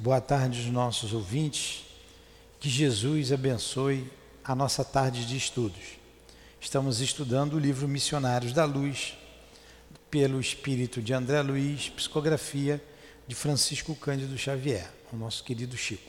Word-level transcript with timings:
Boa 0.00 0.20
tarde 0.20 0.60
aos 0.60 0.70
nossos 0.70 1.12
ouvintes. 1.12 1.84
Que 2.60 2.68
Jesus 2.68 3.32
abençoe 3.32 4.08
a 4.44 4.54
nossa 4.54 4.84
tarde 4.84 5.26
de 5.26 5.36
estudos. 5.36 5.98
Estamos 6.60 7.00
estudando 7.00 7.54
o 7.54 7.58
livro 7.58 7.88
Missionários 7.88 8.52
da 8.52 8.64
Luz, 8.64 9.18
pelo 10.08 10.40
espírito 10.40 11.02
de 11.02 11.12
André 11.12 11.42
Luiz, 11.42 11.88
psicografia 11.88 12.80
de 13.26 13.34
Francisco 13.34 13.92
Cândido 13.96 14.38
Xavier, 14.38 14.88
o 15.12 15.16
nosso 15.16 15.42
querido 15.42 15.76
Chico. 15.76 16.08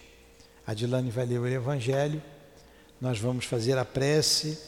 A 0.68 0.76
Dilane 0.76 1.10
vai 1.10 1.26
ler 1.26 1.40
o 1.40 1.48
Evangelho, 1.48 2.22
nós 3.02 3.18
vamos 3.18 3.46
fazer 3.46 3.76
a 3.76 3.86
prece 3.86 4.60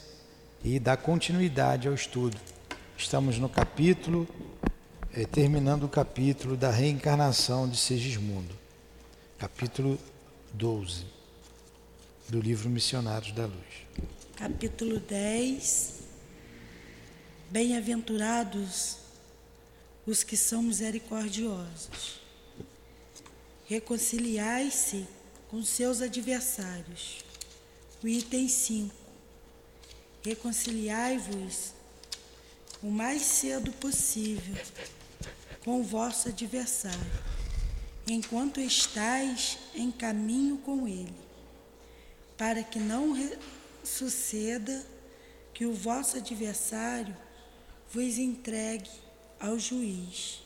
e 0.64 0.80
dar 0.80 0.98
continuidade 0.98 1.88
ao 1.88 1.94
estudo. 1.94 2.40
Estamos 2.98 3.38
no 3.38 3.48
capítulo, 3.48 4.28
eh, 5.14 5.28
terminando 5.28 5.84
o 5.84 5.90
capítulo 5.90 6.58
da 6.58 6.72
reencarnação 6.72 7.70
de 7.70 7.78
Segismundo 7.78 8.61
capítulo 9.42 9.98
12 10.54 11.04
do 12.30 12.40
livro 12.40 12.70
Missionários 12.70 13.32
da 13.32 13.48
Luz. 13.48 13.88
Capítulo 14.36 15.00
10. 15.00 16.02
Bem-aventurados 17.50 18.98
os 20.06 20.22
que 20.22 20.38
são 20.38 20.62
misericordiosos. 20.62 22.22
Reconciliai-se 23.66 25.08
com 25.50 25.64
seus 25.64 26.02
adversários. 26.02 27.26
O 28.04 28.08
item 28.08 28.48
5. 28.48 28.94
Reconciliai-vos 30.24 31.74
o 32.84 32.92
mais 32.92 33.24
cedo 33.24 33.72
possível 33.72 34.56
com 35.66 35.80
o 35.80 35.84
vosso 35.84 36.30
adversário 36.30 37.41
enquanto 38.08 38.60
estais 38.60 39.58
em 39.76 39.92
caminho 39.92 40.58
com 40.58 40.88
ele, 40.88 41.14
para 42.38 42.64
que 42.64 42.80
não 42.80 43.16
suceda 43.84 44.86
que 45.54 45.66
o 45.66 45.74
vosso 45.74 46.18
adversário 46.18 47.16
vos 47.92 48.18
entregue 48.18 48.90
ao 49.40 49.60
juiz, 49.60 50.42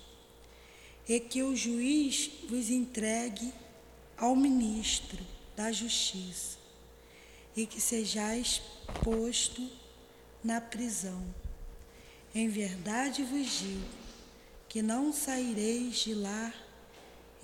e 1.07 1.19
que 1.19 1.43
o 1.43 1.55
juiz 1.55 2.31
vos 2.49 2.69
entregue 2.69 3.53
ao 4.17 4.35
ministro 4.35 5.19
da 5.55 5.71
justiça, 5.71 6.57
e 7.55 7.65
que 7.65 7.79
sejais 7.79 8.61
posto 9.03 9.69
na 10.43 10.59
prisão. 10.59 11.23
Em 12.33 12.49
verdade 12.49 13.23
vos 13.23 13.59
digo 13.59 13.87
que 14.67 14.81
não 14.81 15.13
saireis 15.13 15.99
de 15.99 16.13
lá 16.13 16.53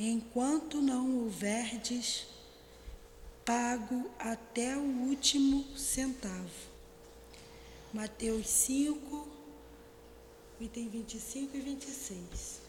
enquanto 0.10 0.82
não 0.82 1.20
houverdes 1.20 2.26
pago 3.46 4.10
até 4.18 4.76
o 4.76 4.82
último 4.82 5.66
centavo. 5.78 6.50
Mateus 7.94 8.48
5, 8.48 9.28
item 10.60 10.90
25 10.90 11.58
e 11.58 11.60
26. 11.60 12.62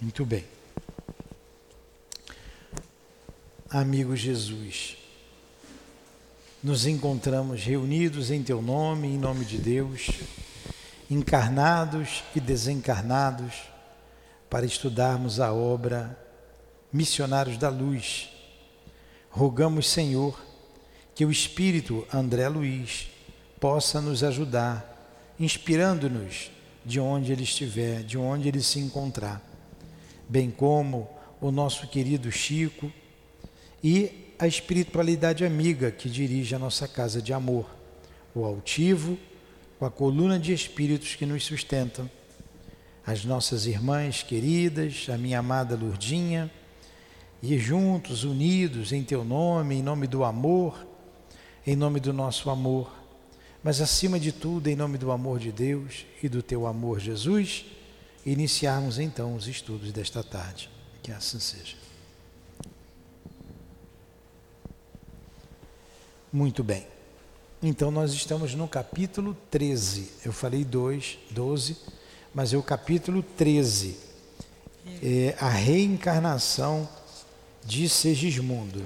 Muito 0.00 0.24
bem. 0.24 0.44
Amigo 3.68 4.16
Jesus, 4.16 4.96
nos 6.62 6.86
encontramos 6.86 7.62
reunidos 7.62 8.30
em 8.30 8.42
Teu 8.42 8.60
nome, 8.60 9.08
em 9.08 9.18
nome 9.18 9.44
de 9.44 9.58
Deus, 9.58 10.10
encarnados 11.10 12.22
e 12.34 12.40
desencarnados 12.40 13.71
para 14.52 14.66
estudarmos 14.66 15.40
a 15.40 15.50
obra 15.50 16.14
Missionários 16.92 17.56
da 17.56 17.70
Luz. 17.70 18.28
Rogamos, 19.30 19.88
Senhor, 19.88 20.38
que 21.14 21.24
o 21.24 21.30
Espírito 21.30 22.06
André 22.12 22.46
Luiz 22.50 23.08
possa 23.58 23.98
nos 23.98 24.22
ajudar, 24.22 25.34
inspirando-nos 25.40 26.50
de 26.84 27.00
onde 27.00 27.32
ele 27.32 27.44
estiver, 27.44 28.02
de 28.02 28.18
onde 28.18 28.46
ele 28.46 28.62
se 28.62 28.78
encontrar, 28.78 29.42
bem 30.28 30.50
como 30.50 31.08
o 31.40 31.50
nosso 31.50 31.86
querido 31.86 32.30
Chico 32.30 32.92
e 33.82 34.34
a 34.38 34.46
espiritualidade 34.46 35.46
amiga 35.46 35.90
que 35.90 36.10
dirige 36.10 36.54
a 36.54 36.58
nossa 36.58 36.86
casa 36.86 37.22
de 37.22 37.32
amor, 37.32 37.64
o 38.34 38.44
altivo, 38.44 39.18
com 39.78 39.86
a 39.86 39.90
coluna 39.90 40.38
de 40.38 40.52
espíritos 40.52 41.14
que 41.14 41.24
nos 41.24 41.42
sustentam 41.42 42.10
as 43.06 43.24
nossas 43.24 43.66
irmãs 43.66 44.22
queridas, 44.22 45.06
a 45.12 45.18
minha 45.18 45.40
amada 45.40 45.76
Lurdinha, 45.76 46.50
e 47.42 47.58
juntos, 47.58 48.22
unidos 48.22 48.92
em 48.92 49.02
Teu 49.02 49.24
nome, 49.24 49.76
em 49.76 49.82
nome 49.82 50.06
do 50.06 50.22
amor, 50.22 50.86
em 51.66 51.74
nome 51.74 51.98
do 51.98 52.12
nosso 52.12 52.48
amor, 52.50 52.92
mas 53.62 53.80
acima 53.80 54.18
de 54.18 54.30
tudo, 54.30 54.68
em 54.68 54.76
nome 54.76 54.96
do 54.98 55.10
amor 55.10 55.38
de 55.38 55.50
Deus 55.50 56.06
e 56.22 56.28
do 56.28 56.42
Teu 56.42 56.66
amor, 56.66 57.00
Jesus, 57.00 57.64
iniciarmos 58.24 58.98
então 58.98 59.34
os 59.34 59.48
estudos 59.48 59.92
desta 59.92 60.22
tarde. 60.22 60.70
Que 61.02 61.10
assim 61.10 61.40
seja. 61.40 61.76
Muito 66.32 66.62
bem. 66.62 66.86
Então 67.60 67.90
nós 67.90 68.12
estamos 68.12 68.54
no 68.54 68.68
capítulo 68.68 69.36
13. 69.50 70.12
Eu 70.24 70.32
falei 70.32 70.64
2, 70.64 71.18
12 71.30 71.76
mas 72.34 72.54
é 72.54 72.56
o 72.56 72.62
capítulo 72.62 73.22
13, 73.22 73.96
é 75.02 75.34
a 75.38 75.48
reencarnação 75.48 76.88
de 77.64 77.88
Segismundo. 77.88 78.82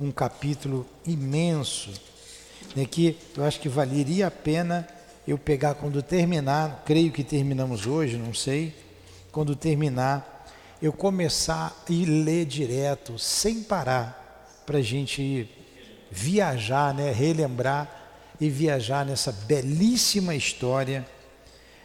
Um 0.00 0.10
capítulo 0.10 0.84
imenso, 1.06 1.90
né, 2.74 2.84
que 2.84 3.16
eu 3.36 3.44
acho 3.44 3.60
que 3.60 3.68
valeria 3.68 4.26
a 4.26 4.30
pena 4.30 4.88
eu 5.26 5.38
pegar 5.38 5.74
quando 5.74 6.02
terminar, 6.02 6.82
creio 6.84 7.12
que 7.12 7.22
terminamos 7.22 7.86
hoje, 7.86 8.16
não 8.16 8.34
sei, 8.34 8.74
quando 9.30 9.54
terminar, 9.54 10.48
eu 10.82 10.92
começar 10.92 11.84
e 11.88 12.04
ler 12.04 12.44
direto, 12.44 13.16
sem 13.18 13.62
parar, 13.62 14.18
para 14.66 14.78
a 14.78 14.82
gente 14.82 15.48
viajar, 16.10 16.92
né, 16.92 17.12
relembrar 17.12 17.88
e 18.40 18.50
viajar 18.50 19.06
nessa 19.06 19.30
belíssima 19.30 20.34
história 20.34 21.06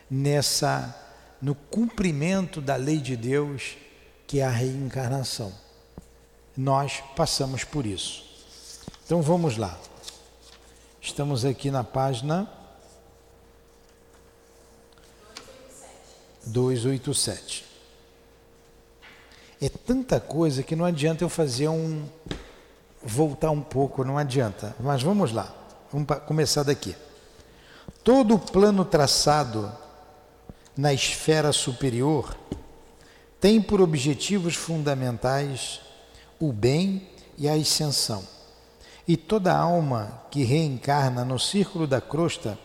nessa 0.09 0.95
no 1.41 1.53
cumprimento 1.53 2.59
da 2.61 2.75
lei 2.75 2.97
de 2.97 3.15
Deus, 3.15 3.77
que 4.25 4.39
é 4.39 4.45
a 4.45 4.49
reencarnação. 4.49 5.53
Nós 6.55 7.03
passamos 7.15 7.63
por 7.63 7.85
isso. 7.85 8.25
Então 9.05 9.21
vamos 9.21 9.57
lá. 9.57 9.77
Estamos 10.99 11.45
aqui 11.45 11.69
na 11.69 11.83
página 11.83 12.51
287. 16.45 17.65
É 19.61 19.69
tanta 19.69 20.19
coisa 20.19 20.63
que 20.63 20.75
não 20.75 20.85
adianta 20.85 21.23
eu 21.23 21.29
fazer 21.29 21.67
um 21.67 22.07
voltar 23.03 23.51
um 23.51 23.61
pouco, 23.61 24.03
não 24.03 24.17
adianta. 24.17 24.75
Mas 24.79 25.01
vamos 25.01 25.31
lá. 25.31 25.53
Vamos 25.91 26.07
começar 26.25 26.63
daqui. 26.63 26.95
Todo 28.03 28.35
o 28.35 28.39
plano 28.39 28.83
traçado 28.83 29.71
na 30.77 30.93
esfera 30.93 31.51
superior 31.51 32.37
tem 33.39 33.61
por 33.61 33.81
objetivos 33.81 34.55
fundamentais 34.55 35.79
o 36.39 36.51
bem 36.51 37.07
e 37.37 37.47
a 37.47 37.53
ascensão. 37.53 38.23
E 39.07 39.15
toda 39.15 39.55
alma 39.55 40.23
que 40.29 40.43
reencarna 40.43 41.23
no 41.23 41.39
círculo 41.39 41.87
da 41.87 42.01
crosta, 42.01 42.57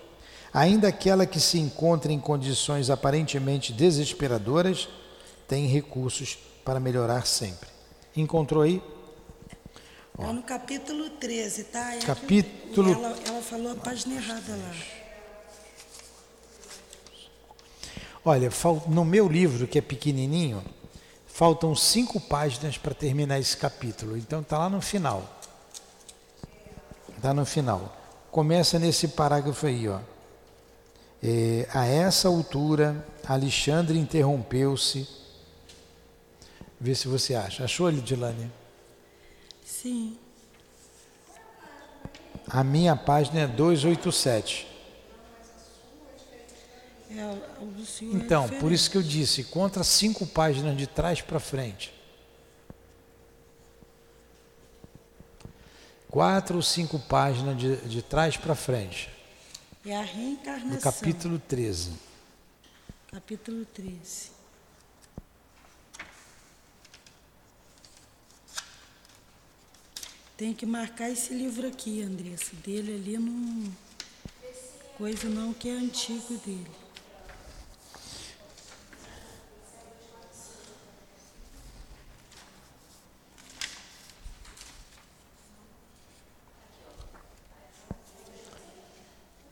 ainda 0.53 0.89
aquela 0.89 1.27
que 1.27 1.39
se 1.39 1.59
encontra 1.59 2.13
em 2.13 2.19
condições 2.19 2.91
aparentemente 2.91 3.73
desesperadoras, 3.73 4.89
tem 5.47 5.67
recursos 5.67 6.39
para 6.65 6.81
melhorar 6.81 7.27
sempre. 7.27 7.69
Encontrou 8.17 8.63
aí? 8.63 8.83
Ó. 10.19 10.33
no 10.33 10.43
capítulo 10.43 11.09
13, 11.11 11.65
tá? 11.65 11.95
É 11.95 11.99
capítulo. 12.01 12.93
Ela, 12.93 13.17
ela 13.27 13.43
falou 13.43 13.73
a 13.73 13.77
página 13.77 14.17
errada 14.17 14.57
lá. 14.57 15.02
Olha, 18.25 18.51
no 18.87 19.05
meu 19.05 19.29
livro, 19.29 19.67
que 19.67 19.79
é 19.79 19.83
pequenininho, 19.83 20.63
faltam 21.27 21.75
cinco 21.75 22.21
páginas 22.21 22.79
para 22.79 22.95
terminar 22.95 23.41
esse 23.41 23.57
capítulo. 23.57 24.17
Então 24.17 24.41
está 24.41 24.59
lá 24.59 24.71
no 24.71 24.81
final. 24.81 25.41
Está 27.17 27.35
no 27.35 27.45
final. 27.45 27.97
Começa 28.31 28.79
nesse 28.79 29.09
parágrafo 29.09 29.67
aí, 29.67 29.89
ó. 29.89 29.99
É, 31.23 31.69
a 31.73 31.87
essa 31.87 32.29
altura, 32.29 33.07
Alexandre 33.27 33.99
interrompeu-se. 33.99 35.09
Vê 36.81 36.95
se 36.95 37.09
você 37.09 37.35
acha. 37.35 37.65
Achou, 37.65 37.89
Lidilane? 37.89 38.51
Sim. 39.65 40.17
A 42.49 42.63
minha 42.63 42.95
página 42.97 43.41
é 43.41 43.47
287. 43.47 44.72
É, 47.15 47.35
do 47.61 47.83
é 47.83 48.17
Então, 48.17 48.49
por 48.61 48.73
isso 48.73 48.91
que 48.91 48.97
eu 48.97 49.03
disse, 49.03 49.45
contra 49.45 49.85
cinco 49.85 50.27
páginas 50.27 50.77
de 50.77 50.87
trás 50.87 51.21
para 51.21 51.39
frente. 51.39 51.93
Quatro 56.09 56.57
ou 56.57 56.63
cinco 56.63 56.99
páginas 56.99 57.57
de, 57.57 57.77
de 57.89 58.03
trás 58.03 58.37
para 58.37 58.55
frente, 58.55 59.09
É 59.85 59.97
a 59.97 60.03
reencarnação. 60.03 60.71
no 60.71 60.81
capítulo 60.81 61.39
13. 61.39 61.93
Capítulo 63.11 63.65
13. 63.67 64.31
Tem 70.37 70.53
que 70.53 70.67
marcar 70.67 71.11
esse 71.11 71.33
livro 71.33 71.67
aqui, 71.67 72.03
Andressa. 72.03 72.55
Dele 72.57 72.95
ali 72.95 73.19
não. 73.19 73.73
Coisa 74.99 75.29
não 75.29 75.53
que 75.55 75.69
é 75.69 75.73
antigo 75.73 76.37
dele. 76.45 76.82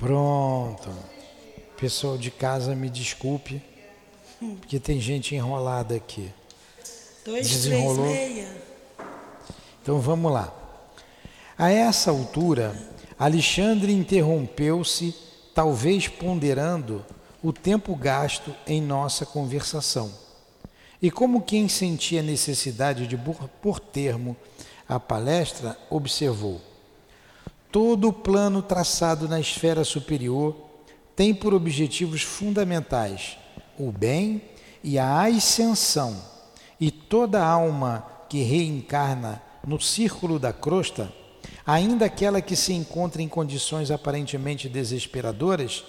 Pronto. 0.00 0.88
Pessoal 1.76 2.16
de 2.16 2.30
casa, 2.30 2.74
me 2.74 2.88
desculpe, 2.88 3.62
porque 4.58 4.80
tem 4.80 4.98
gente 4.98 5.34
enrolada 5.34 5.94
aqui. 5.94 6.32
Dois, 7.22 7.46
Desenrolou. 7.46 8.06
três, 8.06 8.34
meia. 8.34 8.62
Então 9.82 10.00
vamos 10.00 10.32
lá. 10.32 10.54
A 11.58 11.70
essa 11.70 12.10
altura, 12.10 12.74
Alexandre 13.18 13.92
interrompeu-se, 13.92 15.14
talvez 15.54 16.08
ponderando 16.08 17.04
o 17.42 17.52
tempo 17.52 17.94
gasto 17.94 18.56
em 18.66 18.80
nossa 18.80 19.26
conversação. 19.26 20.10
E 21.02 21.10
como 21.10 21.42
quem 21.42 21.68
sentia 21.68 22.22
necessidade 22.22 23.06
de 23.06 23.18
por 23.18 23.48
por 23.60 23.78
termo 23.78 24.34
a 24.88 24.98
palestra, 24.98 25.76
observou: 25.90 26.58
Todo 27.70 28.08
o 28.08 28.12
plano 28.12 28.62
traçado 28.62 29.28
na 29.28 29.38
esfera 29.38 29.84
superior 29.84 30.56
tem 31.14 31.34
por 31.34 31.54
objetivos 31.54 32.22
fundamentais 32.22 33.36
o 33.78 33.92
bem 33.92 34.42
e 34.82 34.98
a 34.98 35.22
ascensão, 35.22 36.16
e 36.80 36.90
toda 36.90 37.44
alma 37.44 38.06
que 38.28 38.42
reencarna 38.42 39.42
no 39.66 39.80
círculo 39.80 40.38
da 40.38 40.52
crosta, 40.52 41.12
ainda 41.66 42.06
aquela 42.06 42.40
que 42.40 42.56
se 42.56 42.72
encontra 42.72 43.22
em 43.22 43.28
condições 43.28 43.90
aparentemente 43.90 44.68
desesperadoras, 44.68 45.84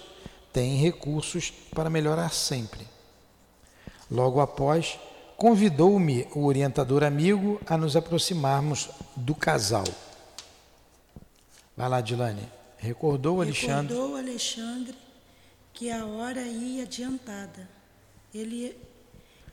tem 0.52 0.76
recursos 0.76 1.50
para 1.74 1.90
melhorar 1.90 2.30
sempre. 2.30 2.86
Logo 4.10 4.40
após, 4.40 4.98
convidou-me 5.36 6.28
o 6.34 6.44
orientador 6.44 7.02
amigo 7.02 7.60
a 7.66 7.78
nos 7.78 7.96
aproximarmos 7.96 8.90
do 9.16 9.34
casal. 9.34 9.84
Vai 11.82 11.88
lá, 11.88 12.00
Dilane. 12.00 12.48
Recordou 12.78 13.40
Alexandre? 13.40 13.92
Recordou 13.92 14.16
Alexandre 14.16 14.94
que 15.74 15.90
a 15.90 16.06
hora 16.06 16.42
ia 16.42 16.84
adiantada. 16.84 17.68
Ele 18.32 18.78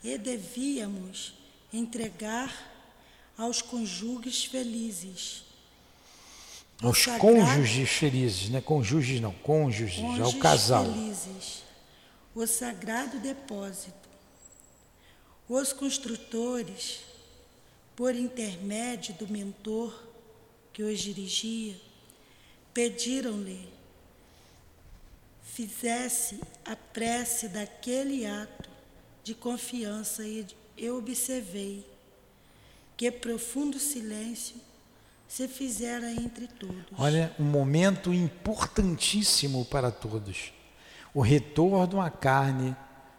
e 0.04 0.16
devíamos 0.16 1.34
entregar 1.72 2.54
aos 3.36 3.60
cônjuges 3.60 4.44
felizes. 4.44 5.42
Aos 6.80 6.98
sagrado- 7.02 7.20
cônjuges 7.20 7.90
felizes, 7.90 8.48
né? 8.48 8.60
Cônjuges 8.60 9.20
não, 9.20 9.32
cônjuges, 9.32 9.98
ao 9.98 10.10
cônjuges 10.12 10.40
casal. 10.40 10.84
felizes, 10.84 11.64
o 12.32 12.46
sagrado 12.46 13.18
depósito. 13.18 14.08
Os 15.48 15.72
construtores, 15.72 17.00
por 17.96 18.14
intermédio 18.14 19.14
do 19.14 19.26
mentor 19.26 19.92
que 20.72 20.84
os 20.84 21.00
dirigia, 21.00 21.89
pediram-lhe 22.80 23.68
fizesse 25.42 26.40
a 26.64 26.74
prece 26.74 27.46
daquele 27.48 28.24
ato 28.24 28.70
de 29.22 29.34
confiança 29.34 30.26
e 30.26 30.46
eu 30.78 30.96
observei 30.96 31.86
que 32.96 33.10
profundo 33.10 33.78
silêncio 33.78 34.56
se 35.28 35.46
fizera 35.46 36.10
entre 36.10 36.46
todos. 36.46 36.86
Olha, 36.96 37.34
um 37.38 37.44
momento 37.44 38.14
importantíssimo 38.14 39.66
para 39.66 39.90
todos. 39.90 40.50
O 41.12 41.20
retorno 41.20 42.00
à 42.00 42.08
carne 42.08 42.74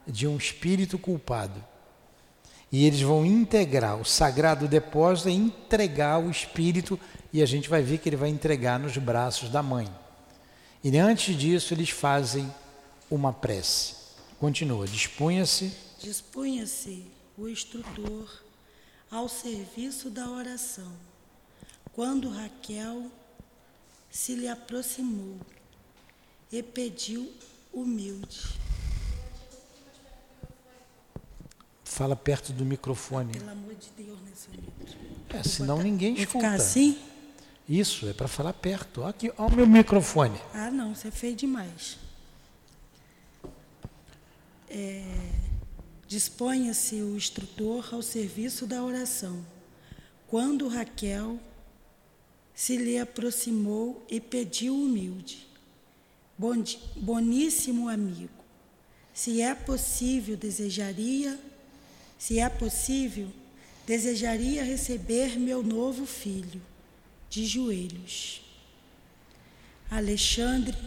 de 0.08 0.26
um 0.26 0.38
espírito 0.38 0.98
culpado. 0.98 1.64
E 2.72 2.86
eles 2.88 3.02
vão 3.02 3.24
integrar 3.24 3.96
o 4.02 4.06
sagrado 4.06 4.68
depósito 4.68 5.30
e 5.30 5.34
entregar 5.34 6.18
o 6.18 6.32
espírito, 6.32 7.00
e 7.34 7.42
a 7.42 7.46
gente 7.46 7.70
vai 7.70 7.82
ver 7.82 7.98
que 8.00 8.10
ele 8.10 8.16
vai 8.16 8.30
entregar 8.30 8.80
nos 8.80 8.98
braços 8.98 9.50
da 9.50 9.64
mãe. 9.64 9.88
E 10.84 10.98
antes 10.98 11.36
disso, 11.36 11.74
eles 11.74 11.90
fazem 11.90 12.52
uma 13.10 13.32
prece. 13.32 13.96
Continua, 14.40 14.88
dispunha-se 14.88 15.72
Dispunha-se 16.02 17.06
o 17.38 17.48
instrutor 17.48 18.28
ao 19.12 19.30
serviço 19.30 20.10
da 20.10 20.28
oração, 20.28 20.92
quando 21.94 22.28
Raquel 22.28 23.12
se 24.10 24.34
lhe 24.34 24.48
aproximou 24.48 25.38
e 26.52 26.64
pediu 26.64 27.32
humilde. 27.72 28.60
Fala 31.84 32.16
perto 32.16 32.52
do 32.52 32.66
microfone. 32.66 33.34
Pelo 33.34 33.52
amor 33.52 33.76
de 33.76 33.90
Deus, 33.96 34.18
nesse 34.28 34.50
livro. 34.50 34.72
É, 35.30 35.44
senão 35.44 35.84
ninguém 35.84 36.16
escuta. 36.16 36.40
ficar 36.40 36.54
assim? 36.56 37.00
Isso, 37.72 38.06
é 38.10 38.12
para 38.12 38.28
falar 38.28 38.52
perto. 38.52 39.00
Ó, 39.02 39.08
Aqui, 39.08 39.32
ó 39.38 39.48
o 39.48 39.56
meu 39.56 39.66
microfone. 39.66 40.38
Ah, 40.54 40.70
não, 40.70 40.94
você 40.94 41.10
fez 41.10 41.38
demais. 41.38 41.98
É, 44.70 45.06
Disponha-se 46.06 46.96
o 46.96 47.16
instrutor 47.16 47.88
ao 47.94 48.02
serviço 48.02 48.68
da 48.68 48.84
oração. 48.84 49.46
Quando 50.28 50.68
Raquel 50.68 51.40
se 52.54 52.76
lhe 52.76 53.00
aproximou 53.00 54.06
e 54.10 54.20
pediu 54.20 54.76
humilde: 54.76 55.48
"Bondi- 56.38 56.78
Boníssimo 56.98 57.88
amigo, 57.88 58.30
se 59.14 59.42
é 59.42 59.56
possível, 59.56 60.36
desejaria, 60.36 61.40
se 62.20 62.38
é 62.38 62.50
possível, 62.50 63.30
desejaria 63.88 64.62
receber 64.62 65.40
meu 65.40 65.64
novo 65.64 66.06
filho 66.06 66.62
de 67.32 67.46
joelhos. 67.46 68.42
Alexandre 69.90 70.78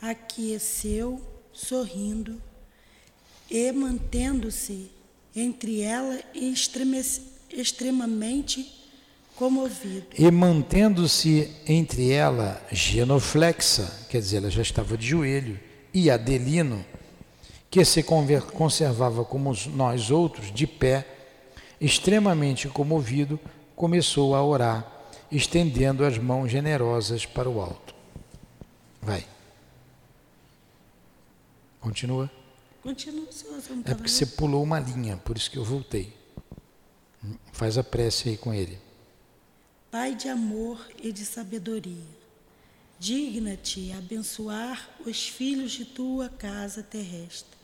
aqueceu, 0.00 1.20
sorrindo, 1.52 2.40
e 3.50 3.70
mantendo-se 3.72 4.90
entre 5.34 5.82
ela 5.82 6.20
e 6.32 6.54
extremamente 7.50 8.72
comovido. 9.34 10.06
E 10.16 10.30
mantendo-se 10.30 11.50
entre 11.66 12.12
ela 12.12 12.64
genoflexa, 12.70 14.06
quer 14.08 14.20
dizer, 14.20 14.36
ela 14.36 14.50
já 14.50 14.62
estava 14.62 14.96
de 14.96 15.08
joelho, 15.08 15.58
e 15.92 16.10
Adelino, 16.10 16.84
que 17.68 17.84
se 17.84 18.04
conservava 18.04 19.24
como 19.24 19.52
nós 19.74 20.10
outros, 20.12 20.52
de 20.52 20.66
pé, 20.66 21.06
extremamente 21.80 22.68
comovido, 22.68 23.40
começou 23.74 24.36
a 24.36 24.44
orar, 24.44 24.91
estendendo 25.32 26.04
as 26.04 26.18
mãos 26.18 26.50
generosas 26.50 27.24
para 27.24 27.48
o 27.48 27.60
alto. 27.60 27.94
Vai. 29.00 29.26
Continua. 31.80 32.30
Continua, 32.82 33.32
senhor, 33.32 33.60
você 33.60 33.72
não 33.72 33.82
É 33.86 33.94
porque 33.94 34.10
você 34.10 34.26
pulou 34.26 34.62
uma 34.62 34.78
linha, 34.78 35.16
por 35.16 35.36
isso 35.36 35.50
que 35.50 35.56
eu 35.56 35.64
voltei. 35.64 36.14
Faz 37.52 37.78
a 37.78 37.82
prece 37.82 38.28
aí 38.28 38.36
com 38.36 38.52
ele. 38.52 38.78
Pai 39.90 40.14
de 40.14 40.28
amor 40.28 40.86
e 41.02 41.12
de 41.12 41.24
sabedoria, 41.24 42.06
digna-te 42.98 43.92
abençoar 43.92 44.88
os 45.04 45.28
filhos 45.28 45.72
de 45.72 45.84
tua 45.84 46.28
casa 46.28 46.82
terrestre, 46.82 47.58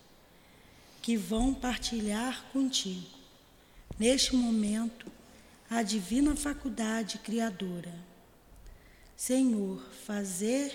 que 1.00 1.16
vão 1.16 1.54
partilhar 1.54 2.44
contigo, 2.52 3.06
neste 3.98 4.36
momento, 4.36 5.10
a 5.70 5.82
divina 5.82 6.34
faculdade 6.34 7.18
criadora. 7.18 7.94
Senhor, 9.16 9.82
fazer 10.06 10.72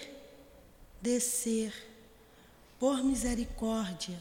descer, 1.02 1.74
por 2.80 3.04
misericórdia, 3.04 4.20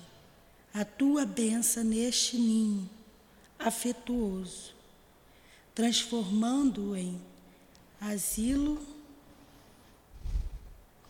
a 0.73 0.85
tua 0.85 1.26
benção 1.26 1.85
neste 1.85 2.37
ninho 2.37 2.88
afetuoso 3.59 4.83
transformando-o 5.75 6.97
em 6.97 7.21
asilo 8.00 8.81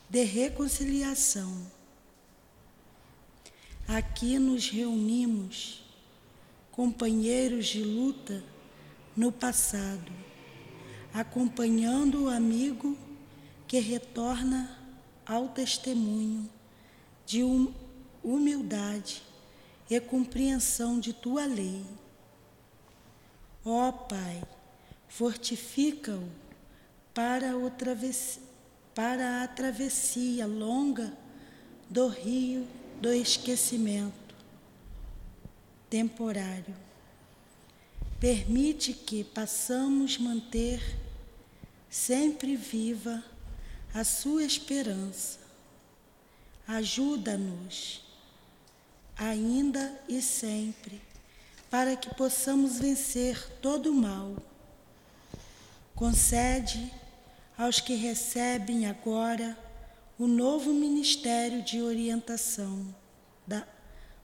de 0.09 0.25
reconciliação. 0.25 1.71
aqui 3.89 4.39
nos 4.39 4.69
reunimos, 4.69 5.83
companheiros 6.71 7.67
de 7.67 7.83
luta 7.83 8.43
no 9.17 9.31
passado, 9.31 10.13
acompanhando 11.13 12.25
o 12.25 12.29
amigo 12.29 12.97
que 13.67 13.79
retorna 13.79 14.79
ao 15.27 15.49
testemunho 15.49 16.49
de 17.25 17.43
hum, 17.43 17.73
humildade 18.23 19.23
e 19.89 20.01
compreensão 20.01 20.99
de 20.99 21.13
tua 21.13 21.47
lei. 21.47 21.85
Ó 23.65 23.93
Pai, 23.93 24.43
fortifica-o 25.09 26.29
para, 27.15 27.53
para 28.95 29.43
a 29.43 29.49
travessia 29.49 30.47
longa 30.47 31.13
do 31.89 32.09
rio 32.09 32.67
do 33.01 33.13
esquecimento 33.13 34.35
temporário. 35.91 36.82
Permite 38.23 38.93
que 38.93 39.25
possamos 39.25 40.17
manter 40.17 40.81
sempre 41.91 42.55
viva 42.55 43.21
a 43.93 44.05
sua 44.05 44.45
esperança. 44.45 45.41
Ajuda-nos, 46.65 48.05
ainda 49.17 50.01
e 50.09 50.23
sempre, 50.23 51.03
para 51.69 51.97
que 51.97 52.15
possamos 52.15 52.79
vencer 52.79 53.59
todo 53.61 53.91
o 53.91 53.95
mal. 53.95 54.37
Concede 55.93 56.93
aos 57.59 57.81
que 57.81 57.95
recebem 57.95 58.87
agora 58.87 59.59
o 60.17 60.29
novo 60.29 60.73
ministério 60.73 61.61
de 61.61 61.83
orientação 61.83 62.95
da, 63.45 63.67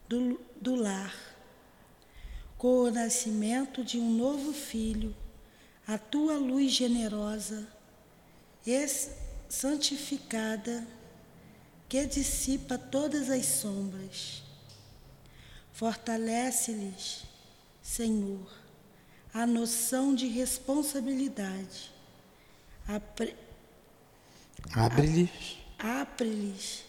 do, 0.09 0.41
do 0.61 0.77
lar, 0.77 1.28
com 2.59 2.83
o 2.83 2.91
nascimento 2.91 3.85
de 3.85 3.99
um 3.99 4.11
novo 4.11 4.53
filho, 4.53 5.15
a 5.87 5.97
tua 5.97 6.37
luz 6.37 6.73
generosa 6.73 7.67
santificada 9.49 10.87
que 11.89 12.05
dissipa 12.05 12.77
todas 12.77 13.31
as 13.31 13.47
sombras. 13.47 14.43
Fortalece-lhes, 15.73 17.23
Senhor, 17.81 18.53
a 19.33 19.47
noção 19.47 20.15
de 20.15 20.27
responsabilidade. 20.27 21.93
Abre-lhes 24.75 25.59
Abre-lhes 25.79 26.85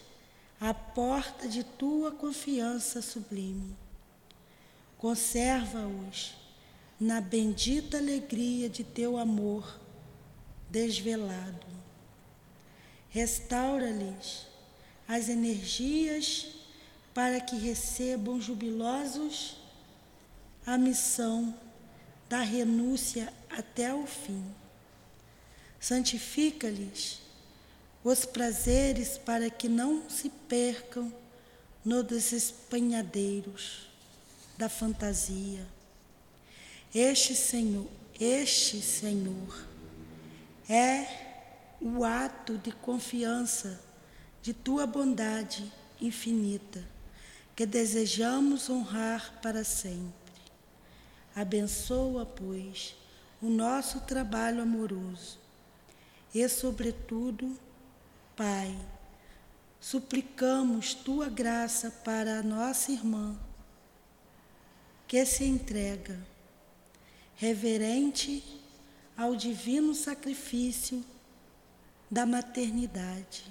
a 0.60 0.74
porta 0.74 1.48
de 1.48 1.62
tua 1.62 2.10
confiança 2.10 3.00
sublime. 3.00 3.76
Conserva-os 5.00 6.34
na 7.00 7.22
bendita 7.22 7.96
alegria 7.96 8.68
de 8.68 8.84
teu 8.84 9.16
amor 9.16 9.80
desvelado. 10.68 11.66
Restaura-lhes 13.08 14.46
as 15.08 15.30
energias 15.30 16.48
para 17.14 17.40
que 17.40 17.56
recebam 17.56 18.38
jubilosos 18.38 19.56
a 20.66 20.76
missão 20.76 21.58
da 22.28 22.42
renúncia 22.42 23.32
até 23.48 23.94
o 23.94 24.06
fim. 24.06 24.44
Santifica-lhes 25.80 27.22
os 28.04 28.26
prazeres 28.26 29.16
para 29.16 29.48
que 29.48 29.66
não 29.66 30.10
se 30.10 30.28
percam 30.28 31.10
nos 31.82 32.04
desespanhadeiros 32.04 33.89
da 34.60 34.68
fantasia. 34.68 35.66
Este 36.94 37.34
Senhor, 37.34 37.86
este 38.20 38.82
Senhor 38.82 39.66
é 40.68 41.06
o 41.80 42.04
ato 42.04 42.58
de 42.58 42.70
confiança 42.70 43.80
de 44.42 44.52
tua 44.52 44.86
bondade 44.86 45.72
infinita 45.98 46.84
que 47.56 47.64
desejamos 47.64 48.68
honrar 48.68 49.40
para 49.40 49.64
sempre. 49.64 50.12
Abençoa, 51.34 52.26
pois, 52.26 52.94
o 53.40 53.48
nosso 53.48 54.00
trabalho 54.00 54.60
amoroso 54.60 55.38
e, 56.34 56.46
sobretudo, 56.50 57.58
Pai, 58.36 58.76
suplicamos 59.80 60.92
tua 60.92 61.30
graça 61.30 61.90
para 62.04 62.40
a 62.40 62.42
nossa 62.42 62.92
irmã, 62.92 63.38
que 65.10 65.26
se 65.26 65.42
entrega, 65.42 66.16
reverente 67.34 68.44
ao 69.16 69.34
divino 69.34 69.92
sacrifício 69.92 71.04
da 72.08 72.24
maternidade. 72.24 73.44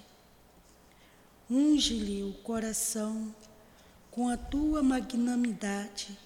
Unge-lhe 1.50 2.24
o 2.24 2.32
coração 2.44 3.36
com 4.10 4.30
a 4.30 4.38
tua 4.38 4.82
magnanimidade, 4.82 6.18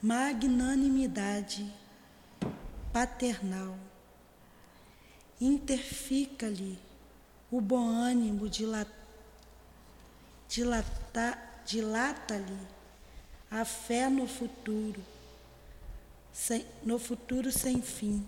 magnanimidade 0.00 1.68
paternal. 2.92 3.76
Interfica-lhe 5.40 6.78
o 7.50 7.60
bom 7.60 7.88
ânimo 7.88 8.48
dilata-lhe 11.66 12.73
a 13.54 13.64
fé 13.64 14.10
no 14.10 14.26
futuro, 14.26 15.00
sem, 16.32 16.66
no 16.82 16.98
futuro 16.98 17.52
sem 17.52 17.80
fim. 17.80 18.26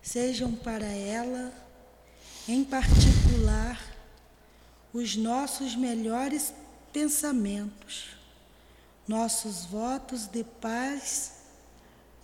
Sejam 0.00 0.54
para 0.54 0.86
ela, 0.86 1.52
em 2.46 2.62
particular, 2.62 3.76
os 4.92 5.16
nossos 5.16 5.74
melhores 5.74 6.54
pensamentos, 6.92 8.16
nossos 9.08 9.64
votos 9.64 10.28
de 10.28 10.44
paz 10.44 11.32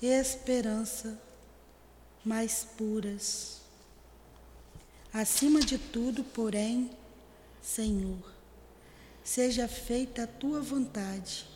e 0.00 0.06
esperança 0.06 1.20
mais 2.24 2.62
puras. 2.78 3.62
Acima 5.12 5.58
de 5.58 5.76
tudo, 5.76 6.22
porém, 6.22 6.88
Senhor, 7.60 8.32
seja 9.24 9.66
feita 9.66 10.22
a 10.22 10.28
tua 10.28 10.60
vontade 10.60 11.50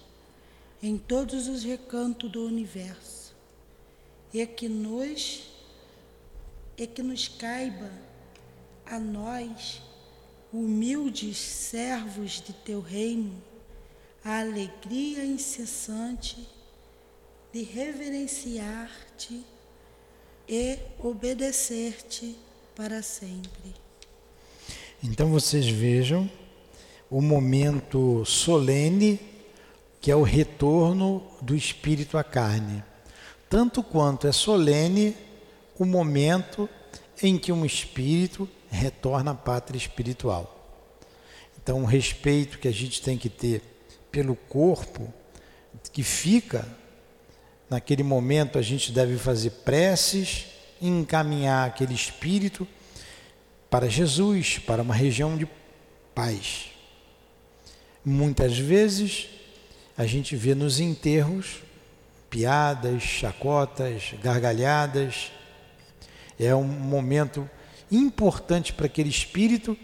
em 0.85 0.99
todos 0.99 1.49
os 1.49 1.64
recantos 1.64 2.31
do 2.31 2.45
universo, 2.45 3.35
e 4.35 4.47
que 4.47 4.69
nos 4.69 5.45
e 6.76 6.87
que 6.87 7.03
nos 7.03 7.26
caiba 7.26 7.91
a 8.85 8.99
nós, 8.99 9.81
humildes 10.53 11.38
servos 11.38 12.33
de 12.33 12.53
teu 12.53 12.83
reino, 12.83 13.33
a 14.23 14.41
alegria 14.41 15.25
incessante 15.25 16.47
de 17.50 17.62
reverenciar-te 17.62 19.43
e 20.47 20.79
obedecer-te 20.99 22.37
para 22.76 23.00
sempre. 23.00 23.75
Então 25.03 25.31
vocês 25.31 25.67
vejam 25.67 26.31
o 27.09 27.23
momento 27.23 28.23
solene 28.26 29.34
que 30.04 30.11
é 30.11 30.16
o 30.16 30.23
retorno 30.23 31.26
do 31.40 31.56
espírito 31.56 32.18
à 32.18 32.23
carne. 32.23 32.84
Tanto 33.49 33.82
quanto 33.82 34.26
é 34.26 34.32
solene 34.32 35.16
o 35.78 35.87
momento 35.87 36.68
em 37.23 37.38
que 37.38 37.50
um 37.50 37.64
espírito 37.64 38.46
retorna 38.70 39.30
à 39.30 39.34
pátria 39.34 39.78
espiritual. 39.78 40.84
Então, 41.56 41.80
o 41.80 41.87
respeito 41.87 42.58
que 42.58 42.68
a 42.68 42.70
gente 42.70 43.00
tem 43.00 43.16
que 43.16 43.30
ter 43.30 43.62
pelo 44.12 44.37
corpo 44.37 45.11
que 45.90 46.02
fica 46.02 46.68
naquele 47.70 48.02
momento, 48.02 48.58
a 48.58 48.62
gente 48.62 48.92
deve 48.92 49.16
fazer 49.16 49.52
preces 49.64 50.49
encaminhar 50.82 51.66
aquele 51.66 51.94
espírito 51.94 52.68
para 53.70 53.88
Jesus, 53.88 54.58
para 54.58 54.82
uma 54.82 54.94
região 54.94 55.34
de 55.34 55.49
paz. 56.14 56.66
Muitas 58.04 58.58
vezes 58.58 59.30
a 59.96 60.06
gente 60.06 60.34
vê 60.36 60.54
nos 60.54 60.80
enterros 60.80 61.62
piadas, 62.34 63.00
chacotas, 63.00 64.12
gargalhadas. 64.20 65.30
É 66.36 66.52
um 66.52 66.64
momento 66.64 67.48
importante 67.92 68.72
para 68.72 68.86
aquele 68.86 69.08
espírito 69.08 69.78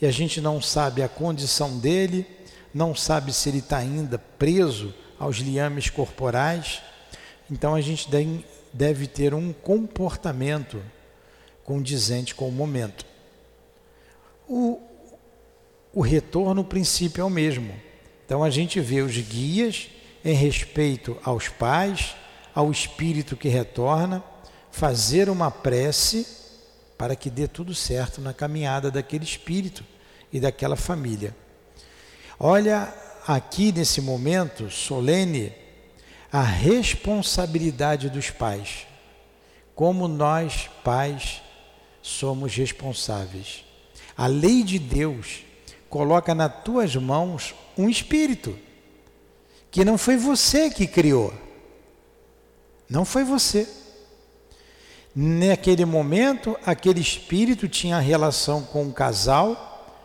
e 0.00 0.06
a 0.06 0.10
gente 0.10 0.40
não 0.40 0.60
sabe 0.60 1.04
a 1.04 1.08
condição 1.08 1.78
dele, 1.78 2.26
não 2.74 2.96
sabe 2.96 3.32
se 3.32 3.48
ele 3.48 3.58
está 3.58 3.76
ainda 3.76 4.18
preso 4.18 4.92
aos 5.20 5.36
liames 5.36 5.88
corporais. 5.88 6.82
Então 7.48 7.76
a 7.76 7.80
gente 7.80 8.08
deve 8.72 9.06
ter 9.06 9.32
um 9.32 9.52
comportamento 9.52 10.82
condizente 11.62 12.34
com 12.34 12.48
o 12.48 12.52
momento. 12.52 13.06
O, 14.48 14.80
o 15.92 16.00
retorno, 16.00 16.62
o 16.62 16.64
princípio 16.64 17.22
é 17.22 17.24
o 17.24 17.30
mesmo. 17.30 17.72
Então 18.24 18.42
a 18.42 18.50
gente 18.50 18.80
vê 18.80 19.02
os 19.02 19.16
guias 19.16 19.88
em 20.24 20.34
respeito 20.34 21.16
aos 21.22 21.48
pais, 21.48 22.16
ao 22.54 22.70
espírito 22.70 23.36
que 23.36 23.48
retorna, 23.48 24.22
fazer 24.70 25.28
uma 25.28 25.50
prece 25.50 26.26
para 26.96 27.14
que 27.14 27.28
dê 27.28 27.46
tudo 27.46 27.74
certo 27.74 28.20
na 28.20 28.32
caminhada 28.32 28.90
daquele 28.90 29.24
espírito 29.24 29.84
e 30.32 30.40
daquela 30.40 30.76
família. 30.76 31.36
Olha 32.38 32.92
aqui 33.26 33.72
nesse 33.72 34.00
momento 34.00 34.70
solene 34.70 35.52
a 36.32 36.42
responsabilidade 36.42 38.08
dos 38.10 38.30
pais. 38.30 38.86
Como 39.74 40.08
nós, 40.08 40.68
pais, 40.82 41.42
somos 42.02 42.54
responsáveis. 42.54 43.64
A 44.16 44.26
lei 44.26 44.62
de 44.62 44.78
Deus 44.78 45.42
coloca 45.94 46.34
nas 46.34 46.52
tuas 46.64 46.96
mãos 46.96 47.54
um 47.78 47.88
espírito 47.88 48.58
que 49.70 49.84
não 49.84 49.96
foi 49.96 50.16
você 50.16 50.68
que 50.68 50.88
criou. 50.88 51.32
Não 52.90 53.04
foi 53.04 53.22
você. 53.22 53.68
Naquele 55.14 55.84
momento, 55.84 56.58
aquele 56.66 56.98
espírito 56.98 57.68
tinha 57.68 58.00
relação 58.00 58.64
com 58.64 58.82
um 58.82 58.90
casal 58.90 59.96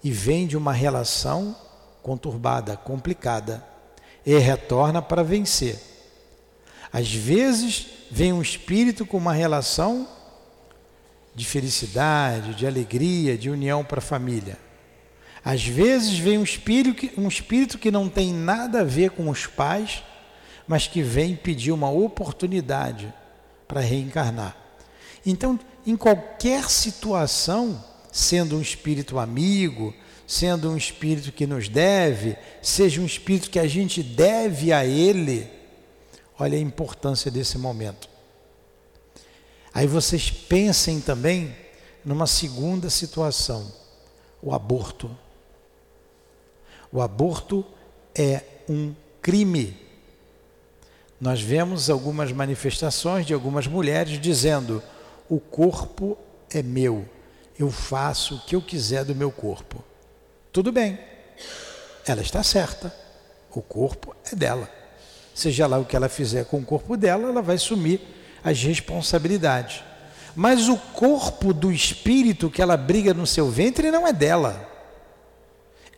e 0.00 0.12
vem 0.12 0.46
de 0.46 0.56
uma 0.56 0.72
relação 0.72 1.56
conturbada, 2.04 2.76
complicada, 2.76 3.66
e 4.24 4.38
retorna 4.38 5.02
para 5.02 5.24
vencer. 5.24 5.76
Às 6.92 7.12
vezes, 7.12 7.84
vem 8.12 8.32
um 8.32 8.40
espírito 8.40 9.04
com 9.04 9.16
uma 9.16 9.32
relação 9.32 10.06
de 11.34 11.44
felicidade, 11.44 12.54
de 12.54 12.64
alegria, 12.64 13.36
de 13.36 13.50
união 13.50 13.82
para 13.84 13.98
a 13.98 14.00
família. 14.00 14.64
Às 15.46 15.64
vezes 15.64 16.18
vem 16.18 16.38
um 16.38 16.42
espírito, 16.42 16.92
que, 16.92 17.12
um 17.16 17.28
espírito 17.28 17.78
que 17.78 17.88
não 17.88 18.08
tem 18.08 18.34
nada 18.34 18.80
a 18.80 18.84
ver 18.84 19.10
com 19.10 19.30
os 19.30 19.46
pais, 19.46 20.02
mas 20.66 20.88
que 20.88 21.02
vem 21.02 21.36
pedir 21.36 21.70
uma 21.70 21.88
oportunidade 21.88 23.14
para 23.68 23.80
reencarnar. 23.80 24.56
Então, 25.24 25.56
em 25.86 25.96
qualquer 25.96 26.68
situação, 26.68 27.80
sendo 28.10 28.56
um 28.56 28.60
espírito 28.60 29.20
amigo, 29.20 29.94
sendo 30.26 30.68
um 30.68 30.76
espírito 30.76 31.30
que 31.30 31.46
nos 31.46 31.68
deve, 31.68 32.36
seja 32.60 33.00
um 33.00 33.06
espírito 33.06 33.48
que 33.48 33.60
a 33.60 33.68
gente 33.68 34.02
deve 34.02 34.72
a 34.72 34.84
ele, 34.84 35.48
olha 36.40 36.58
a 36.58 36.60
importância 36.60 37.30
desse 37.30 37.56
momento. 37.56 38.08
Aí 39.72 39.86
vocês 39.86 40.28
pensem 40.28 41.00
também 41.00 41.54
numa 42.04 42.26
segunda 42.26 42.90
situação: 42.90 43.72
o 44.42 44.52
aborto. 44.52 45.16
O 46.92 47.00
aborto 47.00 47.64
é 48.14 48.42
um 48.68 48.94
crime. 49.20 49.76
Nós 51.20 51.40
vemos 51.40 51.88
algumas 51.88 52.32
manifestações 52.32 53.26
de 53.26 53.34
algumas 53.34 53.66
mulheres 53.66 54.20
dizendo: 54.20 54.82
o 55.28 55.40
corpo 55.40 56.16
é 56.50 56.62
meu, 56.62 57.08
eu 57.58 57.70
faço 57.70 58.36
o 58.36 58.40
que 58.40 58.54
eu 58.54 58.62
quiser 58.62 59.04
do 59.04 59.14
meu 59.14 59.30
corpo. 59.30 59.82
Tudo 60.52 60.70
bem, 60.70 60.98
ela 62.06 62.20
está 62.20 62.42
certa, 62.42 62.94
o 63.50 63.60
corpo 63.60 64.14
é 64.30 64.36
dela. 64.36 64.70
Seja 65.34 65.66
lá 65.66 65.78
o 65.78 65.84
que 65.84 65.96
ela 65.96 66.08
fizer 66.08 66.44
com 66.46 66.58
o 66.58 66.64
corpo 66.64 66.96
dela, 66.96 67.28
ela 67.28 67.42
vai 67.42 67.56
assumir 67.56 68.00
as 68.42 68.62
responsabilidades. 68.62 69.82
Mas 70.34 70.68
o 70.68 70.76
corpo 70.76 71.52
do 71.52 71.72
espírito 71.72 72.50
que 72.50 72.62
ela 72.62 72.76
briga 72.76 73.12
no 73.12 73.26
seu 73.26 73.50
ventre 73.50 73.90
não 73.90 74.06
é 74.06 74.12
dela. 74.12 74.75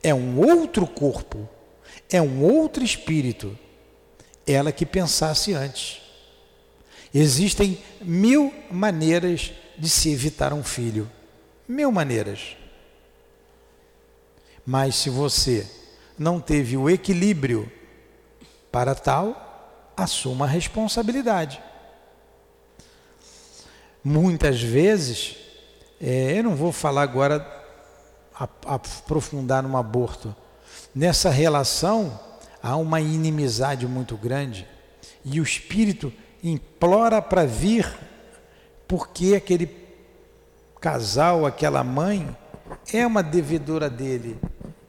É 0.02 0.14
um 0.14 0.38
outro 0.38 0.86
corpo, 0.86 1.48
é 2.10 2.20
um 2.20 2.42
outro 2.42 2.84
espírito. 2.84 3.58
Ela 4.46 4.72
que 4.72 4.86
pensasse 4.86 5.52
antes. 5.52 6.00
Existem 7.12 7.82
mil 8.00 8.52
maneiras 8.70 9.52
de 9.76 9.88
se 9.88 10.10
evitar 10.10 10.52
um 10.52 10.62
filho. 10.62 11.10
Mil 11.66 11.90
maneiras. 11.92 12.56
Mas 14.64 14.96
se 14.96 15.10
você 15.10 15.66
não 16.18 16.40
teve 16.40 16.76
o 16.76 16.90
equilíbrio 16.90 17.70
para 18.70 18.94
tal, 18.94 19.92
assuma 19.96 20.44
a 20.44 20.48
responsabilidade. 20.48 21.62
Muitas 24.02 24.62
vezes, 24.62 25.36
é, 26.00 26.38
eu 26.38 26.44
não 26.44 26.54
vou 26.54 26.72
falar 26.72 27.02
agora, 27.02 27.40
aprofundar 28.38 29.62
no 29.62 29.76
aborto. 29.76 30.34
Nessa 30.94 31.30
relação 31.30 32.18
há 32.62 32.76
uma 32.76 33.00
inimizade 33.00 33.86
muito 33.86 34.16
grande 34.16 34.66
e 35.24 35.40
o 35.40 35.42
espírito 35.42 36.12
implora 36.42 37.20
para 37.20 37.44
vir 37.44 37.86
porque 38.86 39.34
aquele 39.34 39.68
casal, 40.80 41.44
aquela 41.44 41.84
mãe, 41.84 42.34
é 42.92 43.06
uma 43.06 43.22
devedora 43.22 43.90
dele. 43.90 44.38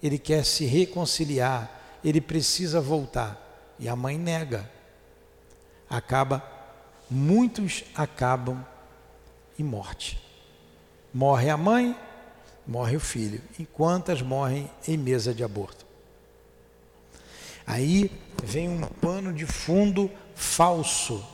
Ele 0.02 0.18
quer 0.18 0.46
se 0.46 0.66
reconciliar, 0.66 1.70
ele 2.04 2.22
precisa 2.22 2.80
voltar. 2.80 3.38
E 3.78 3.90
a 3.90 3.96
mãe 3.96 4.18
nega. 4.18 4.70
Acaba, 5.90 6.44
muitos 7.10 7.84
acabam 7.96 8.66
e 9.58 9.64
morte. 9.64 10.22
Morre 11.14 11.50
a 11.50 11.58
mãe, 11.58 11.96
morre 12.70 12.96
o 12.96 13.00
filho. 13.00 13.42
E 13.58 13.66
quantas 13.66 14.22
morrem 14.22 14.70
em 14.88 14.96
mesa 14.96 15.34
de 15.34 15.44
aborto? 15.44 15.86
Aí 17.66 18.12
vem 18.44 18.70
um 18.70 18.82
pano 18.82 19.34
de 19.34 19.46
fundo 19.46 20.10
falso. 20.36 21.26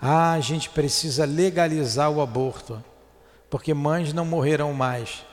Ah, 0.00 0.32
a 0.32 0.40
gente 0.40 0.68
precisa 0.68 1.24
legalizar 1.24 2.10
o 2.10 2.20
aborto, 2.20 2.82
porque 3.48 3.72
mães 3.72 4.12
não 4.12 4.26
morrerão 4.26 4.72
mais. 4.74 5.24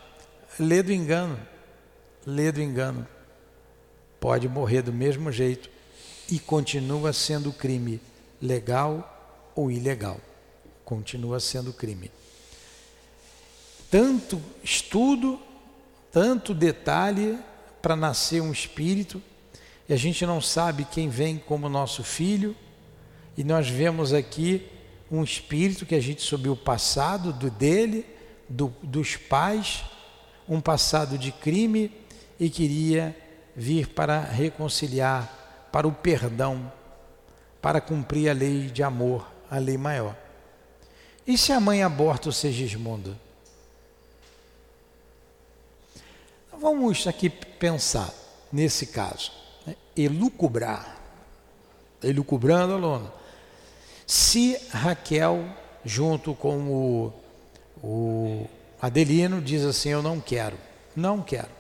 Lê 0.58 0.82
do 0.82 0.94
engano, 0.94 1.40
lê 2.26 2.52
do 2.52 2.62
engano. 2.62 3.06
Pode 4.20 4.48
morrer 4.48 4.82
do 4.82 4.94
mesmo 4.94 5.32
jeito 5.32 5.70
e 6.30 6.40
continua 6.40 7.12
sendo 7.12 7.52
crime 7.52 8.02
legal 8.42 9.52
ou 9.56 9.70
ilegal 9.70 10.20
continua 10.90 11.40
sendo 11.40 11.72
crime. 11.72 12.10
Tanto 13.90 14.42
estudo, 14.64 15.40
tanto 16.12 16.54
detalhe 16.54 17.38
para 17.82 17.96
nascer 17.96 18.42
um 18.42 18.52
espírito, 18.52 19.22
e 19.88 19.94
a 19.94 19.98
gente 19.98 20.26
não 20.26 20.40
sabe 20.40 20.86
quem 20.86 21.10
vem 21.10 21.38
como 21.38 21.68
nosso 21.68 22.04
filho, 22.04 22.56
e 23.36 23.44
nós 23.44 23.68
vemos 23.68 24.14
aqui 24.14 24.68
um 25.12 25.24
espírito 25.24 25.86
que 25.86 25.96
a 25.96 26.02
gente 26.02 26.22
soube 26.22 26.50
o 26.50 26.56
passado 26.56 27.34
do 27.34 27.50
dele, 27.50 28.06
do, 28.48 28.74
dos 28.84 29.16
pais, 29.16 29.84
um 30.48 30.62
passado 30.62 31.18
de 31.18 31.32
crime 31.32 31.92
e 32.40 32.50
queria 32.50 33.16
vir 33.56 33.88
para 33.88 34.20
reconciliar, 34.20 35.68
para 35.72 35.88
o 35.88 35.92
perdão, 35.92 36.72
para 37.62 37.82
cumprir 37.82 38.30
a 38.30 38.34
lei 38.34 38.68
de 38.68 38.84
amor, 38.84 39.28
a 39.50 39.58
lei 39.58 39.78
maior. 39.78 40.16
E 41.26 41.38
se 41.38 41.52
a 41.52 41.60
mãe 41.60 41.84
aborta 41.84 42.30
o 42.30 42.34
Segismundo? 42.34 43.18
Vamos 46.60 47.08
aqui 47.08 47.30
pensar 47.30 48.14
nesse 48.52 48.88
caso. 48.88 49.32
Né? 49.66 49.76
Elucubrar. 49.96 50.98
Elucubrando, 52.04 52.74
aluno. 52.74 53.12
Se 54.06 54.58
Raquel, 54.72 55.46
junto 55.86 56.34
com 56.34 56.58
o, 56.58 57.14
o 57.84 58.48
Adelino, 58.82 59.42
diz 59.42 59.64
assim: 59.64 59.90
Eu 59.90 60.02
não 60.02 60.20
quero. 60.20 60.58
Não 60.96 61.22
quero. 61.22 61.60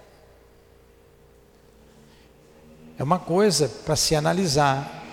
É 2.98 3.04
uma 3.04 3.20
coisa 3.20 3.70
para 3.70 3.96
se 3.96 4.16
analisar 4.16 5.06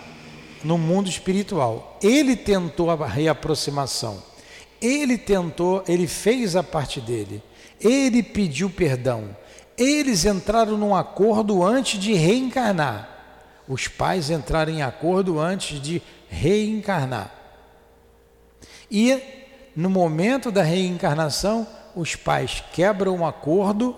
no 0.65 0.77
mundo 0.77 1.09
espiritual. 1.09 1.99
Ele 2.03 2.35
tentou 2.35 2.91
a 2.91 3.07
reaproximação 3.07 4.23
ele 4.81 5.17
tentou, 5.17 5.83
ele 5.89 6.07
fez 6.07 6.55
a 6.55 6.63
parte 6.63 7.01
dele. 7.01 7.43
Ele 7.81 8.23
pediu 8.23 8.71
perdão. 8.71 9.37
Eles 9.77 10.25
entraram 10.25 10.77
num 10.77 10.95
acordo 10.95 11.63
antes 11.63 12.01
de 12.01 12.15
reencarnar. 12.15 13.11
Os 13.69 13.89
pais 13.89 14.31
entraram 14.31 14.73
em 14.73 14.83
acordo 14.83 15.39
antes 15.39 15.81
de 15.81 16.01
reencarnar. 16.29 17.33
E 18.91 19.21
no 19.75 19.91
momento 19.91 20.51
da 20.51 20.63
reencarnação, 20.63 21.67
os 21.95 22.15
pais 22.15 22.63
quebram 22.73 23.17
um 23.17 23.27
acordo 23.27 23.97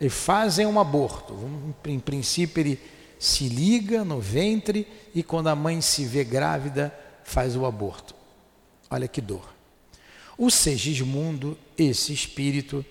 e 0.00 0.08
fazem 0.08 0.66
um 0.66 0.80
aborto. 0.80 1.36
Em 1.84 2.00
princípio, 2.00 2.60
ele 2.60 2.80
se 3.18 3.48
liga 3.48 4.04
no 4.04 4.20
ventre 4.20 4.88
e 5.14 5.22
quando 5.22 5.46
a 5.46 5.54
mãe 5.54 5.80
se 5.80 6.04
vê 6.04 6.24
grávida, 6.24 6.92
faz 7.22 7.54
o 7.56 7.64
aborto. 7.64 8.14
Olha 8.90 9.06
que 9.06 9.20
dor. 9.20 9.54
O 10.36 10.50
Segismundo, 10.50 11.56
esse 11.78 12.12
espírito, 12.12 12.84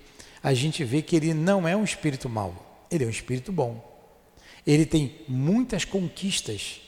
a 0.44 0.54
gente 0.54 0.84
vê 0.84 1.02
que 1.02 1.16
ele 1.16 1.34
não 1.34 1.68
é 1.68 1.76
um 1.76 1.84
espírito 1.84 2.28
mau, 2.28 2.86
ele 2.90 3.04
é 3.04 3.08
um 3.08 3.12
espírito 3.12 3.52
bom. 3.52 3.90
Ele 4.66 4.86
tem 4.86 5.16
muitas 5.28 5.86
conquistas, 5.86 6.82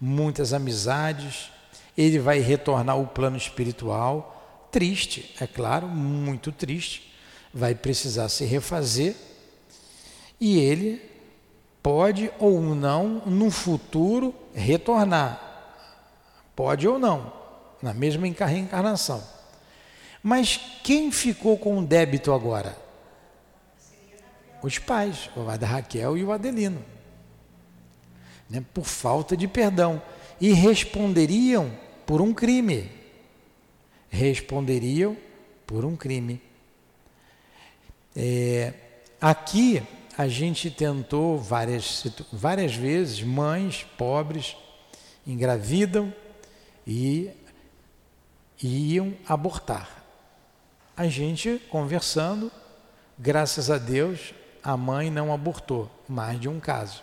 muitas 0.00 0.52
amizades, 0.52 1.50
ele 1.96 2.18
vai 2.18 2.38
retornar 2.40 2.96
ao 2.96 3.06
plano 3.06 3.36
espiritual, 3.36 4.68
triste, 4.70 5.34
é 5.40 5.46
claro, 5.46 5.86
muito 5.86 6.50
triste, 6.50 7.14
vai 7.52 7.74
precisar 7.74 8.28
se 8.28 8.44
refazer 8.44 9.14
e 10.40 10.58
ele 10.58 11.00
pode 11.82 12.30
ou 12.38 12.60
não, 12.60 13.22
no 13.26 13.50
futuro, 13.50 14.34
retornar. 14.54 15.40
Pode 16.56 16.88
ou 16.88 16.98
não, 16.98 17.32
na 17.82 17.92
mesma 17.92 18.26
reencarnação. 18.26 19.22
Mas 20.26 20.58
quem 20.82 21.12
ficou 21.12 21.58
com 21.58 21.78
o 21.78 21.84
débito 21.84 22.32
agora? 22.32 22.74
Os 24.62 24.78
pais, 24.78 25.28
o 25.36 25.44
da 25.58 25.66
Raquel 25.66 26.16
e 26.16 26.24
o 26.24 26.32
Adelino. 26.32 26.82
Né? 28.48 28.64
Por 28.72 28.86
falta 28.86 29.36
de 29.36 29.46
perdão. 29.46 30.00
E 30.40 30.54
responderiam 30.54 31.70
por 32.06 32.22
um 32.22 32.32
crime. 32.32 32.90
Responderiam 34.08 35.14
por 35.66 35.84
um 35.84 35.94
crime. 35.94 36.40
É, 38.16 38.72
aqui 39.20 39.82
a 40.16 40.26
gente 40.26 40.70
tentou 40.70 41.38
várias, 41.38 42.02
várias 42.32 42.74
vezes, 42.74 43.22
mães 43.22 43.84
pobres 43.98 44.56
engravidam 45.26 46.14
e, 46.86 47.30
e 48.62 48.94
iam 48.94 49.12
abortar. 49.28 50.03
A 50.96 51.08
gente 51.08 51.60
conversando, 51.70 52.52
graças 53.18 53.70
a 53.70 53.78
Deus, 53.78 54.32
a 54.62 54.76
mãe 54.76 55.10
não 55.10 55.32
abortou, 55.32 55.90
mais 56.08 56.40
de 56.40 56.48
um 56.48 56.60
caso. 56.60 57.02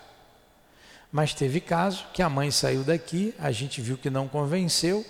Mas 1.11 1.33
teve 1.33 1.59
caso 1.59 2.05
que 2.13 2.21
a 2.21 2.29
mãe 2.29 2.49
saiu 2.51 2.83
daqui, 2.83 3.35
a 3.37 3.51
gente 3.51 3.81
viu 3.81 3.97
que 3.97 4.09
não 4.09 4.29
convenceu 4.29 5.05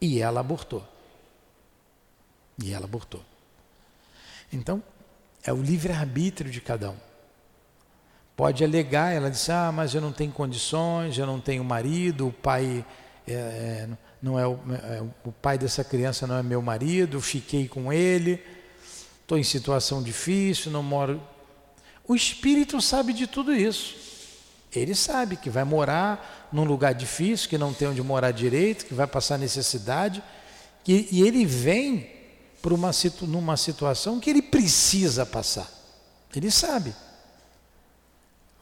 e 0.00 0.20
ela 0.20 0.40
abortou. 0.40 0.82
E 2.62 2.72
ela 2.72 2.86
abortou. 2.86 3.22
Então, 4.50 4.82
é 5.44 5.52
o 5.52 5.60
livre-arbítrio 5.60 6.50
de 6.50 6.60
cada 6.60 6.90
um. 6.90 6.96
Pode 8.34 8.64
alegar, 8.64 9.12
ela 9.12 9.30
disse: 9.30 9.52
Ah, 9.52 9.70
mas 9.70 9.94
eu 9.94 10.00
não 10.00 10.12
tenho 10.12 10.32
condições, 10.32 11.18
eu 11.18 11.26
não 11.26 11.40
tenho 11.40 11.62
marido, 11.62 12.28
o 12.28 12.32
pai 12.32 12.84
é, 13.28 13.88
não 14.24 14.38
é 14.38 14.46
o, 14.46 14.58
é, 14.72 15.02
o 15.22 15.30
pai 15.30 15.58
dessa 15.58 15.84
criança 15.84 16.26
não 16.26 16.38
é 16.38 16.42
meu 16.42 16.62
marido, 16.62 17.20
fiquei 17.20 17.68
com 17.68 17.92
ele, 17.92 18.42
estou 19.20 19.36
em 19.36 19.44
situação 19.44 20.02
difícil, 20.02 20.72
não 20.72 20.82
moro. 20.82 21.22
O 22.08 22.16
espírito 22.16 22.80
sabe 22.80 23.12
de 23.12 23.26
tudo 23.26 23.54
isso. 23.54 23.94
Ele 24.72 24.94
sabe 24.94 25.36
que 25.36 25.50
vai 25.50 25.62
morar 25.62 26.48
num 26.50 26.64
lugar 26.64 26.94
difícil, 26.94 27.50
que 27.50 27.58
não 27.58 27.74
tem 27.74 27.88
onde 27.88 28.02
morar 28.02 28.30
direito, 28.30 28.86
que 28.86 28.94
vai 28.94 29.06
passar 29.06 29.36
necessidade, 29.36 30.22
e, 30.88 31.06
e 31.18 31.22
ele 31.22 31.44
vem 31.44 32.10
por 32.62 32.72
uma, 32.72 32.92
numa 33.28 33.58
situação 33.58 34.18
que 34.18 34.30
ele 34.30 34.40
precisa 34.40 35.26
passar. 35.26 35.70
Ele 36.34 36.50
sabe. 36.50 36.94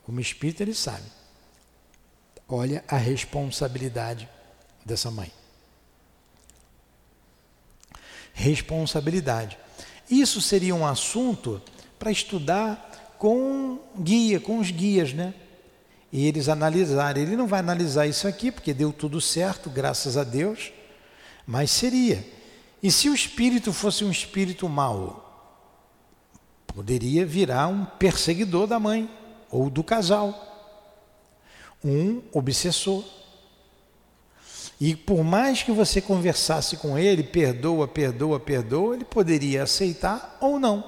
Como 0.03 0.19
espírito, 0.19 0.61
ele 0.61 0.75
sabe. 0.75 1.05
Olha 2.49 2.83
a 2.89 2.97
responsabilidade 2.97 4.29
dessa 4.85 5.09
mãe. 5.09 5.31
Responsabilidade. 8.33 9.59
Isso 10.11 10.41
seria 10.41 10.75
um 10.75 10.87
assunto 10.87 11.61
para 11.99 12.11
estudar 12.11 13.15
com 13.19 13.79
guia, 14.01 14.41
com 14.41 14.59
os 14.59 14.71
guias, 14.71 15.13
né? 15.13 15.33
E 16.13 16.27
eles 16.27 16.49
analisarem. 16.49 17.23
Ele 17.23 17.37
não 17.37 17.47
vai 17.47 17.61
analisar 17.61 18.07
isso 18.07 18.27
aqui, 18.29 18.51
porque 18.51 18.75
deu 18.75 18.93
tudo 18.93 19.21
certo, 19.21 19.71
graças 19.71 20.17
a 20.17 20.25
Deus, 20.25 20.73
mas 21.47 21.71
seria. 21.71 22.27
E 22.83 22.91
se 22.91 23.09
o 23.09 23.15
espírito 23.15 23.73
fosse 23.73 24.05
um 24.05 24.11
espírito 24.11 24.69
mau? 24.69 25.23
Poderia 26.67 27.25
virar 27.25 27.69
um 27.69 27.85
perseguidor 27.85 28.67
da 28.67 28.81
mãe 28.81 29.09
ou 29.51 29.71
do 29.71 29.85
casal. 29.85 30.49
Um 31.85 32.23
obsessor. 32.33 33.05
E 34.85 34.97
por 34.97 35.23
mais 35.23 35.63
que 35.63 35.71
você 35.71 36.01
conversasse 36.01 36.77
com 36.77 36.99
ele, 36.99 37.23
perdoa, 37.23 37.87
perdoa, 37.87 38.41
perdoa, 38.41 38.97
ele 38.97 39.05
poderia 39.05 39.63
aceitar 39.63 40.37
ou 40.41 40.59
não. 40.59 40.83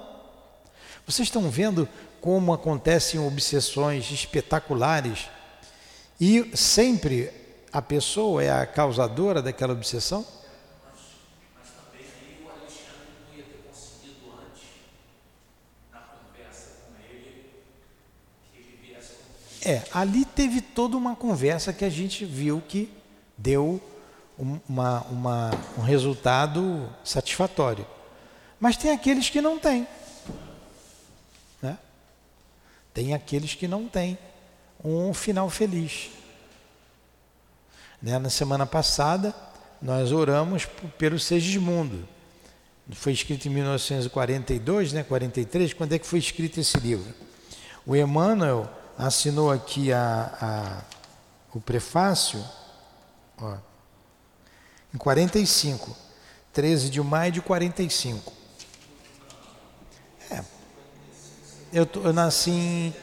Vocês 1.07 1.29
estão 1.29 1.49
vendo 1.49 1.89
como 2.21 2.53
acontecem 2.53 3.25
obsessões 3.25 4.11
espetaculares 4.11 5.29
e 6.21 6.51
sempre 6.57 7.31
a 7.73 7.81
pessoa 7.81 8.43
é 8.43 8.51
a 8.51 8.67
causadora 8.67 9.41
daquela 9.41 9.73
obsessão? 9.73 10.27
É, 19.65 19.85
ali 19.93 20.25
teve 20.25 20.61
toda 20.61 20.97
uma 20.97 21.15
conversa 21.15 21.73
que 21.73 21.85
a 21.85 21.91
gente 21.91 22.25
viu 22.25 22.61
que 22.61 23.04
deu 23.37 23.81
uma, 24.39 25.03
uma, 25.03 25.51
um 25.79 25.83
resultado 25.83 26.89
satisfatório. 27.05 27.87
Mas 28.59 28.77
tem 28.77 28.91
aqueles 28.91 29.31
que 29.31 29.41
não 29.41 29.59
têm. 29.59 29.87
Né? 31.61 31.79
Tem 32.93 33.15
aqueles 33.15 33.55
que 33.55 33.69
não 33.69 33.89
têm 33.89 34.19
um 34.83 35.15
final 35.15 35.49
feliz. 35.49 36.11
Né? 38.03 38.19
Na 38.19 38.31
semana 38.31 38.67
passada, 38.67 39.35
nós 39.81 40.13
oramos 40.13 40.67
pelo 40.99 41.19
Segismundo. 41.19 42.09
Foi 42.93 43.13
escrito 43.13 43.49
em 43.49 43.51
1942, 43.51 44.93
né? 44.93 45.03
43. 45.03 45.73
Quando 45.73 45.95
é 45.95 45.99
que 45.99 46.07
foi 46.07 46.19
escrito 46.19 46.61
esse 46.61 46.79
livro? 46.79 47.15
O 47.87 47.97
Emmanuel 47.97 48.69
assinou 48.99 49.51
aqui 49.51 49.91
a, 49.91 50.31
a, 50.41 51.57
o 51.57 51.61
prefácio, 51.61 52.45
ó, 53.39 53.57
em 54.95 54.99
45, 54.99 55.97
13 56.53 56.91
de 56.91 57.01
maio 57.01 57.33
de 57.33 57.41
45. 57.41 58.33
É, 60.31 60.45
eu, 61.73 61.89
eu 62.03 62.13
nasci 62.13 62.51
em, 62.51 62.95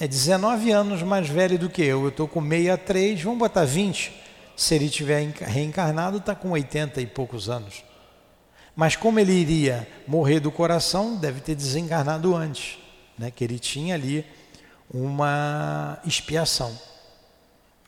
é 0.00 0.08
19 0.08 0.70
anos 0.70 1.02
mais 1.02 1.28
velho 1.28 1.58
do 1.58 1.70
que 1.70 1.82
eu, 1.82 2.02
eu 2.02 2.08
estou 2.08 2.26
com 2.26 2.42
63, 2.42 3.22
vamos 3.22 3.38
botar 3.38 3.64
20. 3.64 4.22
Se 4.56 4.74
ele 4.74 4.88
tiver 4.88 5.28
reencarnado, 5.40 6.18
está 6.18 6.34
com 6.34 6.50
80 6.50 7.00
e 7.00 7.06
poucos 7.06 7.48
anos. 7.48 7.84
Mas 8.74 8.96
como 8.96 9.20
ele 9.20 9.32
iria 9.32 9.86
morrer 10.06 10.40
do 10.40 10.50
coração, 10.50 11.16
deve 11.16 11.40
ter 11.40 11.54
desencarnado 11.54 12.34
antes, 12.34 12.78
né? 13.16 13.30
que 13.30 13.44
ele 13.44 13.58
tinha 13.58 13.94
ali 13.94 14.24
uma 14.92 15.98
expiação. 16.04 16.76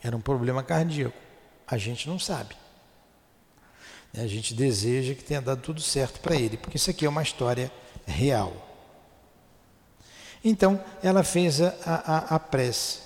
Era 0.03 0.17
um 0.17 0.21
problema 0.21 0.63
cardíaco. 0.63 1.26
A 1.67 1.77
gente 1.77 2.09
não 2.09 2.19
sabe. 2.19 2.55
A 4.15 4.27
gente 4.27 4.55
deseja 4.55 5.15
que 5.15 5.23
tenha 5.23 5.43
dado 5.43 5.61
tudo 5.61 5.81
certo 5.81 6.21
para 6.21 6.35
ele, 6.35 6.57
porque 6.57 6.77
isso 6.77 6.91
aqui 6.91 7.05
é 7.05 7.09
uma 7.09 7.23
história 7.23 7.71
real. 8.07 8.67
Então, 10.43 10.83
ela 11.03 11.23
fez 11.23 11.61
a, 11.61 11.75
a, 11.85 12.37
a 12.37 12.39
prece. 12.39 13.01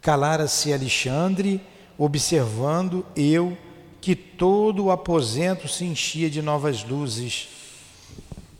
Calara-se 0.00 0.72
Alexandre, 0.72 1.60
observando 1.96 3.06
eu 3.14 3.56
que 4.00 4.16
todo 4.16 4.84
o 4.84 4.90
aposento 4.90 5.68
se 5.68 5.84
enchia 5.84 6.28
de 6.28 6.42
novas 6.42 6.82
luzes. 6.82 7.48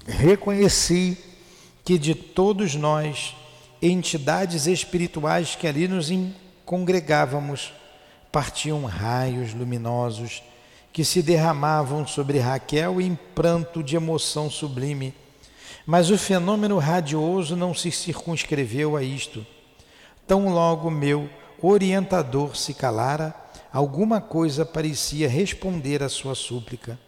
Reconheci 0.06 1.18
que 1.84 1.98
de 1.98 2.14
todos 2.14 2.74
nós 2.74 3.34
entidades 3.82 4.66
espirituais 4.66 5.54
que 5.54 5.66
ali 5.66 5.86
nos 5.86 6.10
congregávamos, 6.64 7.72
partiam 8.34 8.84
raios 8.84 9.54
luminosos 9.54 10.42
que 10.92 11.04
se 11.04 11.22
derramavam 11.22 12.04
sobre 12.04 12.40
Raquel 12.40 13.00
em 13.00 13.14
pranto 13.14 13.80
de 13.80 13.94
emoção 13.94 14.50
sublime. 14.50 15.14
Mas 15.86 16.10
o 16.10 16.18
fenômeno 16.18 16.78
radioso 16.78 17.54
não 17.54 17.72
se 17.72 17.92
circunscreveu 17.92 18.96
a 18.96 19.04
isto. 19.04 19.46
Tão 20.26 20.48
logo 20.48 20.90
meu 20.90 21.30
orientador 21.62 22.56
se 22.56 22.74
calara, 22.74 23.32
alguma 23.72 24.20
coisa 24.20 24.66
parecia 24.66 25.28
responder 25.28 26.02
à 26.02 26.08
sua 26.08 26.34
súplica. 26.34 26.98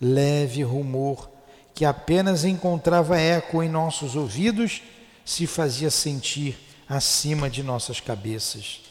Leve 0.00 0.64
rumor 0.64 1.30
que 1.72 1.84
apenas 1.84 2.44
encontrava 2.44 3.16
eco 3.16 3.62
em 3.62 3.68
nossos 3.68 4.16
ouvidos 4.16 4.82
se 5.24 5.46
fazia 5.46 5.88
sentir 5.88 6.58
acima 6.88 7.48
de 7.48 7.62
nossas 7.62 8.00
cabeças. 8.00 8.87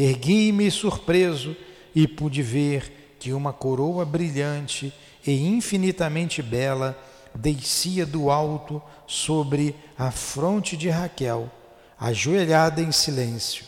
Ergui-me 0.00 0.70
surpreso 0.70 1.56
e 1.92 2.06
pude 2.06 2.40
ver 2.40 3.16
que 3.18 3.32
uma 3.32 3.52
coroa 3.52 4.04
brilhante 4.04 4.94
e 5.26 5.48
infinitamente 5.48 6.40
bela 6.40 6.96
descia 7.34 8.06
do 8.06 8.30
alto 8.30 8.80
sobre 9.08 9.74
a 9.98 10.12
fronte 10.12 10.76
de 10.76 10.88
Raquel, 10.88 11.50
ajoelhada 11.98 12.80
em 12.80 12.92
silêncio. 12.92 13.64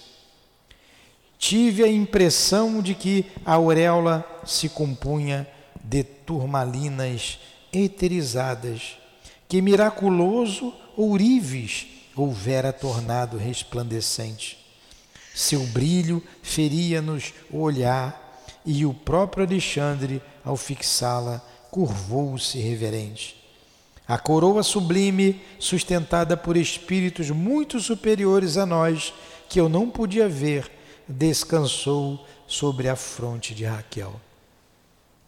Tive 1.37 1.83
a 1.83 1.89
impressão 1.89 2.81
de 2.81 2.95
que 2.95 3.27
a 3.45 3.55
auréola 3.55 4.25
se 4.47 4.69
compunha 4.69 5.49
de 5.83 6.05
turmalinas 6.05 7.41
eterizadas, 7.73 8.97
que 9.49 9.61
miraculoso 9.61 10.73
ourives 10.97 11.89
houvera 12.15 12.73
tornado 12.73 13.37
resplandecente. 13.37 14.60
Seu 15.35 15.61
brilho 15.67 16.23
feria-nos 16.43 17.33
o 17.51 17.59
olhar 17.59 18.31
e 18.65 18.85
o 18.85 18.93
próprio 18.93 19.45
Alexandre, 19.45 20.23
ao 20.45 20.57
fixá-la, 20.57 21.41
curvou-se 21.71 22.59
reverente. 22.59 23.37
A 24.07 24.19
coroa 24.19 24.63
sublime, 24.63 25.41
sustentada 25.59 26.37
por 26.37 26.57
espíritos 26.57 27.31
muito 27.31 27.79
superiores 27.79 28.57
a 28.57 28.67
nós, 28.67 29.15
que 29.49 29.61
eu 29.61 29.69
não 29.69 29.89
podia 29.89 30.29
ver, 30.29 30.71
descansou 31.07 32.27
sobre 32.47 32.89
a 32.89 32.97
fronte 32.97 33.55
de 33.55 33.65
Raquel. 33.65 34.21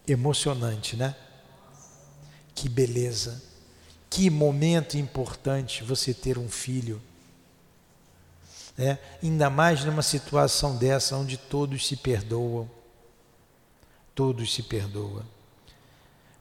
Emocionante, 0.06 0.96
né? 0.96 1.14
Que 2.54 2.68
beleza. 2.68 3.40
Que 4.10 4.28
momento 4.28 4.98
importante 4.98 5.84
você 5.84 6.12
ter 6.12 6.36
um 6.36 6.48
filho. 6.48 7.00
É, 8.78 8.96
ainda 9.22 9.50
mais 9.50 9.84
numa 9.84 10.02
situação 10.02 10.76
dessa 10.76 11.16
onde 11.16 11.36
todos 11.36 11.86
se 11.86 11.96
perdoam. 11.96 12.68
Todos 14.14 14.52
se 14.54 14.62
perdoam. 14.62 15.24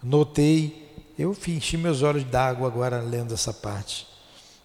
Notei, 0.02 0.92
eu 1.18 1.38
enchi 1.48 1.78
meus 1.78 2.02
olhos 2.02 2.24
d'água 2.24 2.68
agora 2.68 3.00
lendo 3.02 3.34
essa 3.34 3.54
parte. 3.54 4.08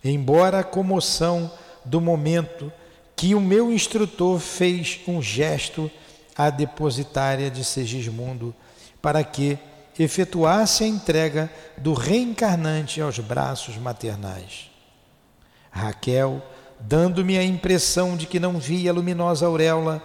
Embora 0.02 0.60
a 0.60 0.64
comoção 0.64 1.50
do 1.84 2.00
momento 2.00 2.72
que 3.14 3.34
o 3.34 3.40
meu 3.40 3.72
instrutor 3.72 4.38
fez 4.38 5.00
um 5.08 5.20
gesto 5.20 5.90
à 6.36 6.50
depositária 6.50 7.50
de 7.50 7.64
Segismundo 7.64 8.54
para 9.00 9.24
que 9.24 9.58
efetuasse 9.98 10.84
a 10.84 10.86
entrega 10.86 11.50
do 11.78 11.94
reencarnante 11.94 13.00
aos 13.00 13.18
braços 13.18 13.76
maternais. 13.76 14.70
Raquel, 15.70 16.42
dando-me 16.80 17.38
a 17.38 17.44
impressão 17.44 18.16
de 18.16 18.26
que 18.26 18.40
não 18.40 18.58
via 18.58 18.90
a 18.90 18.94
luminosa 18.94 19.46
auréola, 19.46 20.02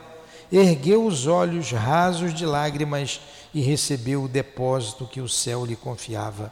ergueu 0.52 1.06
os 1.06 1.28
olhos 1.28 1.72
rasos 1.72 2.34
de 2.34 2.46
lágrimas 2.46 3.22
e 3.54 3.62
recebeu 3.62 4.24
o 4.24 4.28
depósito 4.28 5.06
que 5.06 5.22
o 5.22 5.30
céu 5.30 5.66
lhe 5.66 5.76
confiava. 5.76 6.52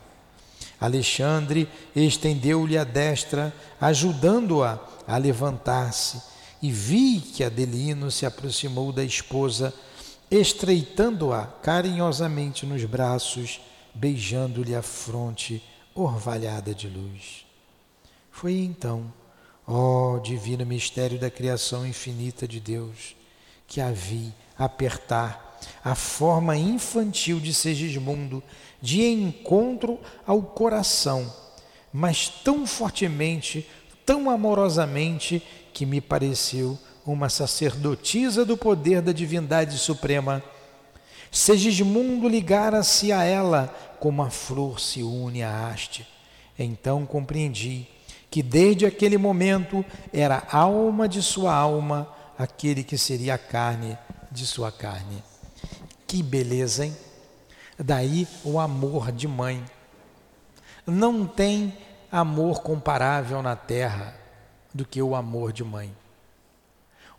Alexandre 0.80 1.68
estendeu-lhe 1.96 2.78
a 2.78 2.84
destra, 2.84 3.54
ajudando-a 3.82 4.80
a, 5.08 5.16
a 5.16 5.18
levantar-se, 5.18 6.22
e 6.62 6.72
vi 6.72 7.20
que 7.20 7.44
Adelino 7.44 8.12
se 8.12 8.26
aproximou 8.26 8.92
da 8.92 9.04
esposa, 9.04 9.74
estreitando-a 10.32 11.46
carinhosamente 11.46 12.66
nos 12.66 12.84
braços, 12.86 13.60
beijando-lhe 13.94 14.76
a 14.76 14.82
fronte 14.82 15.64
orvalhada 15.94 16.74
de 16.74 16.88
luz. 16.88 17.46
Foi 18.32 18.54
então, 18.54 19.12
ó 19.70 20.18
divino 20.18 20.66
mistério 20.66 21.20
da 21.20 21.30
criação 21.30 21.86
infinita 21.86 22.48
de 22.48 22.60
Deus, 22.60 23.16
que 23.68 23.80
a 23.80 23.92
vi 23.92 24.34
apertar 24.58 25.60
a 25.84 25.94
forma 25.94 26.58
infantil 26.58 27.40
de 27.40 27.54
Segismundo 27.54 28.42
de 28.82 29.06
encontro 29.06 30.00
ao 30.26 30.42
coração, 30.42 31.32
mas 31.94 32.28
tão 32.28 32.66
fortemente, 32.66 33.68
tão 34.06 34.30
amorosamente, 34.30 35.44
que 35.72 35.86
me 35.86 36.02
pareceu 36.02 36.78
uma 37.06 37.30
sacerdotisa 37.30 38.44
do 38.44 38.58
poder 38.58 39.02
da 39.02 39.12
divindade 39.12 39.78
suprema. 39.78 40.44
Segismundo 41.32 42.28
ligara-se 42.28 43.12
a 43.12 43.24
ela 43.24 43.68
como 44.00 44.24
a 44.24 44.32
flor 44.32 44.80
se 44.80 45.04
une 45.04 45.44
à 45.44 45.68
haste. 45.68 46.08
Então 46.58 47.06
compreendi 47.06 47.88
que 48.30 48.44
desde 48.44 48.86
aquele 48.86 49.18
momento 49.18 49.84
era 50.14 50.44
alma 50.52 51.08
de 51.08 51.22
sua 51.22 51.54
alma 51.54 52.08
aquele 52.38 52.84
que 52.84 52.98
seria 52.98 53.34
a 53.34 53.38
carne 53.38 53.98
de 54.32 54.46
sua 54.46 54.72
carne. 54.72 55.24
Que 56.08 56.24
beleza, 56.24 56.86
hein? 56.86 56.96
Daí 57.78 58.28
o 58.44 58.60
amor 58.60 59.12
de 59.12 59.28
mãe. 59.28 59.64
Não 60.86 61.26
tem 61.26 61.78
amor 62.12 62.62
comparável 62.62 63.42
na 63.42 63.56
terra 63.56 64.16
do 64.74 64.86
que 64.86 65.02
o 65.02 65.16
amor 65.16 65.52
de 65.52 65.64
mãe. 65.64 65.96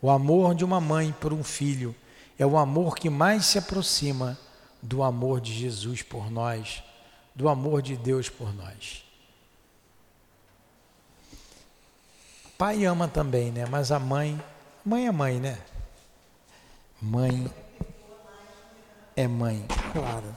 O 0.02 0.10
amor 0.10 0.54
de 0.54 0.64
uma 0.64 0.80
mãe 0.80 1.14
por 1.20 1.32
um 1.32 1.44
filho 1.44 1.94
é 2.38 2.46
o 2.46 2.56
amor 2.56 2.96
que 2.96 3.10
mais 3.10 3.44
se 3.44 3.58
aproxima 3.58 4.38
do 4.80 5.02
amor 5.02 5.40
de 5.40 5.52
Jesus 5.52 6.02
por 6.02 6.30
nós, 6.30 6.82
do 7.34 7.48
amor 7.48 7.82
de 7.82 7.96
Deus 7.96 8.28
por 8.28 8.54
nós. 8.54 9.04
Pai 12.60 12.84
ama 12.84 13.08
também, 13.08 13.50
né? 13.50 13.64
Mas 13.64 13.90
a 13.90 13.98
mãe, 13.98 14.38
mãe 14.84 15.06
é 15.06 15.10
mãe, 15.10 15.40
né? 15.40 15.56
Mãe 17.00 17.50
é 19.16 19.26
mãe, 19.26 19.64
claro. 19.94 20.36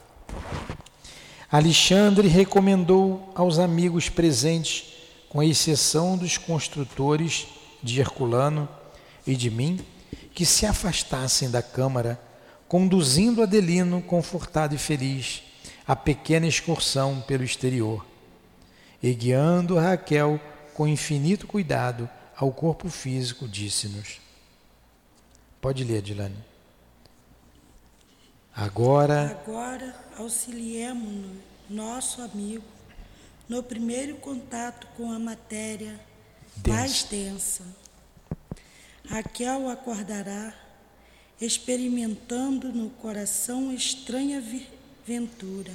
Alexandre 1.52 2.26
recomendou 2.26 3.30
aos 3.34 3.58
amigos 3.58 4.08
presentes, 4.08 4.94
com 5.28 5.42
exceção 5.42 6.16
dos 6.16 6.38
construtores 6.38 7.46
de 7.82 8.00
Herculano 8.00 8.66
e 9.26 9.36
de 9.36 9.50
mim, 9.50 9.84
que 10.32 10.46
se 10.46 10.64
afastassem 10.64 11.50
da 11.50 11.60
câmara, 11.60 12.18
conduzindo 12.66 13.42
Adelino, 13.42 14.00
confortado 14.00 14.74
e 14.74 14.78
feliz, 14.78 15.42
a 15.86 15.94
pequena 15.94 16.46
excursão 16.46 17.22
pelo 17.28 17.44
exterior, 17.44 18.02
e 19.02 19.12
guiando 19.12 19.76
Raquel 19.76 20.40
com 20.74 20.86
infinito 20.86 21.46
cuidado 21.46 22.10
ao 22.36 22.52
corpo 22.52 22.88
físico, 22.88 23.48
disse-nos. 23.48 24.20
Pode 25.60 25.84
ler, 25.84 26.02
Dilane. 26.02 26.36
Agora. 28.54 29.30
Agora 29.30 29.94
auxiliemos 30.18 31.36
nosso 31.70 32.20
amigo 32.20 32.64
no 33.48 33.62
primeiro 33.62 34.16
contato 34.16 34.86
com 34.96 35.12
a 35.12 35.18
matéria 35.18 35.98
densa. 36.56 36.78
mais 36.78 37.02
densa. 37.04 37.64
Raquel 39.08 39.68
acordará, 39.68 40.54
experimentando 41.40 42.72
no 42.72 42.90
coração 42.90 43.72
estranha 43.72 44.42
ventura. 45.06 45.72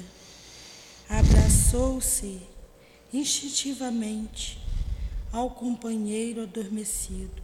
Abraçou-se 1.08 2.40
instintivamente 3.12 4.59
ao 5.32 5.50
companheiro 5.50 6.42
adormecido, 6.42 7.42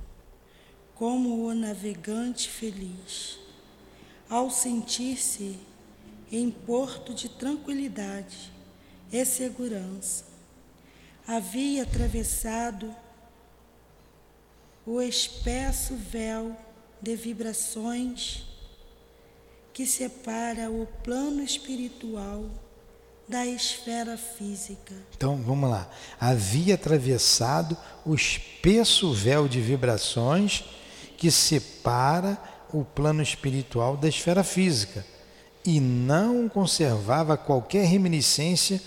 como 0.95 1.47
o 1.47 1.55
navegante 1.55 2.49
feliz 2.49 3.39
ao 4.29 4.51
sentir-se 4.51 5.59
em 6.31 6.51
porto 6.51 7.15
de 7.15 7.29
tranquilidade 7.29 8.53
e 9.13 9.25
segurança. 9.25 10.25
Havia 11.27 11.85
atravessado 11.85 12.95
o 14.85 15.01
espesso 15.01 15.95
véu 15.95 16.57
de 17.01 17.15
vibrações 17.15 18.45
que 19.73 19.87
separa 19.87 20.71
o 20.71 20.87
plano 21.05 21.43
espiritual 21.43 22.49
da 23.29 23.45
esfera 23.45 24.17
física. 24.17 24.95
Então 25.17 25.37
vamos 25.37 25.69
lá. 25.69 25.89
Havia 26.21 26.75
atravessado 26.75 27.77
o 28.05 28.15
espesso 28.15 29.13
véu 29.13 29.49
de 29.49 29.61
vibrações 29.61 30.65
que 31.17 31.31
separa 31.31 32.39
o 32.73 32.85
plano 32.85 33.23
espiritual 33.23 33.97
da 33.97 34.09
esfera 34.09 34.45
física 34.45 35.05
e 35.65 35.81
não 35.81 36.49
conservava 36.49 37.37
qualquer 37.37 37.87
reminiscência 37.87 38.81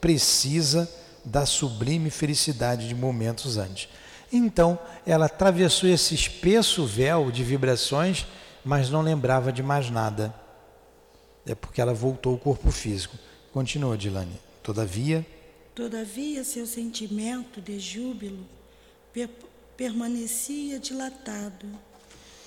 precisa 0.00 0.90
da 1.24 1.46
sublime 1.46 2.10
felicidade 2.10 2.88
de 2.88 2.94
momentos 2.94 3.56
antes. 3.56 3.88
Então, 4.32 4.78
ela 5.06 5.26
atravessou 5.26 5.88
esse 5.88 6.14
espesso 6.14 6.84
véu 6.84 7.30
de 7.30 7.44
vibrações, 7.44 8.26
mas 8.64 8.90
não 8.90 9.00
lembrava 9.00 9.52
de 9.52 9.62
mais 9.62 9.88
nada. 9.90 10.34
É 11.46 11.54
porque 11.54 11.80
ela 11.80 11.94
voltou 11.94 12.32
ao 12.32 12.38
corpo 12.38 12.70
físico. 12.72 13.16
Continua, 13.54 13.96
Dilane. 13.96 14.36
Todavia. 14.64 15.24
Todavia, 15.76 16.42
seu 16.42 16.66
sentimento 16.66 17.60
de 17.60 17.78
júbilo 17.78 18.44
per 19.12 19.30
permanecia 19.76 20.80
dilatado 20.80 21.66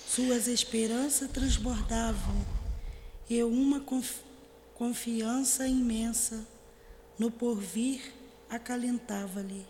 suas 0.06 0.46
esperanças 0.46 1.30
transbordavam 1.30 2.36
e 3.28 3.42
uma 3.42 3.82
confiança 4.74 5.66
imensa 5.66 6.46
no 7.18 7.30
porvir 7.30 8.12
acalentava-lhe 8.50 9.64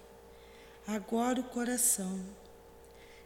agora 0.86 1.40
o 1.40 1.44
coração. 1.44 2.18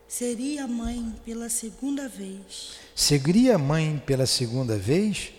seria 0.07 0.66
mãe 0.66 1.14
pela 1.25 1.48
segunda 1.48 2.09
vez. 2.09 2.79
Seria 2.94 3.57
mãe 3.57 4.03
pela 4.05 4.27
segunda 4.27 4.77
vez? 4.77 5.33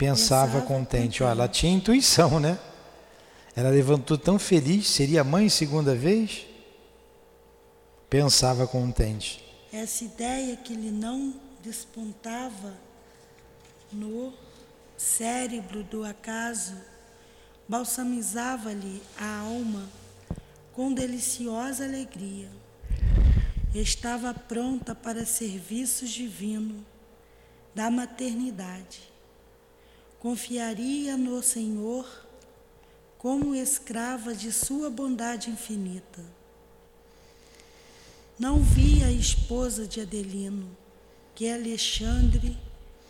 Pensava, 0.00 0.52
Pensava 0.52 0.66
contente. 0.66 1.22
Ó, 1.22 1.28
ela 1.28 1.46
tinha 1.46 1.74
intuição, 1.74 2.40
né? 2.40 2.58
Ela 3.54 3.68
levantou 3.68 4.16
tão 4.16 4.38
feliz, 4.38 4.88
seria 4.88 5.22
mãe 5.22 5.50
segunda 5.50 5.94
vez? 5.94 6.46
Pensava 8.08 8.66
contente. 8.66 9.44
Essa 9.70 10.04
ideia 10.04 10.56
que 10.56 10.74
lhe 10.74 10.90
não 10.90 11.34
despontava 11.62 12.72
no 13.92 14.32
cérebro 14.96 15.84
do 15.84 16.02
acaso 16.02 16.76
balsamizava-lhe 17.68 19.02
a 19.18 19.40
alma 19.40 19.86
com 20.72 20.94
deliciosa 20.94 21.84
alegria. 21.84 22.48
Estava 23.74 24.32
pronta 24.32 24.94
para 24.94 25.26
serviço 25.26 26.06
divino 26.06 26.86
da 27.74 27.90
maternidade. 27.90 29.09
Confiaria 30.20 31.16
no 31.16 31.42
Senhor 31.42 32.06
como 33.18 33.54
escrava 33.54 34.34
de 34.34 34.52
sua 34.52 34.88
bondade 34.88 35.50
infinita. 35.50 36.22
Não 38.38 38.62
via 38.62 39.06
a 39.06 39.12
esposa 39.12 39.86
de 39.86 40.00
Adelino, 40.00 40.66
que 41.34 41.50
Alexandre 41.50 42.56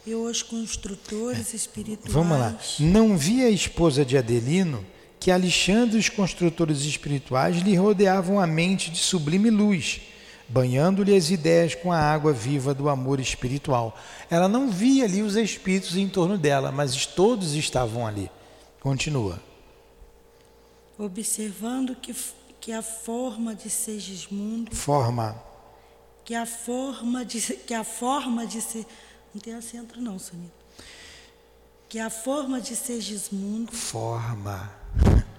e 0.07 0.15
os 0.15 0.43
construtores 0.43 1.53
espirituais. 1.53 2.13
Vamos 2.13 2.39
lá. 2.39 2.59
Não 2.79 3.17
via 3.17 3.47
a 3.47 3.51
esposa 3.51 4.05
de 4.05 4.17
Adelino 4.17 4.85
que 5.21 5.31
Alexandre 5.31 5.99
e 5.99 6.01
os 6.01 6.09
construtores 6.09 6.81
espirituais 6.83 7.59
lhe 7.59 7.77
rodeavam 7.77 8.41
a 8.41 8.47
mente 8.47 8.91
de 8.91 8.99
sublime 8.99 9.51
luz, 9.51 10.01
banhando-lhe 10.51 11.15
as 11.15 11.31
ideias 11.31 11.75
com 11.77 11.93
a 11.93 11.99
água 11.99 12.33
viva 12.33 12.75
do 12.75 12.89
amor 12.89 13.21
espiritual. 13.21 13.97
Ela 14.29 14.49
não 14.49 14.69
via 14.69 15.05
ali 15.05 15.23
os 15.23 15.37
espíritos 15.37 15.97
em 15.97 16.09
torno 16.09 16.37
dela, 16.37 16.73
mas 16.73 17.07
todos 17.07 17.55
estavam 17.55 18.07
ali. 18.07 18.31
Continua. 18.81 19.41
observando 20.99 21.95
que, 21.95 22.15
que 22.61 22.73
a 22.73 22.83
forma 22.83 23.55
de 23.55 23.71
Segismundo, 23.71 24.75
Forma. 24.75 25.37
que 26.25 26.35
a 26.35 26.45
forma 26.45 27.25
de 27.25 27.41
que 27.41 27.73
a 27.75 27.85
forma 27.85 28.47
de 28.47 28.61
ser, 28.61 28.87
não 29.35 29.41
tem 29.41 29.55
acento 29.55 30.01
não, 30.01 30.19
Sonito. 30.19 30.53
Que 31.89 31.99
a 31.99 32.11
forma 32.11 32.61
de 32.61 32.75
Segismundo 32.77 33.73
Forma. 33.73 34.71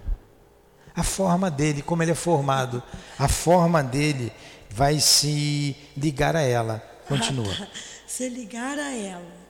A 0.94 1.02
forma 1.02 1.50
dele, 1.50 1.80
como 1.80 2.02
ele 2.02 2.10
é 2.10 2.14
formado, 2.14 2.82
a 3.18 3.26
forma 3.26 3.82
dele 3.82 4.30
vai 4.72 4.98
se 5.00 5.76
ligar 5.96 6.34
a 6.34 6.40
ela. 6.40 6.78
Continua. 7.06 7.68
se 8.06 8.28
ligar 8.28 8.78
a 8.78 8.90
ela 8.90 9.42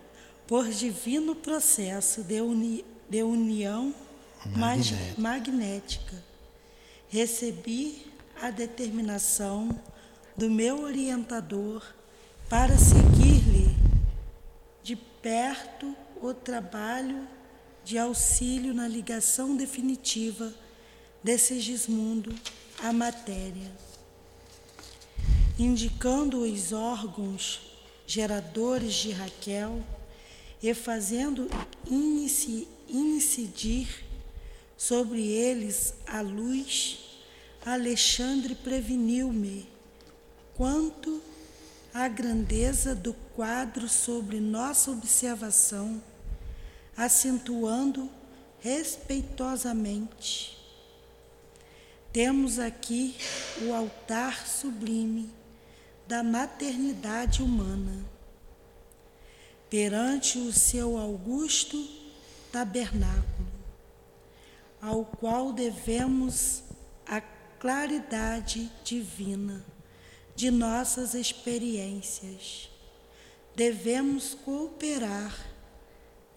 por 0.47 0.69
divino 0.69 1.35
processo 1.35 2.23
de, 2.23 2.41
uni, 2.41 2.85
de 3.09 3.23
união 3.23 3.95
Magnética. 4.45 5.21
magnética. 5.21 6.25
Recebi 7.09 8.07
a 8.41 8.51
determinação 8.51 9.69
do 10.37 10.51
meu 10.51 10.83
orientador 10.83 11.85
para 12.49 12.77
seguir-lhe 12.77 13.77
de 14.83 14.97
perto 14.97 15.95
o 16.21 16.35
trabalho 16.35 17.29
de 17.85 17.99
auxílio 17.99 18.75
na 18.75 18.89
ligação 18.89 19.57
definitiva 19.57 20.53
de 21.23 21.39
Sigismundo 21.39 22.35
à 22.83 22.93
matéria 22.93 23.71
indicando 25.59 26.41
os 26.43 26.73
órgãos 26.73 27.61
geradores 28.07 28.95
de 28.95 29.12
Raquel 29.12 29.83
e 30.62 30.73
fazendo 30.75 31.49
incidir 32.88 34.05
sobre 34.77 35.27
eles 35.27 35.95
a 36.07 36.21
luz, 36.21 36.99
Alexandre 37.65 38.55
preveniu-me 38.55 39.69
quanto 40.55 41.23
à 41.93 42.09
grandeza 42.09 42.95
do 42.95 43.12
quadro 43.35 43.88
sobre 43.88 44.41
nossa 44.41 44.91
observação, 44.91 46.03
acentuando 46.97 48.11
respeitosamente. 48.61 50.59
Temos 52.12 52.59
aqui 52.59 53.15
o 53.62 53.73
altar 53.73 54.47
sublime 54.47 55.31
da 56.07 56.23
maternidade 56.23 57.43
humana. 57.43 58.05
Perante 59.71 60.38
o 60.38 60.53
seu 60.53 60.99
augusto 60.99 61.83
tabernáculo, 62.51 63.49
ao 64.81 65.05
qual 65.05 65.53
devemos 65.53 66.62
a 67.07 67.21
claridade 67.59 68.71
divina 68.85 69.65
de 70.35 70.51
nossas 70.51 71.15
experiências. 71.15 72.69
Devemos 73.55 74.35
cooperar 74.35 75.35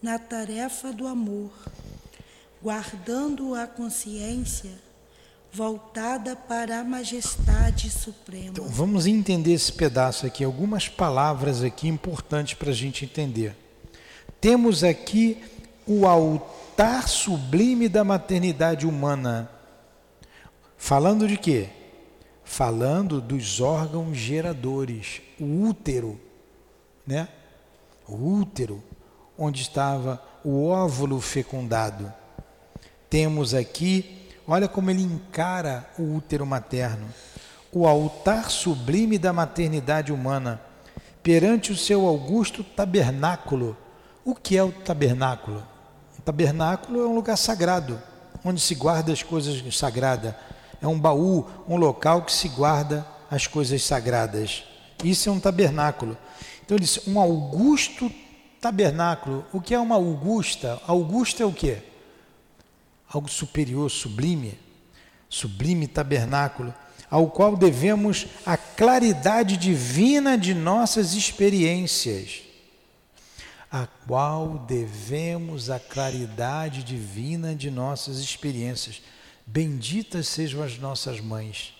na 0.00 0.18
tarefa 0.18 0.92
do 0.92 1.06
amor, 1.06 1.50
guardando 2.62 3.54
a 3.54 3.66
consciência 3.66 4.85
voltada 5.56 6.36
para 6.36 6.80
a 6.80 6.84
majestade 6.84 7.88
suprema. 7.88 8.48
Então, 8.48 8.68
vamos 8.68 9.06
entender 9.06 9.54
esse 9.54 9.72
pedaço 9.72 10.26
aqui, 10.26 10.44
algumas 10.44 10.86
palavras 10.86 11.62
aqui 11.62 11.88
importantes 11.88 12.52
para 12.52 12.68
a 12.68 12.74
gente 12.74 13.06
entender. 13.06 13.56
Temos 14.38 14.84
aqui 14.84 15.42
o 15.86 16.06
altar 16.06 17.08
sublime 17.08 17.88
da 17.88 18.04
maternidade 18.04 18.86
humana. 18.86 19.50
Falando 20.76 21.26
de 21.26 21.38
quê? 21.38 21.70
Falando 22.44 23.18
dos 23.18 23.58
órgãos 23.58 24.14
geradores, 24.14 25.22
o 25.40 25.68
útero, 25.68 26.20
né? 27.06 27.28
O 28.06 28.40
útero, 28.40 28.84
onde 29.38 29.62
estava 29.62 30.22
o 30.44 30.66
óvulo 30.66 31.18
fecundado. 31.18 32.12
Temos 33.08 33.54
aqui, 33.54 34.25
olha 34.46 34.68
como 34.68 34.90
ele 34.90 35.02
encara 35.02 35.88
o 35.98 36.14
útero 36.14 36.46
materno 36.46 37.06
o 37.76 37.86
altar 37.86 38.50
sublime 38.50 39.18
da 39.18 39.34
maternidade 39.34 40.10
humana, 40.10 40.58
perante 41.22 41.72
o 41.72 41.76
seu 41.76 42.06
augusto 42.06 42.64
tabernáculo. 42.64 43.76
O 44.24 44.34
que 44.34 44.56
é 44.56 44.62
o 44.62 44.72
tabernáculo? 44.72 45.62
O 46.18 46.22
tabernáculo 46.22 47.02
é 47.02 47.06
um 47.06 47.14
lugar 47.14 47.36
sagrado, 47.36 48.00
onde 48.42 48.62
se 48.62 48.74
guarda 48.74 49.12
as 49.12 49.22
coisas 49.22 49.76
sagradas. 49.76 50.34
É 50.80 50.86
um 50.86 50.98
baú, 50.98 51.46
um 51.68 51.76
local 51.76 52.22
que 52.22 52.32
se 52.32 52.48
guarda 52.48 53.06
as 53.30 53.46
coisas 53.46 53.82
sagradas. 53.82 54.64
Isso 55.04 55.28
é 55.28 55.32
um 55.32 55.38
tabernáculo. 55.38 56.16
Então 56.64 56.78
ele 56.78 56.84
disse, 56.84 57.10
um 57.10 57.20
augusto 57.20 58.10
tabernáculo. 58.58 59.44
O 59.52 59.60
que 59.60 59.74
é 59.74 59.78
uma 59.78 59.96
augusta? 59.96 60.80
Augusta 60.86 61.42
é 61.42 61.46
o 61.46 61.52
quê? 61.52 61.82
Algo 63.08 63.28
superior, 63.28 63.90
sublime. 63.90 64.58
Sublime 65.28 65.86
tabernáculo 65.86 66.74
ao 67.10 67.30
qual 67.30 67.56
devemos 67.56 68.26
a 68.44 68.56
claridade 68.56 69.56
divina 69.56 70.36
de 70.36 70.54
nossas 70.54 71.14
experiências. 71.14 72.42
A 73.70 73.86
qual 74.06 74.64
devemos 74.66 75.70
a 75.70 75.78
claridade 75.78 76.82
divina 76.82 77.54
de 77.54 77.70
nossas 77.70 78.18
experiências. 78.18 79.02
Benditas 79.46 80.28
sejam 80.28 80.62
as 80.62 80.78
nossas 80.78 81.20
mães. 81.20 81.74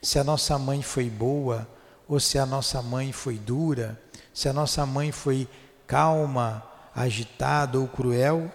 Se 0.00 0.18
a 0.18 0.24
nossa 0.24 0.58
mãe 0.58 0.82
foi 0.82 1.10
boa, 1.10 1.68
ou 2.08 2.20
se 2.20 2.38
a 2.38 2.46
nossa 2.46 2.80
mãe 2.80 3.12
foi 3.12 3.36
dura, 3.36 4.00
se 4.32 4.48
a 4.48 4.52
nossa 4.52 4.86
mãe 4.86 5.10
foi 5.10 5.48
calma, 5.86 6.62
agitada 6.94 7.78
ou 7.78 7.88
cruel, 7.88 8.50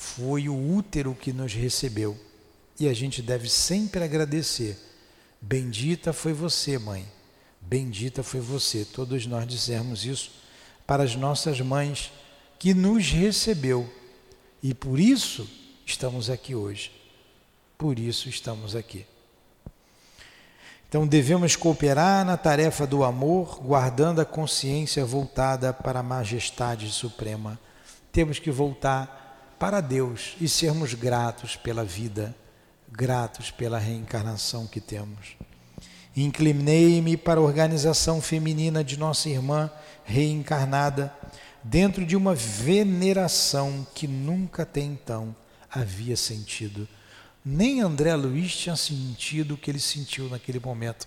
foi 0.00 0.48
o 0.48 0.74
útero 0.74 1.14
que 1.14 1.30
nos 1.30 1.52
recebeu. 1.52 2.18
E 2.78 2.88
a 2.88 2.94
gente 2.94 3.20
deve 3.20 3.50
sempre 3.50 4.02
agradecer. 4.02 4.78
Bendita 5.38 6.10
foi 6.14 6.32
você, 6.32 6.78
mãe. 6.78 7.06
Bendita 7.60 8.22
foi 8.22 8.40
você. 8.40 8.86
Todos 8.86 9.26
nós 9.26 9.46
dissemos 9.46 10.06
isso 10.06 10.32
para 10.86 11.02
as 11.02 11.14
nossas 11.14 11.60
mães 11.60 12.10
que 12.58 12.72
nos 12.72 13.10
recebeu. 13.10 13.92
E 14.62 14.72
por 14.72 14.98
isso 14.98 15.46
estamos 15.84 16.30
aqui 16.30 16.54
hoje. 16.54 16.90
Por 17.76 17.98
isso 17.98 18.26
estamos 18.30 18.74
aqui. 18.74 19.04
Então 20.88 21.06
devemos 21.06 21.56
cooperar 21.56 22.24
na 22.24 22.38
tarefa 22.38 22.86
do 22.86 23.04
amor, 23.04 23.60
guardando 23.62 24.20
a 24.20 24.24
consciência 24.24 25.04
voltada 25.04 25.74
para 25.74 26.00
a 26.00 26.02
majestade 26.02 26.90
suprema. 26.90 27.60
Temos 28.10 28.38
que 28.38 28.50
voltar 28.50 29.20
para 29.60 29.80
Deus 29.80 30.34
e 30.40 30.48
sermos 30.48 30.94
gratos 30.94 31.54
pela 31.54 31.84
vida 31.84 32.34
gratos 32.92 33.50
pela 33.50 33.78
reencarnação 33.78 34.66
que 34.66 34.80
temos. 34.80 35.36
Inclinei-me 36.16 37.16
para 37.16 37.40
a 37.40 37.42
organização 37.42 38.20
feminina 38.20 38.82
de 38.82 38.98
nossa 38.98 39.28
irmã 39.28 39.70
reencarnada, 40.04 41.14
dentro 41.62 42.04
de 42.04 42.16
uma 42.16 42.34
veneração 42.34 43.86
que 43.94 44.08
nunca 44.08 44.64
até 44.64 44.80
então 44.80 45.34
havia 45.70 46.16
sentido. 46.16 46.88
Nem 47.44 47.80
André 47.80 48.14
Luiz 48.16 48.54
tinha 48.54 48.76
sentido 48.76 49.54
o 49.54 49.56
que 49.56 49.70
ele 49.70 49.80
sentiu 49.80 50.28
naquele 50.28 50.58
momento, 50.58 51.06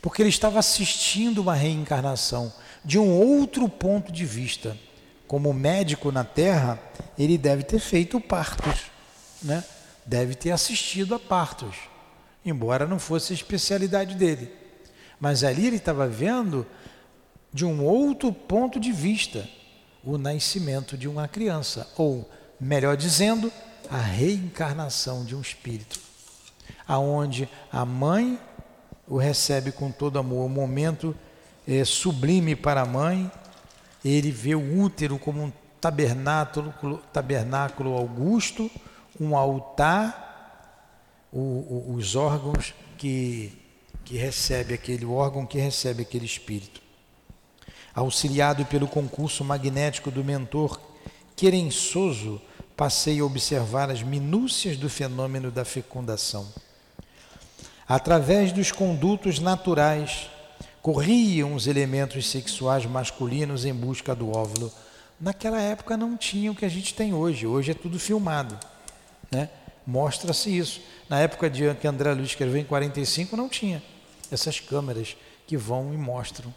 porque 0.00 0.22
ele 0.22 0.28
estava 0.28 0.58
assistindo 0.58 1.42
uma 1.42 1.54
reencarnação 1.54 2.52
de 2.84 2.98
um 2.98 3.10
outro 3.10 3.68
ponto 3.68 4.12
de 4.12 4.24
vista. 4.24 4.78
Como 5.26 5.52
médico 5.52 6.12
na 6.12 6.24
Terra, 6.24 6.78
ele 7.18 7.38
deve 7.38 7.62
ter 7.62 7.78
feito 7.78 8.20
partos, 8.20 8.90
né? 9.42 9.64
deve 10.06 10.34
ter 10.34 10.50
assistido 10.50 11.14
a 11.14 11.18
partos 11.18 11.74
embora 12.44 12.86
não 12.86 12.98
fosse 12.98 13.32
a 13.32 13.36
especialidade 13.36 14.14
dele. 14.14 14.52
Mas 15.18 15.42
ali 15.42 15.66
ele 15.66 15.76
estava 15.76 16.06
vendo 16.06 16.66
de 17.52 17.64
um 17.64 17.84
outro 17.84 18.32
ponto 18.32 18.78
de 18.78 18.92
vista 18.92 19.48
o 20.02 20.18
nascimento 20.18 20.98
de 20.98 21.08
uma 21.08 21.26
criança, 21.26 21.88
ou, 21.96 22.28
melhor 22.60 22.96
dizendo, 22.96 23.50
a 23.90 23.96
reencarnação 23.96 25.24
de 25.24 25.34
um 25.34 25.40
espírito, 25.40 25.98
aonde 26.86 27.48
a 27.72 27.86
mãe 27.86 28.38
o 29.06 29.16
recebe 29.16 29.72
com 29.72 29.90
todo 29.90 30.18
amor, 30.18 30.44
um 30.44 30.48
momento 30.48 31.16
é, 31.66 31.84
sublime 31.84 32.54
para 32.54 32.82
a 32.82 32.86
mãe, 32.86 33.30
ele 34.04 34.30
vê 34.30 34.54
o 34.54 34.80
útero 34.80 35.18
como 35.18 35.42
um 35.42 35.52
tabernáculo, 35.80 37.02
tabernáculo 37.12 37.94
augusto, 37.94 38.70
um 39.18 39.36
altar 39.36 40.24
o, 41.32 41.38
o, 41.38 41.94
os 41.94 42.14
órgãos 42.14 42.74
que, 42.96 43.52
que 44.04 44.16
recebe 44.16 44.74
aquele 44.74 45.04
órgão 45.04 45.44
que 45.44 45.58
recebe 45.58 46.02
aquele 46.02 46.26
espírito. 46.26 46.80
Auxiliado 47.94 48.64
pelo 48.66 48.86
concurso 48.86 49.44
magnético 49.44 50.10
do 50.10 50.24
mentor 50.24 50.80
querençoso, 51.36 52.40
passei 52.76 53.20
a 53.20 53.24
observar 53.24 53.90
as 53.90 54.02
minúcias 54.02 54.76
do 54.76 54.88
fenômeno 54.88 55.50
da 55.50 55.64
fecundação. 55.64 56.46
Através 57.86 58.52
dos 58.52 58.72
condutos 58.72 59.38
naturais, 59.38 60.30
corriam 60.84 61.54
os 61.54 61.66
elementos 61.66 62.28
sexuais 62.28 62.84
masculinos 62.84 63.64
em 63.64 63.72
busca 63.72 64.14
do 64.14 64.36
óvulo. 64.36 64.70
Naquela 65.18 65.58
época 65.58 65.96
não 65.96 66.14
tinha 66.14 66.52
o 66.52 66.54
que 66.54 66.66
a 66.66 66.68
gente 66.68 66.92
tem 66.92 67.14
hoje, 67.14 67.46
hoje 67.46 67.70
é 67.70 67.74
tudo 67.74 67.98
filmado. 67.98 68.58
Né? 69.30 69.48
Mostra-se 69.86 70.54
isso. 70.54 70.82
Na 71.08 71.18
época 71.20 71.48
de 71.48 71.74
que 71.76 71.88
André 71.88 72.12
Luiz 72.12 72.28
escreveu 72.28 72.60
em 72.60 72.66
45 72.66 73.34
não 73.34 73.48
tinha 73.48 73.82
essas 74.30 74.60
câmeras 74.60 75.16
que 75.46 75.56
vão 75.56 75.94
e 75.94 75.96
mostram. 75.96 76.54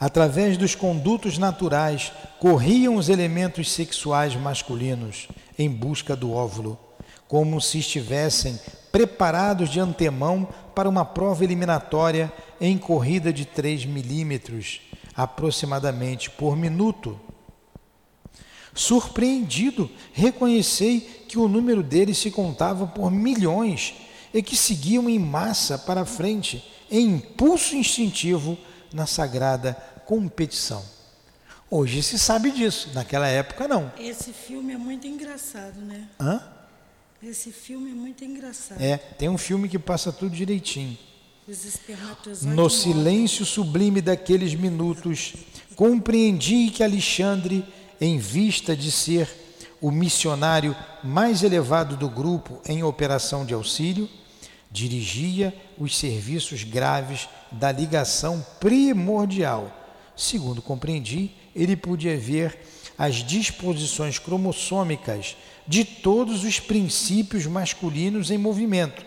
Através 0.00 0.56
dos 0.58 0.74
condutos 0.74 1.38
naturais 1.38 2.12
corriam 2.40 2.96
os 2.96 3.08
elementos 3.08 3.70
sexuais 3.70 4.34
masculinos 4.34 5.28
em 5.56 5.70
busca 5.70 6.16
do 6.16 6.32
óvulo, 6.32 6.76
como 7.28 7.60
se 7.60 7.78
estivessem 7.78 8.58
preparados 8.94 9.68
de 9.68 9.80
antemão 9.80 10.48
para 10.72 10.88
uma 10.88 11.04
prova 11.04 11.42
eliminatória 11.42 12.32
em 12.60 12.78
corrida 12.78 13.32
de 13.32 13.44
3 13.44 13.86
milímetros 13.86 14.80
aproximadamente 15.16 16.30
por 16.30 16.56
minuto 16.56 17.18
Surpreendido, 18.74 19.88
reconheci 20.12 21.24
que 21.28 21.38
o 21.38 21.46
número 21.46 21.80
deles 21.80 22.18
se 22.18 22.30
contava 22.30 22.88
por 22.88 23.10
milhões 23.10 23.94
e 24.32 24.42
que 24.42 24.56
seguiam 24.56 25.08
em 25.08 25.18
massa 25.18 25.78
para 25.78 26.04
frente, 26.04 26.64
em 26.90 27.14
impulso 27.14 27.76
instintivo 27.76 28.58
na 28.92 29.06
sagrada 29.06 29.74
competição. 30.04 30.84
Hoje 31.70 32.02
se 32.02 32.18
sabe 32.18 32.50
disso, 32.50 32.90
naquela 32.92 33.28
época 33.28 33.68
não. 33.68 33.92
Esse 33.96 34.32
filme 34.32 34.74
é 34.74 34.76
muito 34.76 35.06
engraçado, 35.06 35.80
né? 35.80 36.08
Hã? 36.20 36.42
Esse 37.26 37.50
filme 37.50 37.90
é 37.90 37.94
muito 37.94 38.22
engraçado. 38.22 38.80
É, 38.80 38.98
tem 38.98 39.30
um 39.30 39.38
filme 39.38 39.66
que 39.66 39.78
passa 39.78 40.12
tudo 40.12 40.36
direitinho. 40.36 40.98
No 42.42 42.68
silêncio 42.68 43.46
sublime 43.46 44.02
daqueles 44.02 44.54
minutos, 44.54 45.34
compreendi 45.74 46.70
que 46.70 46.82
Alexandre 46.82 47.64
em 48.00 48.18
vista 48.18 48.76
de 48.76 48.90
ser 48.90 49.28
o 49.80 49.90
missionário 49.90 50.76
mais 51.02 51.42
elevado 51.42 51.96
do 51.96 52.08
grupo 52.08 52.60
em 52.66 52.82
operação 52.82 53.44
de 53.44 53.54
auxílio, 53.54 54.08
dirigia 54.70 55.54
os 55.78 55.96
serviços 55.96 56.62
graves 56.62 57.28
da 57.50 57.72
ligação 57.72 58.44
primordial. 58.60 59.70
Segundo 60.16 60.60
compreendi, 60.60 61.30
ele 61.54 61.76
podia 61.76 62.16
ver 62.18 62.58
as 62.98 63.16
disposições 63.16 64.18
cromossômicas 64.18 65.36
de 65.66 65.84
todos 65.84 66.44
os 66.44 66.60
princípios 66.60 67.46
masculinos 67.46 68.30
em 68.30 68.38
movimento, 68.38 69.04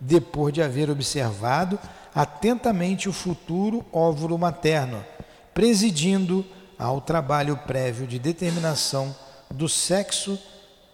depois 0.00 0.54
de 0.54 0.62
haver 0.62 0.90
observado 0.90 1.78
atentamente 2.14 3.08
o 3.08 3.12
futuro 3.12 3.84
óvulo 3.92 4.38
materno, 4.38 5.04
presidindo 5.52 6.44
ao 6.78 7.00
trabalho 7.00 7.56
prévio 7.56 8.06
de 8.06 8.18
determinação 8.18 9.14
do 9.50 9.68
sexo 9.68 10.38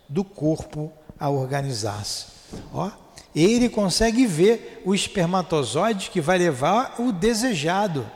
do 0.09 0.25
corpo 0.25 0.93
a 1.19 1.29
organizar-se. 1.29 2.27
Ó, 2.73 2.91
ele 3.35 3.69
consegue 3.69 4.27
ver 4.27 4.83
o 4.85 4.95
espermatozoide 4.95 6.11
que 6.11 6.21
vai 6.21 6.39
levar 6.39 6.97
o 6.99 7.13
desejado 7.13 8.09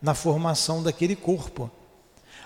na 0.00 0.14
formação 0.14 0.82
daquele 0.82 1.16
corpo. 1.16 1.70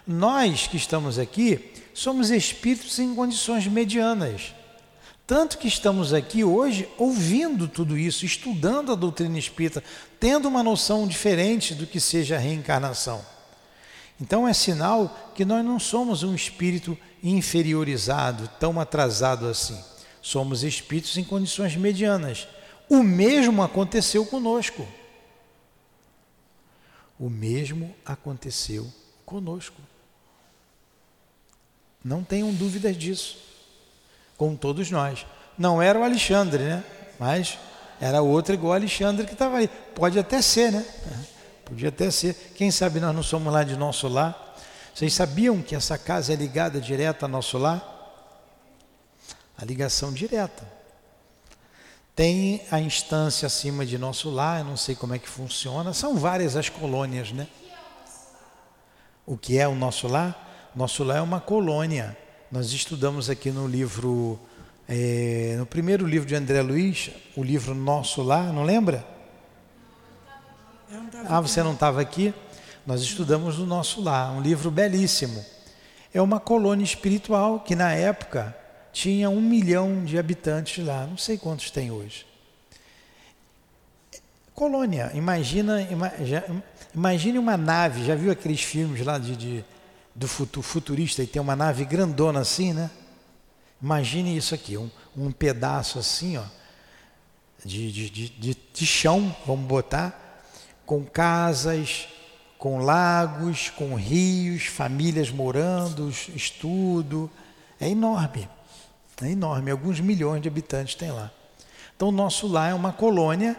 Nós 0.06 0.66
que 0.66 0.76
estamos 0.76 1.18
aqui 1.18 1.72
somos 1.96 2.30
espíritos 2.30 2.98
em 2.98 3.14
condições 3.14 3.66
medianas. 3.66 4.54
Tanto 5.26 5.56
que 5.56 5.66
estamos 5.66 6.12
aqui 6.12 6.44
hoje 6.44 6.86
ouvindo 6.98 7.66
tudo 7.66 7.96
isso, 7.96 8.26
estudando 8.26 8.92
a 8.92 8.94
doutrina 8.94 9.38
espírita, 9.38 9.82
tendo 10.20 10.46
uma 10.46 10.62
noção 10.62 11.08
diferente 11.08 11.74
do 11.74 11.86
que 11.86 11.98
seja 11.98 12.36
a 12.36 12.38
reencarnação. 12.38 13.24
Então 14.20 14.46
é 14.46 14.52
sinal 14.52 15.32
que 15.34 15.42
nós 15.42 15.64
não 15.64 15.80
somos 15.80 16.22
um 16.22 16.34
espírito 16.34 16.98
inferiorizado, 17.22 18.46
tão 18.60 18.78
atrasado 18.78 19.46
assim. 19.46 19.82
Somos 20.20 20.62
espíritos 20.64 21.16
em 21.16 21.24
condições 21.24 21.76
medianas. 21.76 22.46
O 22.90 23.02
mesmo 23.02 23.62
aconteceu 23.62 24.26
conosco. 24.26 24.86
O 27.18 27.30
mesmo 27.30 27.96
aconteceu 28.04 28.86
conosco. 29.24 29.80
Não 32.06 32.22
tenham 32.22 32.54
dúvidas 32.54 32.96
disso. 32.96 33.36
Com 34.36 34.54
todos 34.54 34.92
nós. 34.92 35.26
Não 35.58 35.82
era 35.82 35.98
o 35.98 36.04
Alexandre, 36.04 36.62
né? 36.62 36.84
Mas 37.18 37.58
era 38.00 38.22
outro 38.22 38.54
igual 38.54 38.74
Alexandre 38.74 39.26
que 39.26 39.32
estava 39.32 39.56
ali. 39.56 39.66
Pode 39.92 40.16
até 40.16 40.40
ser, 40.40 40.70
né? 40.70 40.86
Podia 41.64 41.88
até 41.88 42.08
ser. 42.12 42.52
Quem 42.54 42.70
sabe 42.70 43.00
nós 43.00 43.12
não 43.12 43.24
somos 43.24 43.52
lá 43.52 43.64
de 43.64 43.76
nosso 43.76 44.06
lar? 44.06 44.56
Vocês 44.94 45.12
sabiam 45.14 45.60
que 45.60 45.74
essa 45.74 45.98
casa 45.98 46.32
é 46.32 46.36
ligada 46.36 46.80
direto 46.80 47.24
ao 47.24 47.28
nosso 47.28 47.58
lar? 47.58 47.82
A 49.58 49.64
ligação 49.64 50.12
direta. 50.12 50.64
Tem 52.14 52.62
a 52.70 52.78
instância 52.78 53.46
acima 53.46 53.84
de 53.84 53.98
nosso 53.98 54.30
lar, 54.30 54.60
eu 54.60 54.64
não 54.64 54.76
sei 54.76 54.94
como 54.94 55.12
é 55.12 55.18
que 55.18 55.28
funciona. 55.28 55.92
São 55.92 56.16
várias 56.16 56.54
as 56.54 56.68
colônias, 56.68 57.32
né? 57.32 57.48
O 59.26 59.36
que 59.36 59.58
é 59.58 59.66
o 59.66 59.74
nosso 59.74 60.06
lar? 60.06 60.45
Nosso 60.76 61.02
lar 61.02 61.16
é 61.16 61.22
uma 61.22 61.40
colônia. 61.40 62.14
Nós 62.52 62.70
estudamos 62.70 63.30
aqui 63.30 63.50
no 63.50 63.66
livro, 63.66 64.38
é, 64.86 65.56
no 65.58 65.64
primeiro 65.64 66.06
livro 66.06 66.28
de 66.28 66.34
André 66.34 66.60
Luiz, 66.60 67.10
o 67.34 67.42
livro 67.42 67.74
Nosso 67.74 68.22
Lar, 68.22 68.52
não 68.52 68.62
lembra? 68.62 69.02
Ah, 71.26 71.40
você 71.40 71.62
não 71.62 71.72
estava 71.72 72.02
aqui? 72.02 72.34
Nós 72.86 73.00
estudamos 73.00 73.58
no 73.58 73.64
nosso 73.64 74.02
lar, 74.02 74.30
um 74.32 74.42
livro 74.42 74.70
belíssimo. 74.70 75.42
É 76.12 76.20
uma 76.20 76.38
colônia 76.38 76.84
espiritual 76.84 77.60
que 77.60 77.74
na 77.74 77.92
época 77.92 78.54
tinha 78.92 79.30
um 79.30 79.40
milhão 79.40 80.04
de 80.04 80.18
habitantes 80.18 80.84
lá, 80.84 81.06
não 81.06 81.16
sei 81.16 81.38
quantos 81.38 81.70
tem 81.70 81.90
hoje. 81.90 82.26
Colônia, 84.54 85.10
imagina, 85.14 85.78
imagine 86.94 87.38
uma 87.38 87.56
nave, 87.56 88.04
já 88.04 88.14
viu 88.14 88.30
aqueles 88.30 88.62
filmes 88.62 89.04
lá 89.04 89.18
de, 89.18 89.36
de 89.36 89.64
do 90.16 90.62
futurista 90.62 91.22
e 91.22 91.26
tem 91.26 91.42
uma 91.42 91.54
nave 91.54 91.84
grandona 91.84 92.40
assim, 92.40 92.72
né? 92.72 92.90
Imagine 93.82 94.34
isso 94.34 94.54
aqui, 94.54 94.78
um, 94.78 94.90
um 95.14 95.30
pedaço 95.30 95.98
assim, 95.98 96.38
ó, 96.38 96.44
de, 97.62 97.92
de, 97.92 98.30
de, 98.30 98.56
de 98.72 98.86
chão, 98.86 99.34
vamos 99.46 99.66
botar, 99.66 100.42
com 100.86 101.04
casas, 101.04 102.08
com 102.56 102.78
lagos, 102.78 103.68
com 103.70 103.94
rios, 103.94 104.64
famílias 104.66 105.30
morando, 105.30 106.08
estudo. 106.34 107.30
É 107.78 107.88
enorme, 107.88 108.48
é 109.20 109.28
enorme. 109.28 109.70
Alguns 109.70 110.00
milhões 110.00 110.40
de 110.40 110.48
habitantes 110.48 110.94
tem 110.94 111.10
lá. 111.10 111.30
Então, 111.94 112.10
nosso 112.10 112.46
lar 112.46 112.70
é 112.70 112.74
uma 112.74 112.92
colônia 112.92 113.56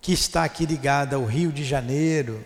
que 0.00 0.12
está 0.12 0.44
aqui 0.44 0.66
ligada 0.66 1.16
ao 1.16 1.24
Rio 1.24 1.52
de 1.52 1.64
Janeiro, 1.64 2.44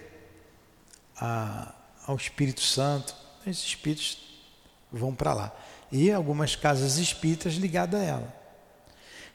a, 1.21 1.75
ao 2.09 2.17
Espírito 2.17 2.63
Santo. 2.63 3.15
Esses 3.47 3.65
espíritos 3.65 4.19
vão 4.91 5.15
para 5.15 5.35
lá. 5.35 5.53
E 5.93 6.11
algumas 6.11 6.57
casas 6.57 6.97
espíritas 6.97 7.55
ligadas 7.55 8.01
a 8.01 8.05
ela. 8.05 8.35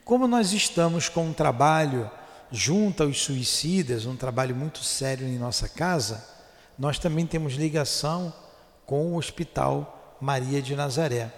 Como 0.03 0.27
nós 0.27 0.51
estamos 0.51 1.07
com 1.07 1.27
um 1.27 1.33
trabalho 1.33 2.09
junto 2.51 3.03
aos 3.03 3.21
suicidas, 3.21 4.05
um 4.05 4.15
trabalho 4.15 4.55
muito 4.55 4.83
sério 4.83 5.25
em 5.25 5.37
nossa 5.37 5.69
casa, 5.69 6.27
nós 6.77 6.99
também 6.99 7.25
temos 7.25 7.53
ligação 7.53 8.33
com 8.85 9.13
o 9.13 9.17
Hospital 9.17 10.17
Maria 10.19 10.61
de 10.61 10.75
Nazaré. 10.75 11.31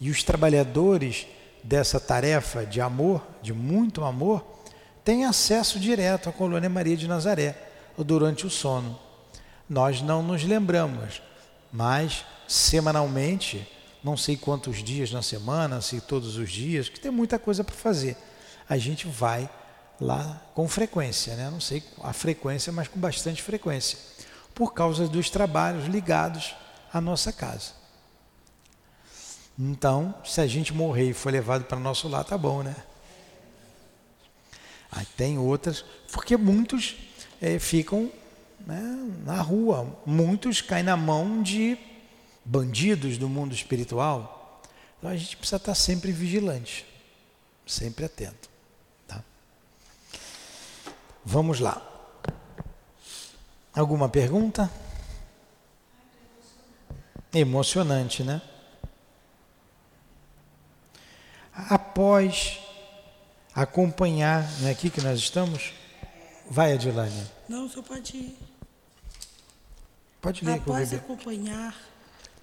E 0.00 0.10
os 0.10 0.22
trabalhadores 0.22 1.26
dessa 1.62 1.98
tarefa 1.98 2.66
de 2.66 2.80
amor, 2.80 3.26
de 3.42 3.52
muito 3.52 4.04
amor, 4.04 4.44
têm 5.04 5.24
acesso 5.24 5.80
direto 5.80 6.28
à 6.28 6.32
colônia 6.32 6.68
Maria 6.68 6.96
de 6.96 7.08
Nazaré 7.08 7.56
durante 7.96 8.46
o 8.46 8.50
sono. 8.50 9.07
Nós 9.68 10.00
não 10.00 10.22
nos 10.22 10.44
lembramos, 10.44 11.20
mas 11.72 12.24
semanalmente, 12.46 13.68
não 14.02 14.16
sei 14.16 14.36
quantos 14.36 14.82
dias 14.82 15.10
na 15.10 15.22
semana, 15.22 15.80
se 15.80 16.00
todos 16.00 16.36
os 16.36 16.50
dias, 16.50 16.88
que 16.88 16.98
tem 16.98 17.10
muita 17.10 17.38
coisa 17.38 17.62
para 17.62 17.74
fazer. 17.74 18.16
A 18.68 18.78
gente 18.78 19.06
vai 19.06 19.48
lá 20.00 20.40
com 20.54 20.68
frequência, 20.68 21.34
né? 21.34 21.50
não 21.50 21.60
sei 21.60 21.82
a 22.02 22.12
frequência, 22.12 22.72
mas 22.72 22.88
com 22.88 22.98
bastante 22.98 23.42
frequência, 23.42 23.98
por 24.54 24.72
causa 24.72 25.06
dos 25.06 25.28
trabalhos 25.28 25.86
ligados 25.86 26.54
à 26.92 27.00
nossa 27.00 27.32
casa. 27.32 27.72
Então, 29.58 30.14
se 30.24 30.40
a 30.40 30.46
gente 30.46 30.72
morrer 30.72 31.10
e 31.10 31.12
for 31.12 31.32
levado 31.32 31.64
para 31.64 31.78
nosso 31.78 32.08
lar, 32.08 32.24
tá 32.24 32.38
bom, 32.38 32.62
né? 32.62 32.76
Aí 34.90 35.04
tem 35.16 35.36
outras, 35.36 35.84
porque 36.12 36.36
muitos 36.36 36.96
é, 37.42 37.58
ficam 37.58 38.10
né, 38.66 38.82
na 39.24 39.40
rua, 39.40 39.98
muitos 40.04 40.60
caem 40.60 40.84
na 40.84 40.96
mão 40.96 41.42
de 41.42 41.78
bandidos 42.44 43.18
do 43.18 43.28
mundo 43.28 43.54
espiritual. 43.54 44.62
Então 44.98 45.10
a 45.10 45.16
gente 45.16 45.36
precisa 45.36 45.56
estar 45.56 45.74
sempre 45.74 46.12
vigilante, 46.12 46.86
sempre 47.66 48.04
atento. 48.04 48.48
Tá? 49.06 49.22
Vamos 51.24 51.60
lá. 51.60 51.82
Alguma 53.74 54.08
pergunta? 54.08 54.70
Emocionante, 57.32 58.22
né? 58.24 58.42
após 61.68 62.60
acompanhar, 63.54 64.48
não 64.60 64.68
é 64.68 64.70
aqui 64.70 64.88
que 64.88 65.00
nós 65.00 65.18
estamos? 65.18 65.72
Vai, 66.50 66.72
Adilane. 66.72 67.26
Não, 67.48 67.68
só 67.68 67.82
pode 67.82 68.16
ir. 68.16 68.36
Pode 70.20 70.44
ler. 70.44 70.54
Após 70.54 70.94
acompanhar 70.94 71.76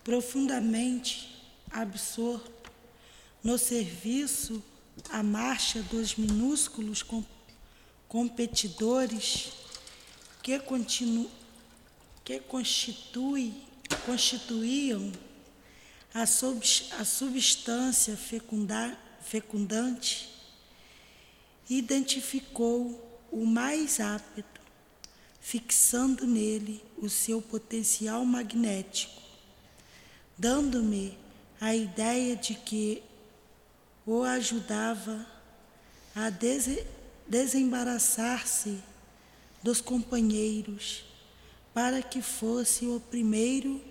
profundamente 0.03 1.43
absorto 1.72 2.72
no 3.43 3.58
serviço 3.58 4.64
a 5.10 5.24
marcha 5.24 5.82
dos 5.84 6.16
minúsculos 6.16 7.01
com, 7.03 7.24
competidores 8.08 9.51
que, 10.41 10.58
continu, 10.60 11.30
que 12.24 12.39
constitui, 12.39 13.53
constituíam 14.06 15.12
a, 16.14 16.26
sub, 16.26 16.62
a 16.99 17.03
substância 17.03 18.16
fecundar, 18.16 18.97
fecundante, 19.22 20.30
identificou 21.70 23.05
o 23.36 23.45
mais 23.45 23.99
apto, 23.99 24.61
fixando 25.41 26.25
nele 26.25 26.81
o 26.97 27.09
seu 27.09 27.41
potencial 27.41 28.23
magnético, 28.25 29.21
dando-me 30.38 31.17
a 31.59 31.75
ideia 31.75 32.38
de 32.38 32.55
que 32.55 33.03
o 34.05 34.23
ajudava 34.23 35.25
a 36.15 36.31
desembaraçar-se 37.27 38.81
dos 39.61 39.81
companheiros, 39.81 41.03
para 41.73 42.01
que 42.01 42.21
fosse 42.21 42.86
o 42.86 43.01
primeiro 43.01 43.81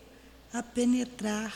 a 0.54 0.62
penetrar 0.62 1.54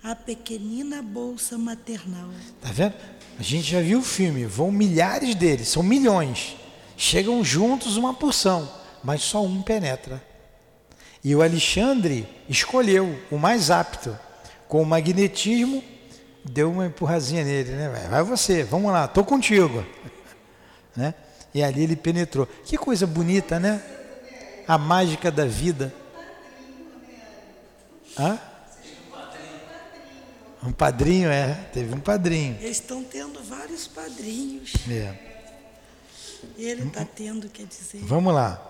a 0.00 0.14
pequenina 0.14 1.02
bolsa 1.02 1.58
maternal. 1.58 2.30
Tá 2.60 2.70
vendo? 2.70 2.94
A 3.36 3.42
gente 3.42 3.68
já 3.68 3.80
viu 3.80 3.98
o 3.98 4.02
filme, 4.02 4.46
vão 4.46 4.70
milhares 4.70 5.34
deles, 5.34 5.66
são 5.66 5.82
milhões. 5.82 6.62
Chegam 6.96 7.42
juntos 7.44 7.96
uma 7.96 8.14
porção, 8.14 8.68
mas 9.02 9.22
só 9.22 9.42
um 9.42 9.62
penetra. 9.62 10.22
E 11.22 11.34
o 11.34 11.42
Alexandre 11.42 12.28
escolheu 12.48 13.18
o 13.30 13.38
mais 13.38 13.70
apto. 13.70 14.16
Com 14.68 14.82
o 14.82 14.86
magnetismo, 14.86 15.82
deu 16.44 16.70
uma 16.70 16.86
empurrazinha 16.86 17.44
nele, 17.44 17.72
né? 17.72 18.08
Vai 18.10 18.22
você, 18.22 18.62
vamos 18.62 18.92
lá, 18.92 19.08
tô 19.08 19.24
contigo. 19.24 19.84
Né? 20.96 21.12
E 21.52 21.60
ali 21.60 21.82
ele 21.82 21.96
penetrou. 21.96 22.46
Que 22.64 22.78
coisa 22.78 23.04
bonita, 23.04 23.58
né? 23.58 23.82
A 24.64 24.78
mágica 24.78 25.28
da 25.28 25.44
vida. 25.44 25.92
Hã? 28.16 28.38
Um 30.62 30.70
padrinho, 30.70 31.28
é. 31.30 31.52
Teve 31.72 31.92
um 31.92 31.98
padrinho. 31.98 32.56
Eles 32.60 32.76
estão 32.76 33.02
tendo 33.02 33.42
vários 33.42 33.88
padrinhos. 33.88 34.72
É. 34.88 35.33
Ele 36.58 36.82
está 36.84 37.04
tendo, 37.04 37.48
quer 37.48 37.66
dizer. 37.66 38.00
Vamos 38.02 38.34
lá. 38.34 38.60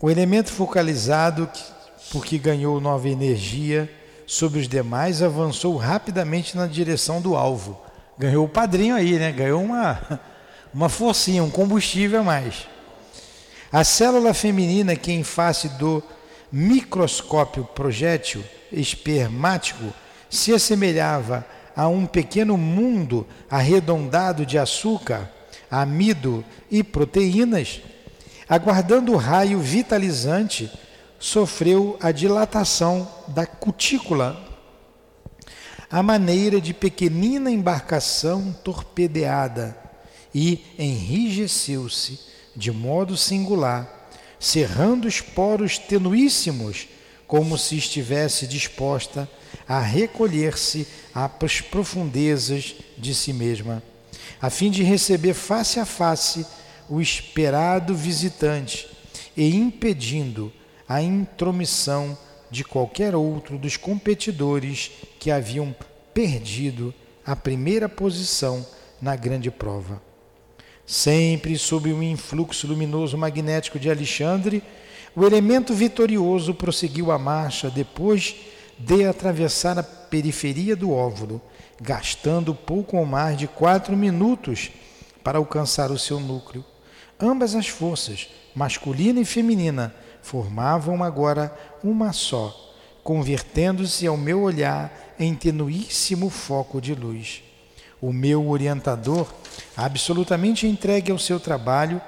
O 0.00 0.10
elemento 0.10 0.52
focalizado, 0.52 1.50
porque 2.10 2.38
ganhou 2.38 2.80
nova 2.80 3.08
energia 3.08 3.90
sobre 4.26 4.60
os 4.60 4.68
demais, 4.68 5.22
avançou 5.22 5.76
rapidamente 5.76 6.56
na 6.56 6.66
direção 6.66 7.20
do 7.20 7.34
alvo. 7.36 7.80
Ganhou 8.18 8.44
o 8.44 8.48
padrinho 8.48 8.94
aí, 8.94 9.18
né? 9.18 9.32
Ganhou 9.32 9.62
uma, 9.62 10.20
uma 10.72 10.88
forcinha, 10.88 11.42
um 11.42 11.50
combustível 11.50 12.20
a 12.20 12.24
mais. 12.24 12.66
A 13.72 13.84
célula 13.84 14.32
feminina, 14.32 14.96
que 14.96 15.12
em 15.12 15.24
face 15.24 15.68
do 15.70 16.02
microscópio 16.52 17.64
projétil 17.64 18.42
espermático 18.72 19.92
se 20.30 20.52
assemelhava 20.52 21.44
a 21.74 21.88
um 21.88 22.06
pequeno 22.06 22.56
mundo 22.56 23.26
arredondado 23.50 24.46
de 24.46 24.58
açúcar, 24.58 25.30
amido 25.80 26.44
e 26.70 26.82
proteínas, 26.82 27.80
aguardando 28.48 29.12
o 29.12 29.16
raio 29.16 29.58
vitalizante, 29.60 30.70
sofreu 31.18 31.96
a 32.00 32.12
dilatação 32.12 33.08
da 33.28 33.46
cutícula, 33.46 34.42
a 35.90 36.02
maneira 36.02 36.60
de 36.60 36.72
pequenina 36.72 37.50
embarcação 37.50 38.52
torpedeada, 38.64 39.76
e 40.34 40.64
enrijeceu-se 40.78 42.20
de 42.54 42.70
modo 42.70 43.16
singular, 43.16 44.08
cerrando 44.38 45.06
os 45.06 45.20
poros 45.20 45.78
tenuíssimos, 45.78 46.88
como 47.26 47.58
se 47.58 47.76
estivesse 47.76 48.46
disposta 48.46 49.28
a 49.66 49.80
recolher-se 49.80 50.86
às 51.14 51.60
profundezas 51.60 52.74
de 52.96 53.14
si 53.14 53.32
mesma, 53.32 53.82
a 54.40 54.50
fim 54.50 54.70
de 54.70 54.82
receber 54.82 55.34
face 55.34 55.80
a 55.80 55.86
face 55.86 56.46
o 56.88 57.00
esperado 57.00 57.94
visitante 57.94 58.88
e 59.36 59.54
impedindo 59.54 60.52
a 60.88 61.02
intromissão 61.02 62.16
de 62.50 62.62
qualquer 62.64 63.14
outro 63.14 63.58
dos 63.58 63.76
competidores 63.76 64.90
que 65.18 65.30
haviam 65.30 65.74
perdido 66.14 66.94
a 67.24 67.34
primeira 67.34 67.88
posição 67.88 68.64
na 69.02 69.16
grande 69.16 69.50
prova. 69.50 70.00
Sempre 70.86 71.58
sob 71.58 71.92
o 71.92 72.02
influxo 72.02 72.68
luminoso 72.68 73.18
magnético 73.18 73.78
de 73.78 73.90
Alexandre, 73.90 74.62
o 75.14 75.24
elemento 75.24 75.74
vitorioso 75.74 76.54
prosseguiu 76.54 77.10
a 77.10 77.18
marcha 77.18 77.68
depois 77.68 78.36
de 78.78 79.04
atravessar 79.04 79.78
a 79.78 79.82
periferia 79.82 80.76
do 80.76 80.92
óvulo, 80.92 81.40
gastando 81.80 82.54
pouco 82.54 82.96
ou 82.96 83.04
mais 83.04 83.36
de 83.36 83.46
quatro 83.46 83.96
minutos 83.96 84.70
para 85.22 85.38
alcançar 85.38 85.90
o 85.90 85.98
seu 85.98 86.20
núcleo. 86.20 86.64
Ambas 87.18 87.54
as 87.54 87.68
forças, 87.68 88.28
masculina 88.54 89.20
e 89.20 89.24
feminina, 89.24 89.94
formavam 90.22 91.02
agora 91.02 91.56
uma 91.82 92.12
só, 92.12 92.54
convertendo-se 93.02 94.06
ao 94.06 94.16
meu 94.16 94.42
olhar 94.42 95.14
em 95.18 95.34
tenuíssimo 95.34 96.28
foco 96.28 96.80
de 96.80 96.94
luz. 96.94 97.42
O 98.00 98.12
meu 98.12 98.48
orientador, 98.48 99.26
absolutamente 99.76 100.66
entregue 100.66 101.10
ao 101.10 101.18
seu 101.18 101.40
trabalho, 101.40 102.00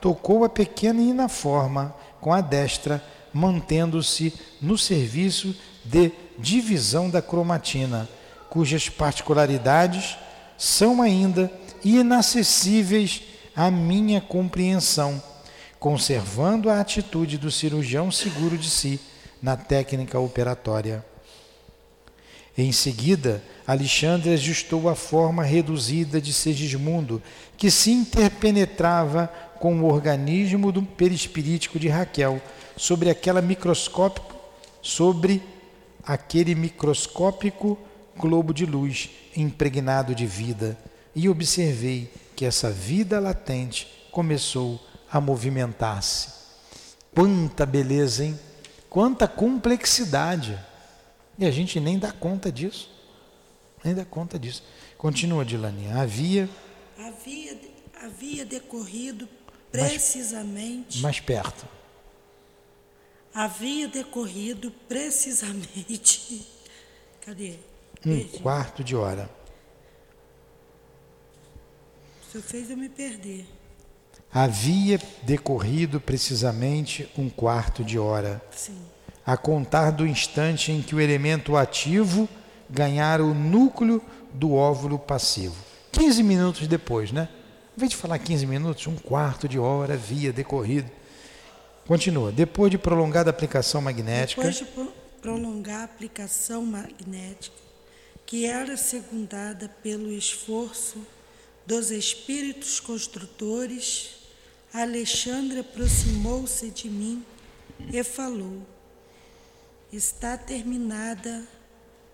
tocou 0.00 0.44
a 0.44 0.48
pequenina 0.48 1.28
forma 1.28 1.94
com 2.20 2.32
a 2.32 2.40
destra, 2.40 3.02
mantendo-se 3.32 4.34
no 4.60 4.76
serviço 4.76 5.54
de 5.84 6.10
divisão 6.38 7.08
da 7.08 7.22
cromatina, 7.22 8.08
cujas 8.50 8.88
particularidades 8.88 10.16
são 10.56 11.02
ainda 11.02 11.50
inacessíveis 11.84 13.22
à 13.54 13.70
minha 13.70 14.20
compreensão, 14.20 15.22
conservando 15.78 16.70
a 16.70 16.80
atitude 16.80 17.38
do 17.38 17.50
cirurgião 17.50 18.10
seguro 18.10 18.56
de 18.56 18.68
si 18.68 19.00
na 19.42 19.56
técnica 19.56 20.18
operatória. 20.18 21.04
Em 22.58 22.72
seguida, 22.72 23.42
Alexandre 23.66 24.32
ajustou 24.32 24.88
a 24.88 24.94
forma 24.94 25.44
reduzida 25.44 26.20
de 26.20 26.32
Segismundo, 26.32 27.22
que 27.56 27.70
se 27.70 27.90
interpenetrava 27.90 29.30
com 29.58 29.80
o 29.80 29.92
organismo 29.92 30.72
do 30.72 30.82
perispirítico 30.82 31.78
de 31.78 31.88
Raquel, 31.88 32.40
sobre 32.76 33.10
aquela 33.10 33.42
microscópico, 33.42 34.34
sobre 34.80 35.42
aquele 36.02 36.54
microscópico 36.54 37.78
globo 38.18 38.52
de 38.52 38.66
luz 38.66 39.10
impregnado 39.36 40.14
de 40.14 40.26
vida, 40.26 40.76
e 41.14 41.28
observei 41.28 42.10
que 42.34 42.44
essa 42.44 42.70
vida 42.70 43.18
latente 43.18 43.88
começou 44.10 44.80
a 45.10 45.20
movimentar-se. 45.20 46.28
Quanta 47.14 47.64
beleza, 47.64 48.24
hein? 48.24 48.38
Quanta 48.90 49.26
complexidade! 49.26 50.58
E 51.38 51.44
a 51.46 51.50
gente 51.50 51.78
nem 51.80 51.98
dá 51.98 52.12
conta 52.12 52.50
disso. 52.50 52.90
Nem 53.84 53.94
dá 53.94 54.04
conta 54.04 54.38
disso. 54.38 54.62
Continua, 54.96 55.44
Dilani. 55.44 55.90
Havia. 55.92 56.48
Havia, 56.98 57.60
havia 58.02 58.44
decorrido 58.44 59.28
precisamente. 59.70 61.00
Mais, 61.00 61.02
mais 61.02 61.20
perto. 61.20 61.66
Havia 63.34 63.86
decorrido 63.88 64.70
precisamente. 64.88 66.46
Cadê? 67.20 67.58
Um 68.04 68.16
Perdi. 68.16 68.38
quarto 68.40 68.84
de 68.84 68.94
hora. 68.94 69.30
O 72.22 72.32
senhor 72.32 72.44
fez 72.44 72.70
eu 72.70 72.76
me 72.76 72.88
perder. 72.88 73.46
Havia 74.32 75.00
decorrido 75.22 76.00
precisamente 76.00 77.08
um 77.16 77.30
quarto 77.30 77.84
de 77.84 77.98
hora. 77.98 78.42
Sim 78.50 78.96
a 79.26 79.36
contar 79.36 79.90
do 79.90 80.06
instante 80.06 80.70
em 80.70 80.80
que 80.80 80.94
o 80.94 81.00
elemento 81.00 81.56
ativo 81.56 82.28
ganhara 82.70 83.24
o 83.24 83.34
núcleo 83.34 84.00
do 84.32 84.54
óvulo 84.54 85.00
passivo. 85.00 85.56
15 85.90 86.22
minutos 86.22 86.68
depois, 86.68 87.10
né? 87.10 87.28
Em 87.76 87.80
vez 87.80 87.90
de 87.90 87.96
falar 87.96 88.20
15 88.20 88.46
minutos, 88.46 88.86
um 88.86 88.94
quarto 88.94 89.48
de 89.48 89.58
hora 89.58 89.94
havia 89.94 90.32
decorrido. 90.32 90.88
Continua. 91.88 92.30
Depois 92.30 92.70
de 92.70 92.78
prolongada 92.78 93.28
aplicação 93.30 93.80
magnética. 93.80 94.42
Depois 94.42 94.56
de 94.56 94.92
prolongar 95.20 95.80
a 95.80 95.84
aplicação 95.84 96.64
magnética, 96.64 97.56
que 98.26 98.44
era 98.44 98.76
secundada 98.76 99.68
pelo 99.82 100.12
esforço 100.12 101.06
dos 101.64 101.92
espíritos 101.92 102.80
construtores, 102.80 104.16
Alexandre 104.72 105.60
aproximou-se 105.60 106.70
de 106.70 106.90
mim 106.90 107.24
e 107.92 108.02
falou: 108.02 108.66
está 109.92 110.36
terminada 110.36 111.46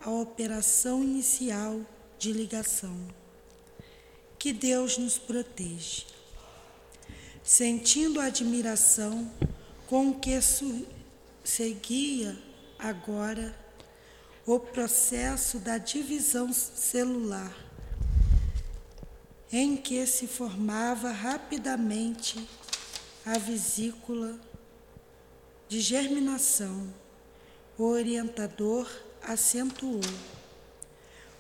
a 0.01 0.11
operação 0.11 1.03
inicial 1.03 1.81
de 2.19 2.33
ligação. 2.33 2.97
Que 4.39 4.53
Deus 4.53 4.99
nos 4.99 5.19
proteja. 5.19 6.05
Sentindo 7.43 8.21
a 8.21 8.25
admiração 8.25 9.31
com 9.87 10.15
que 10.15 10.39
seguia 11.45 12.37
agora 12.79 13.62
o 14.47 14.59
processo 14.59 15.59
da 15.59 15.79
divisão 15.79 16.53
celular, 16.53 17.55
em 19.53 19.77
que 19.77 20.07
se 20.07 20.27
formava 20.27 21.11
rapidamente 21.11 22.49
a 23.25 23.39
vesícula 23.39 24.39
de 25.69 25.81
germinação 25.81 26.93
o 27.79 27.85
orientador 27.85 28.89
acentuou. 29.23 30.01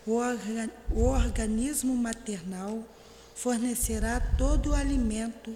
O, 0.07 0.15
orga, 0.15 0.71
o 0.91 1.05
organismo 1.05 1.95
maternal 1.97 2.83
fornecerá 3.35 4.21
todo 4.37 4.71
o 4.71 4.75
alimento 4.75 5.55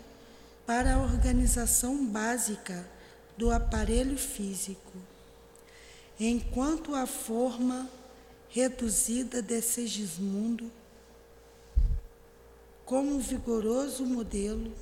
para 0.64 0.94
a 0.94 0.99
organização 0.99 2.07
básica 2.07 2.88
do 3.36 3.51
aparelho 3.51 4.16
físico, 4.16 4.92
enquanto 6.18 6.94
a 6.94 7.06
forma 7.06 7.88
reduzida 8.48 9.42
de 9.42 9.60
Segismundo, 9.60 10.70
como 12.84 13.18
vigoroso 13.18 14.04
modelo, 14.06 14.72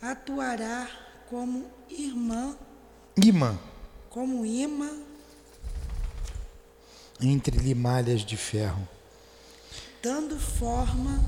atuará 0.00 0.88
como 1.28 1.70
irmã, 1.88 2.56
imã, 3.16 3.58
como 4.10 4.44
imã 4.44 4.90
entre 7.20 7.56
limalhas 7.58 8.24
de 8.24 8.36
ferro, 8.36 8.86
dando 10.02 10.38
forma 10.38 11.20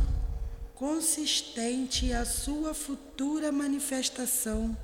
consistente 0.74 2.12
à 2.12 2.24
sua 2.24 2.74
futura 2.74 3.50
manifestação 3.50 4.76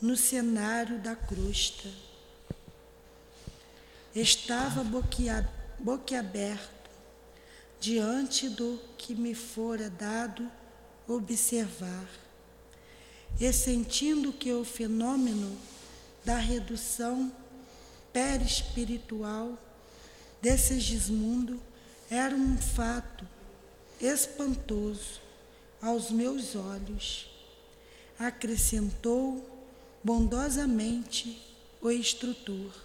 no 0.00 0.16
cenário 0.16 0.98
da 0.98 1.16
crosta. 1.16 1.88
Estava 4.14 4.84
boquiaberto 5.78 6.90
diante 7.80 8.48
do 8.48 8.80
que 8.96 9.14
me 9.14 9.34
fora 9.34 9.90
dado 9.90 10.48
observar, 11.08 12.08
e 13.40 13.52
sentindo 13.52 14.32
que 14.32 14.52
o 14.52 14.64
fenômeno 14.64 15.58
da 16.24 16.36
redução 16.36 17.32
perispiritual 18.12 19.58
desse 20.40 20.78
Gismundo 20.78 21.60
era 22.08 22.36
um 22.36 22.56
fato 22.56 23.26
espantoso 24.00 25.20
aos 25.82 26.10
meus 26.10 26.54
olhos, 26.54 27.28
acrescentou 28.18 29.44
bondosamente 30.02 31.42
o 31.82 31.90
instrutor. 31.90 32.83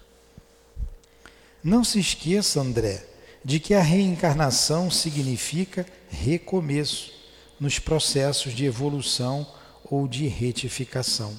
Não 1.62 1.84
se 1.84 1.98
esqueça, 1.98 2.60
André, 2.60 3.04
de 3.44 3.60
que 3.60 3.74
a 3.74 3.82
reencarnação 3.82 4.90
significa 4.90 5.86
recomeço 6.10 7.12
nos 7.58 7.78
processos 7.78 8.54
de 8.54 8.64
evolução 8.64 9.46
ou 9.84 10.08
de 10.08 10.26
retificação. 10.26 11.38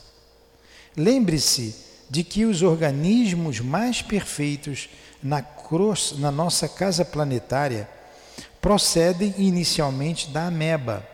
Lembre-se 0.96 1.76
de 2.10 2.24
que 2.24 2.46
os 2.46 2.62
organismos 2.62 3.60
mais 3.60 4.02
perfeitos 4.02 4.90
na, 5.24 5.42
cross, 5.42 6.16
na 6.18 6.30
nossa 6.30 6.68
casa 6.68 7.04
planetária 7.06 7.90
procedem 8.60 9.34
inicialmente 9.38 10.28
da 10.30 10.48
ameba. 10.48 11.08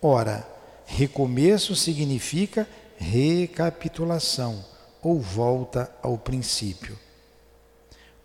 Ora, 0.00 0.46
recomeço 0.86 1.74
significa 1.74 2.68
recapitulação 2.96 4.64
ou 5.02 5.18
volta 5.18 5.90
ao 6.02 6.18
princípio. 6.18 6.98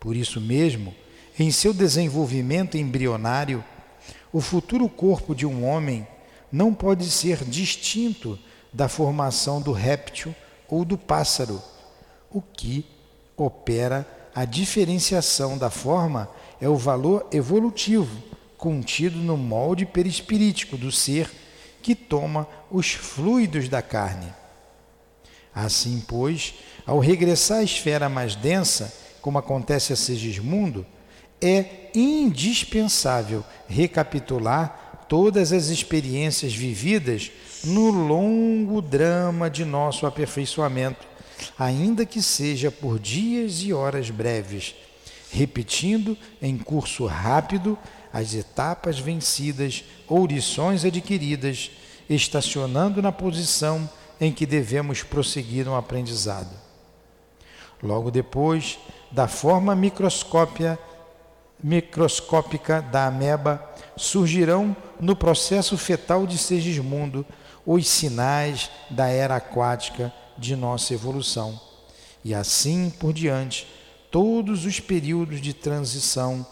Por 0.05 0.15
isso 0.15 0.39
mesmo, 0.39 0.93
em 1.39 1.49
seu 1.49 1.73
desenvolvimento 1.73 2.77
embrionário, 2.77 3.65
o 4.31 4.39
futuro 4.39 4.87
corpo 4.87 5.33
de 5.33 5.47
um 5.47 5.67
homem 5.67 6.07
não 6.51 6.75
pode 6.75 7.09
ser 7.09 7.43
distinto 7.43 8.37
da 8.71 8.87
formação 8.87 9.59
do 9.59 9.71
réptil 9.71 10.35
ou 10.69 10.85
do 10.85 10.95
pássaro, 10.95 11.59
o 12.29 12.39
que 12.39 12.85
opera 13.35 14.07
a 14.35 14.45
diferenciação 14.45 15.57
da 15.57 15.71
forma 15.71 16.29
é 16.61 16.69
o 16.69 16.77
valor 16.77 17.27
evolutivo 17.31 18.21
contido 18.59 19.17
no 19.17 19.35
molde 19.35 19.87
perispirítico 19.87 20.77
do 20.77 20.91
ser 20.91 21.31
que 21.81 21.95
toma 21.95 22.47
os 22.69 22.91
fluidos 22.91 23.67
da 23.69 23.81
carne. 23.81 24.31
Assim, 25.51 26.03
pois, 26.07 26.53
ao 26.85 26.99
regressar 26.99 27.57
à 27.57 27.63
esfera 27.63 28.07
mais 28.07 28.35
densa, 28.35 29.04
como 29.25 29.39
acontece 29.39 29.91
a 29.91 29.95
Segismundo, 29.95 30.85
é 31.41 31.89
indispensável 31.95 33.43
recapitular 33.67 35.07
todas 35.09 35.51
as 35.51 35.69
experiências 35.69 36.53
vividas 36.53 37.31
no 37.63 37.89
longo 37.89 38.83
drama 38.83 39.49
de 39.49 39.65
nosso 39.65 40.05
aperfeiçoamento 40.05 41.07
ainda 41.57 42.05
que 42.05 42.21
seja 42.21 42.69
por 42.69 42.99
dias 42.99 43.63
e 43.63 43.73
horas 43.73 44.11
breves, 44.11 44.75
repetindo 45.31 46.15
em 46.39 46.55
curso 46.55 47.07
rápido 47.07 47.75
as 48.13 48.35
etapas 48.35 48.99
vencidas 48.99 49.85
ou 50.07 50.27
lições 50.27 50.85
adquiridas, 50.85 51.71
estacionando 52.07 53.01
na 53.01 53.11
posição 53.11 53.89
em 54.21 54.31
que 54.31 54.45
devemos 54.45 55.01
prosseguir 55.01 55.65
no 55.65 55.75
aprendizado. 55.75 56.63
Logo 57.81 58.09
depois, 58.09 58.79
da 59.15 59.27
forma 59.29 59.73
microscópica 59.73 60.77
da 62.91 63.07
ameba, 63.07 63.73
surgirão 63.95 64.75
no 64.99 65.15
processo 65.15 65.77
fetal 65.77 66.27
de 66.27 66.37
Segismundo 66.37 67.25
os 67.65 67.87
sinais 67.87 68.69
da 68.89 69.07
era 69.07 69.37
aquática 69.37 70.13
de 70.37 70.53
nossa 70.53 70.93
evolução. 70.93 71.57
E 72.25 72.35
assim 72.35 72.89
por 72.89 73.13
diante, 73.13 73.65
todos 74.11 74.65
os 74.65 74.81
períodos 74.81 75.39
de 75.39 75.53
transição 75.53 76.45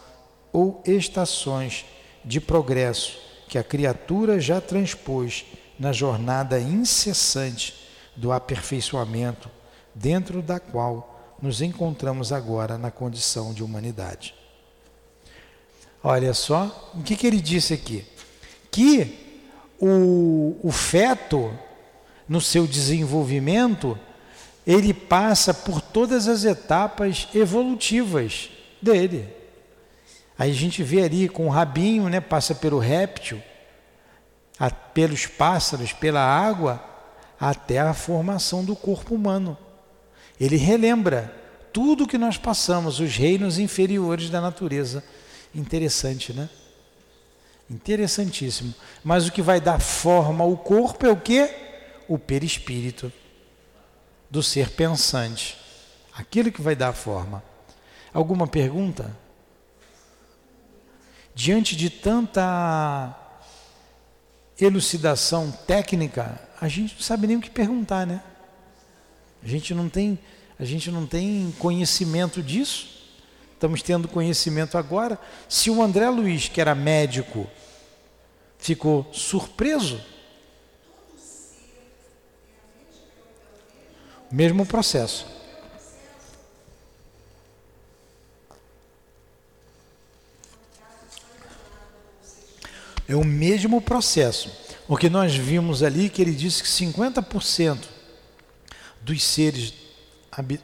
ou 0.54 0.82
estações 0.86 1.84
de 2.24 2.40
progresso 2.40 3.20
que 3.50 3.58
a 3.58 3.64
criatura 3.64 4.40
já 4.40 4.62
transpôs 4.62 5.44
na 5.78 5.92
jornada 5.92 6.62
incessante 6.62 7.76
do 8.16 8.32
aperfeiçoamento, 8.32 9.52
dentro 9.94 10.42
da 10.42 10.62
qual 10.62 11.13
nos 11.44 11.62
encontramos 11.62 12.32
agora 12.32 12.78
na 12.78 12.90
condição 12.90 13.54
de 13.54 13.62
humanidade. 13.62 14.34
Olha 16.02 16.34
só, 16.34 16.94
o 16.96 17.04
que, 17.04 17.18
que 17.18 17.28
ele 17.28 17.42
disse 17.42 17.74
aqui? 17.74 18.06
Que 18.72 19.44
o, 19.78 20.56
o 20.64 20.72
feto, 20.72 21.54
no 22.30 22.40
seu 22.40 22.66
desenvolvimento, 22.66 24.00
ele 24.66 24.94
passa 24.94 25.54
por 25.54 25.82
todas 25.82 26.30
as 26.30 26.46
etapas 26.46 27.28
evolutivas 27.36 28.50
dele. 28.82 29.28
Aí 30.40 30.50
a 30.50 30.56
gente 30.56 30.82
vê 30.82 31.04
ali 31.04 31.28
com 31.28 31.48
o 31.48 31.50
rabinho, 31.50 32.08
né, 32.08 32.22
passa 32.22 32.56
pelo 32.56 32.80
réptil, 32.80 33.44
a, 34.58 34.72
pelos 34.72 35.26
pássaros, 35.26 35.92
pela 35.92 36.22
água, 36.22 36.82
até 37.38 37.80
a 37.80 37.94
formação 37.94 38.64
do 38.64 38.78
corpo 38.78 39.14
humano. 39.14 39.58
Ele 40.44 40.58
relembra 40.58 41.34
tudo 41.72 42.06
que 42.06 42.18
nós 42.18 42.38
passamos, 42.38 43.00
os 43.00 43.16
reinos 43.16 43.58
inferiores 43.58 44.30
da 44.30 44.42
natureza. 44.42 45.02
Interessante, 45.56 46.34
né? 46.34 46.50
Interessantíssimo. 47.70 48.76
Mas 49.06 49.26
o 49.26 49.32
que 49.32 49.42
vai 49.42 49.62
dar 49.62 49.80
forma 49.80 50.44
ao 50.44 50.58
corpo 50.58 51.06
é 51.06 51.10
o 51.10 51.16
que? 51.16 51.50
O 52.10 52.20
perispírito 52.20 53.10
do 54.30 54.44
ser 54.44 54.72
pensante. 54.72 55.58
Aquilo 56.14 56.52
que 56.52 56.62
vai 56.62 56.76
dar 56.76 56.92
forma. 56.92 57.42
Alguma 58.14 58.46
pergunta? 58.46 59.16
Diante 61.34 61.74
de 61.74 61.90
tanta 61.90 63.18
elucidação 64.60 65.52
técnica, 65.66 66.38
a 66.60 66.68
gente 66.68 66.96
não 66.96 67.02
sabe 67.02 67.28
nem 67.28 67.38
o 67.38 67.42
que 67.42 67.50
perguntar, 67.50 68.06
né? 68.06 68.22
A 69.44 69.48
gente 69.48 69.74
não 69.74 69.90
tem, 69.90 70.18
a 70.58 70.64
gente 70.64 70.90
não 70.90 71.06
tem 71.06 71.54
conhecimento 71.60 72.42
disso. 72.42 72.88
Estamos 73.54 73.82
tendo 73.82 74.08
conhecimento 74.08 74.78
agora. 74.78 75.20
Se 75.50 75.70
o 75.70 75.82
André 75.82 76.10
Luiz, 76.10 76.48
que 76.48 76.62
era 76.62 76.74
médico, 76.74 77.48
ficou 78.58 79.08
surpreso, 79.12 80.02
mesmo 84.32 84.66
processo. 84.66 85.26
É 93.08 93.16
o 93.16 93.24
mesmo 93.26 93.82
processo. 93.82 94.50
O 94.88 94.96
que 94.96 95.10
nós 95.10 95.36
vimos 95.36 95.84
ali, 95.84 96.10
que 96.10 96.22
ele 96.22 96.34
disse 96.34 96.64
que 96.64 96.70
50% 96.70 97.93
dos 99.04 99.24
seres, 99.24 99.74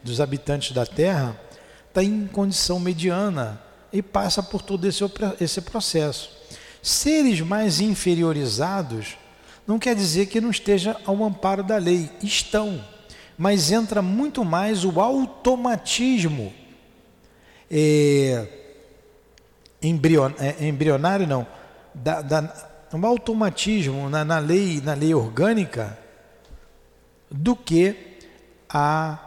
dos 0.03 0.21
habitantes 0.21 0.71
da 0.71 0.85
Terra, 0.85 1.39
está 1.87 2.03
em 2.03 2.27
condição 2.27 2.79
mediana 2.79 3.61
e 3.91 4.01
passa 4.01 4.41
por 4.41 4.61
todo 4.61 4.85
esse, 4.85 5.03
esse 5.39 5.61
processo. 5.61 6.31
Seres 6.81 7.41
mais 7.41 7.79
inferiorizados 7.79 9.17
não 9.67 9.77
quer 9.77 9.95
dizer 9.95 10.27
que 10.27 10.41
não 10.41 10.49
esteja 10.49 10.95
ao 11.05 11.23
amparo 11.23 11.63
da 11.63 11.77
lei, 11.77 12.09
estão, 12.23 12.83
mas 13.37 13.71
entra 13.71 14.01
muito 14.01 14.43
mais 14.43 14.83
o 14.83 14.99
automatismo 14.99 16.53
é, 17.69 18.47
embrion, 19.81 20.31
é, 20.39 20.67
embrionário, 20.67 21.27
não, 21.27 21.45
da, 21.93 22.21
da, 22.21 22.69
um 22.93 23.05
automatismo 23.05 24.09
na, 24.09 24.25
na, 24.25 24.39
lei, 24.39 24.81
na 24.81 24.93
lei 24.93 25.13
orgânica 25.13 25.97
do 27.29 27.55
que 27.55 28.08
a, 28.69 29.17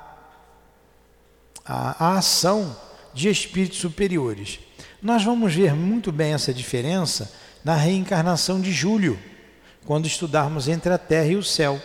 a, 1.65 2.07
a 2.07 2.19
ação 2.19 2.77
de 3.13 3.29
espíritos 3.29 3.79
superiores. 3.79 4.61
Nós 5.03 5.25
vamos 5.25 5.55
ver 5.55 5.75
muito 5.75 6.13
bem 6.13 6.33
essa 6.33 6.55
diferença 6.55 7.33
na 7.65 7.75
reencarnação 7.75 8.61
de 8.61 8.73
Júlio, 8.73 9.19
quando 9.85 10.07
estudarmos 10.07 10.69
entre 10.69 10.93
a 10.93 10.99
terra 10.99 11.27
e 11.27 11.37
o 11.37 11.43
céu. 11.43 11.81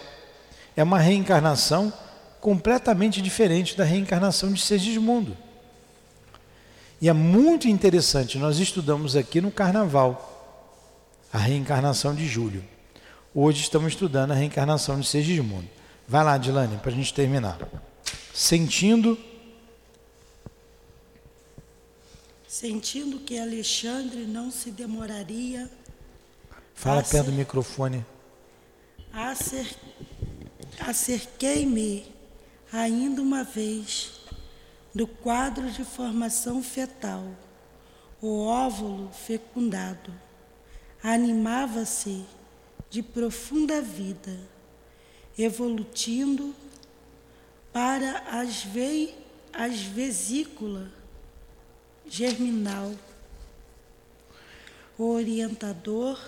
É 0.75 0.83
uma 0.83 0.99
reencarnação 0.99 1.91
completamente 2.39 3.21
diferente 3.21 3.75
da 3.75 3.83
reencarnação 3.83 4.53
de 4.53 4.61
Segismundo. 4.61 5.35
E 7.01 7.09
é 7.09 7.13
muito 7.13 7.67
interessante, 7.67 8.37
nós 8.37 8.59
estudamos 8.59 9.15
aqui 9.15 9.41
no 9.41 9.51
carnaval 9.51 10.33
a 11.31 11.37
reencarnação 11.37 12.15
de 12.15 12.27
Júlio. 12.27 12.63
Hoje 13.33 13.61
estamos 13.61 13.93
estudando 13.93 14.31
a 14.31 14.35
reencarnação 14.35 14.99
de 14.99 15.07
Segismundo. 15.07 15.76
Vai 16.07 16.23
lá, 16.23 16.37
Dilane, 16.37 16.77
para 16.77 16.91
a 16.91 16.93
gente 16.93 17.13
terminar. 17.13 17.59
Sentindo. 18.33 19.17
Sentindo 22.47 23.19
que 23.19 23.37
Alexandre 23.37 24.25
não 24.25 24.49
se 24.49 24.71
demoraria. 24.71 25.69
Fala 26.73 27.03
perto 27.03 27.27
do 27.27 27.33
microfone. 27.33 28.05
Acer... 29.11 29.75
Acerquei-me 30.79 32.05
ainda 32.71 33.21
uma 33.21 33.43
vez 33.43 34.21
do 34.93 35.07
quadro 35.07 35.69
de 35.71 35.83
formação 35.83 36.61
fetal, 36.61 37.23
o 38.21 38.45
óvulo 38.45 39.11
fecundado 39.11 40.13
animava-se 41.03 42.25
de 42.89 43.01
profunda 43.01 43.81
vida, 43.81 44.37
evolutindo 45.37 46.55
para 47.71 48.19
as, 48.39 48.63
ve 48.63 49.13
as 49.53 49.81
vesícula 49.81 50.91
germinal. 52.07 52.93
O 54.97 55.11
orientador 55.11 56.19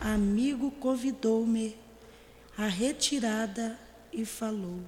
amigo 0.00 0.70
convidou-me 0.72 1.76
à 2.58 2.66
retirada 2.66 3.78
e 4.12 4.24
falou: 4.24 4.80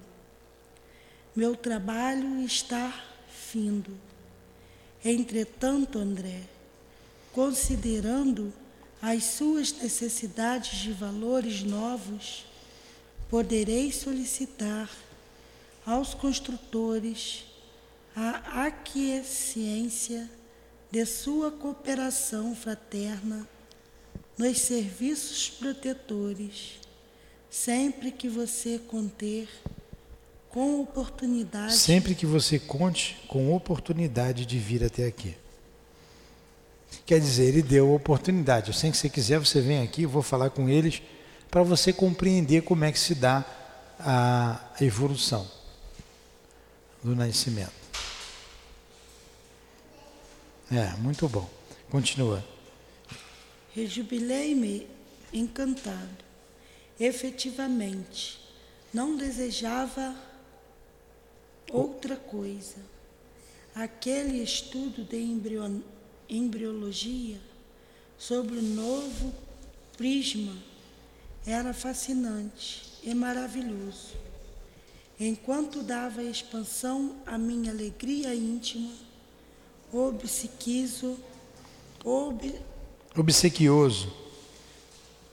Meu 1.36 1.54
trabalho 1.54 2.40
está 2.40 2.92
findo. 3.28 3.96
Entretanto, 5.04 5.98
André, 5.98 6.42
considerando 7.32 8.52
as 9.00 9.22
suas 9.24 9.72
necessidades 9.72 10.78
de 10.78 10.92
valores 10.92 11.62
novos, 11.62 12.46
poderei 13.28 13.92
solicitar 13.92 14.90
aos 15.84 16.14
construtores 16.14 17.44
a 18.16 18.66
aquiescência 18.66 20.30
de 20.90 21.04
sua 21.04 21.50
cooperação 21.50 22.54
fraterna 22.54 23.46
nos 24.38 24.60
serviços 24.60 25.50
protetores, 25.50 26.80
sempre 27.50 28.12
que 28.12 28.28
você 28.28 28.78
conter 28.78 29.48
com 30.48 30.80
oportunidade. 30.80 31.74
Sempre 31.74 32.14
que 32.14 32.26
você 32.26 32.60
conte 32.60 33.16
com 33.26 33.52
oportunidade 33.52 34.46
de 34.46 34.58
vir 34.58 34.84
até 34.84 35.06
aqui. 35.06 35.36
Quer 37.04 37.18
dizer, 37.18 37.46
ele 37.46 37.62
deu 37.62 37.92
oportunidade. 37.92 38.72
Sem 38.72 38.92
que 38.92 38.96
você 38.96 39.08
quiser, 39.08 39.38
você 39.38 39.60
vem 39.60 39.82
aqui, 39.82 40.02
eu 40.02 40.08
vou 40.08 40.22
falar 40.22 40.50
com 40.50 40.68
eles 40.68 41.02
para 41.54 41.62
você 41.62 41.92
compreender 41.92 42.62
como 42.62 42.84
é 42.84 42.90
que 42.90 42.98
se 42.98 43.14
dá 43.14 43.44
a 44.00 44.72
evolução 44.80 45.48
do 47.00 47.14
nascimento. 47.14 47.70
É, 50.68 50.96
muito 50.96 51.28
bom. 51.28 51.48
Continua. 51.88 52.44
Rejubilei-me 53.72 54.88
encantado. 55.32 56.24
Efetivamente, 56.98 58.40
não 58.92 59.16
desejava 59.16 60.12
outra 61.70 62.16
coisa. 62.16 62.78
Aquele 63.76 64.42
estudo 64.42 65.04
de 65.04 65.20
embrion 65.22 65.78
embriologia 66.28 67.38
sobre 68.18 68.56
o 68.56 68.62
novo 68.62 69.32
prisma 69.96 70.73
era 71.46 71.72
fascinante 71.72 72.82
e 73.02 73.14
maravilhoso. 73.14 74.14
Enquanto 75.18 75.82
dava 75.82 76.22
expansão 76.22 77.16
à 77.24 77.38
minha 77.38 77.70
alegria 77.70 78.34
íntima, 78.34 78.92
obsequizo, 79.92 81.16
ob, 82.04 82.54
Obsequioso. 83.16 84.12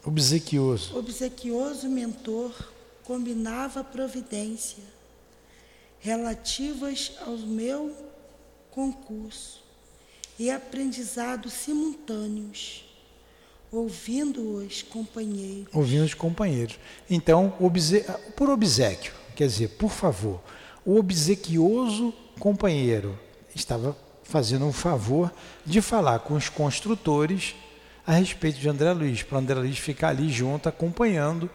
Obsequioso. 0.04 0.96
obsequioso 0.98 1.90
mentor 1.90 2.54
combinava 3.04 3.84
providência 3.84 4.84
relativas 6.00 7.12
ao 7.22 7.38
meu 7.38 7.96
concurso 8.72 9.62
e 10.38 10.50
aprendizado 10.50 11.50
simultâneos, 11.50 12.84
ouvindo 13.72 14.58
os 14.58 14.82
companheiros. 14.84 15.68
ouvindo 15.74 16.04
os 16.04 16.14
companheiros. 16.14 16.78
Então, 17.10 17.54
obse- 17.60 18.06
por 18.36 18.50
obsequio, 18.50 19.14
quer 19.36 19.48
dizer, 19.48 19.70
por 19.70 19.90
favor, 19.92 20.42
o 20.86 20.98
obsequioso 20.98 22.14
companheiro 22.40 23.18
estava 23.56 23.96
fazendo 24.24 24.66
um 24.66 24.74
favor 24.74 25.32
de 25.66 25.82
falar 25.82 26.20
com 26.20 26.34
os 26.34 26.50
construtores 26.50 27.56
a 28.06 28.14
respeito 28.14 28.60
de 28.60 28.68
André 28.68 28.92
Luiz, 28.94 29.24
para 29.24 29.38
André 29.38 29.56
Luiz 29.60 29.78
ficar 29.78 30.10
ali 30.10 30.30
junto, 30.30 30.68
acompanhando 30.68 31.50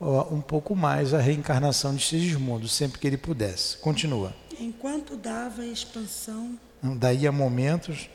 ó, 0.00 0.26
um 0.32 0.40
pouco 0.40 0.76
mais 0.76 1.14
a 1.14 1.18
reencarnação 1.18 1.94
de 1.94 2.04
Sigismundo, 2.04 2.68
sempre 2.68 2.98
que 2.98 3.06
ele 3.06 3.16
pudesse. 3.16 3.78
Continua. 3.78 4.34
Enquanto 4.60 5.16
dava 5.16 5.64
expansão, 5.64 6.58
Daí 6.82 7.26
a 7.28 7.32
momentos. 7.32 8.08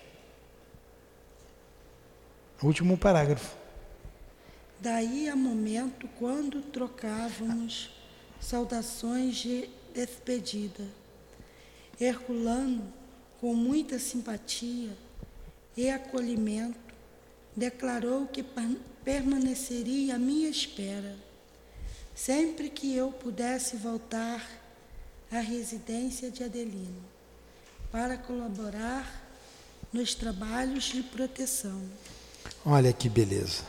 Último 2.61 2.97
parágrafo. 2.97 3.55
daí 4.79 5.27
a 5.29 5.35
momento 5.35 6.07
quando 6.19 6.61
trocávamos 6.61 7.89
saudações 8.39 9.35
de 9.37 9.69
despedida. 9.93 10.83
Herculano, 11.99 12.91
com 13.39 13.53
muita 13.55 13.97
simpatia 13.99 14.89
e 15.75 15.89
acolhimento, 15.89 16.77
declarou 17.55 18.27
que 18.27 18.43
per- 18.43 18.77
permaneceria 19.03 20.15
à 20.15 20.19
minha 20.19 20.49
espera, 20.49 21.15
sempre 22.15 22.69
que 22.69 22.95
eu 22.95 23.11
pudesse 23.11 23.75
voltar 23.77 24.47
à 25.31 25.39
residência 25.39 26.29
de 26.29 26.43
Adelino, 26.43 27.03
para 27.91 28.15
colaborar 28.17 29.23
nos 29.91 30.13
trabalhos 30.13 30.85
de 30.85 31.01
proteção. 31.01 31.81
Olha 32.69 32.91
que 32.91 33.07
beleza. 33.07 33.61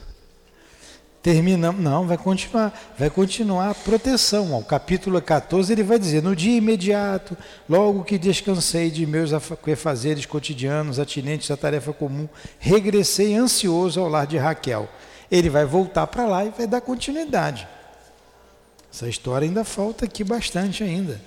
Terminamos, 1.22 1.80
não, 1.80 2.04
vai 2.04 2.18
continuar, 2.18 2.94
vai 2.98 3.08
continuar 3.08 3.70
a 3.70 3.74
proteção. 3.74 4.58
O 4.58 4.64
capítulo 4.64 5.22
14 5.22 5.72
ele 5.72 5.84
vai 5.84 6.00
dizer: 6.00 6.20
No 6.20 6.34
dia 6.34 6.56
imediato, 6.56 7.36
logo 7.68 8.02
que 8.02 8.18
descansei 8.18 8.90
de 8.90 9.06
meus 9.06 9.32
afa- 9.32 9.56
afazeres 9.72 10.26
cotidianos 10.26 10.98
atinentes 10.98 11.48
à 11.52 11.56
tarefa 11.56 11.92
comum, 11.92 12.28
regressei 12.58 13.36
ansioso 13.36 14.00
ao 14.00 14.08
lar 14.08 14.26
de 14.26 14.36
Raquel. 14.36 14.88
Ele 15.30 15.48
vai 15.48 15.64
voltar 15.64 16.08
para 16.08 16.26
lá 16.26 16.44
e 16.44 16.50
vai 16.50 16.66
dar 16.66 16.80
continuidade. 16.80 17.68
Essa 18.92 19.08
história 19.08 19.46
ainda 19.46 19.62
falta 19.64 20.06
aqui 20.06 20.24
bastante 20.24 20.82
ainda. 20.82 21.20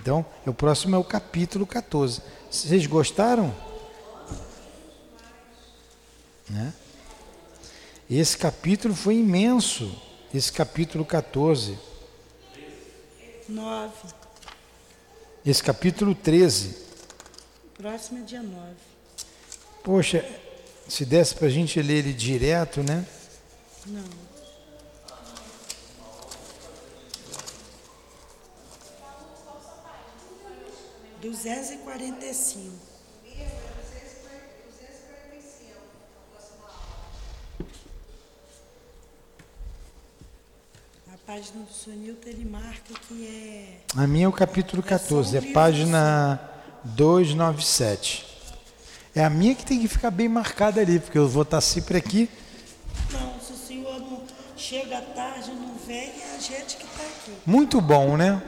Então, 0.00 0.24
o 0.44 0.52
próximo 0.52 0.96
é 0.96 0.98
o 0.98 1.04
capítulo 1.04 1.66
14. 1.66 2.20
Vocês 2.50 2.84
gostaram? 2.86 3.54
Né? 6.48 6.72
Esse 8.10 8.36
capítulo 8.36 8.94
foi 8.94 9.16
imenso, 9.16 9.90
esse 10.32 10.52
capítulo 10.52 11.04
14. 11.04 11.78
9. 13.48 13.92
Esse 15.44 15.62
capítulo 15.62 16.14
13. 16.14 16.76
Próximo 17.74 18.20
é 18.20 18.22
dia 18.22 18.42
9. 18.42 18.74
Poxa, 19.82 20.24
se 20.88 21.04
desse 21.04 21.34
para 21.34 21.46
a 21.46 21.50
gente 21.50 21.80
ler 21.80 21.98
ele 21.98 22.12
direto, 22.12 22.82
né? 22.82 23.06
Não. 23.86 24.04
Duzentos 31.20 31.70
e 31.70 31.76
quarenta 31.78 32.26
e 32.26 32.34
cinco. 32.34 32.93
Página 41.26 41.64
do 41.64 41.72
Sonilton 41.72 42.28
ele 42.28 42.44
marca 42.44 42.92
que 43.08 43.26
é 43.26 43.78
A 43.96 44.06
minha 44.06 44.26
é 44.26 44.28
o 44.28 44.32
capítulo 44.32 44.82
14, 44.82 45.38
é 45.38 45.40
página 45.52 46.38
297. 46.84 48.26
É 49.14 49.24
a 49.24 49.30
minha 49.30 49.54
que 49.54 49.64
tem 49.64 49.80
que 49.80 49.88
ficar 49.88 50.10
bem 50.10 50.28
marcada 50.28 50.82
ali, 50.82 50.98
porque 50.98 51.16
eu 51.16 51.26
vou 51.26 51.42
estar 51.42 51.62
sempre 51.62 51.96
aqui. 51.96 52.28
Não, 53.10 53.40
se 53.40 53.52
o 53.52 53.56
senhor 53.56 54.00
não 54.00 54.22
chega 54.54 55.00
tarde, 55.00 55.50
não 55.52 55.76
vem, 55.86 56.10
é 56.10 56.34
a 56.36 56.40
gente 56.40 56.76
que 56.76 56.84
está 56.84 57.02
aqui. 57.02 57.32
Muito 57.46 57.80
bom, 57.80 58.18
né? 58.18 58.42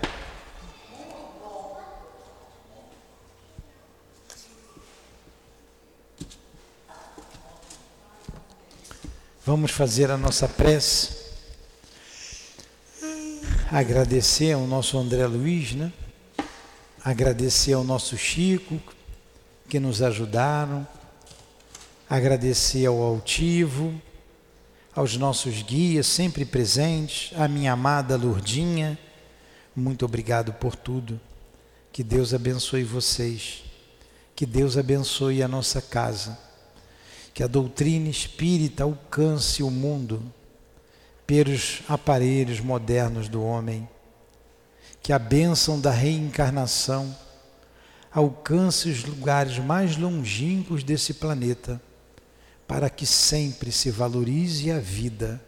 Vamos 9.46 9.70
fazer 9.70 10.10
a 10.10 10.16
nossa 10.18 10.46
prece. 10.46 11.25
Agradecer 13.70 14.52
ao 14.52 14.64
nosso 14.64 14.96
André 14.96 15.26
Luiz, 15.26 15.72
né? 15.72 15.92
Agradecer 17.02 17.72
ao 17.72 17.82
nosso 17.82 18.16
Chico, 18.16 18.80
que 19.68 19.80
nos 19.80 20.02
ajudaram. 20.02 20.86
Agradecer 22.08 22.86
ao 22.86 23.02
Altivo, 23.02 23.92
aos 24.94 25.16
nossos 25.16 25.62
guias 25.62 26.06
sempre 26.06 26.44
presentes, 26.44 27.36
à 27.36 27.48
minha 27.48 27.72
amada 27.72 28.16
Lourdinha, 28.16 28.96
muito 29.74 30.04
obrigado 30.04 30.52
por 30.52 30.76
tudo. 30.76 31.20
Que 31.92 32.04
Deus 32.04 32.32
abençoe 32.32 32.84
vocês. 32.84 33.64
Que 34.36 34.46
Deus 34.46 34.78
abençoe 34.78 35.42
a 35.42 35.48
nossa 35.48 35.82
casa. 35.82 36.38
Que 37.34 37.42
a 37.42 37.48
doutrina 37.48 38.08
espírita 38.08 38.84
alcance 38.84 39.60
o 39.64 39.70
mundo 39.72 40.22
pelos 41.26 41.82
aparelhos 41.88 42.60
modernos 42.60 43.28
do 43.28 43.42
homem. 43.42 43.88
Que 45.02 45.12
a 45.12 45.18
bênção 45.18 45.80
da 45.80 45.90
reencarnação 45.90 47.14
alcance 48.12 48.88
os 48.88 49.04
lugares 49.04 49.58
mais 49.58 49.96
longínquos 49.96 50.82
desse 50.82 51.14
planeta, 51.14 51.80
para 52.66 52.88
que 52.88 53.04
sempre 53.04 53.70
se 53.70 53.90
valorize 53.90 54.70
a 54.72 54.78
vida, 54.78 55.40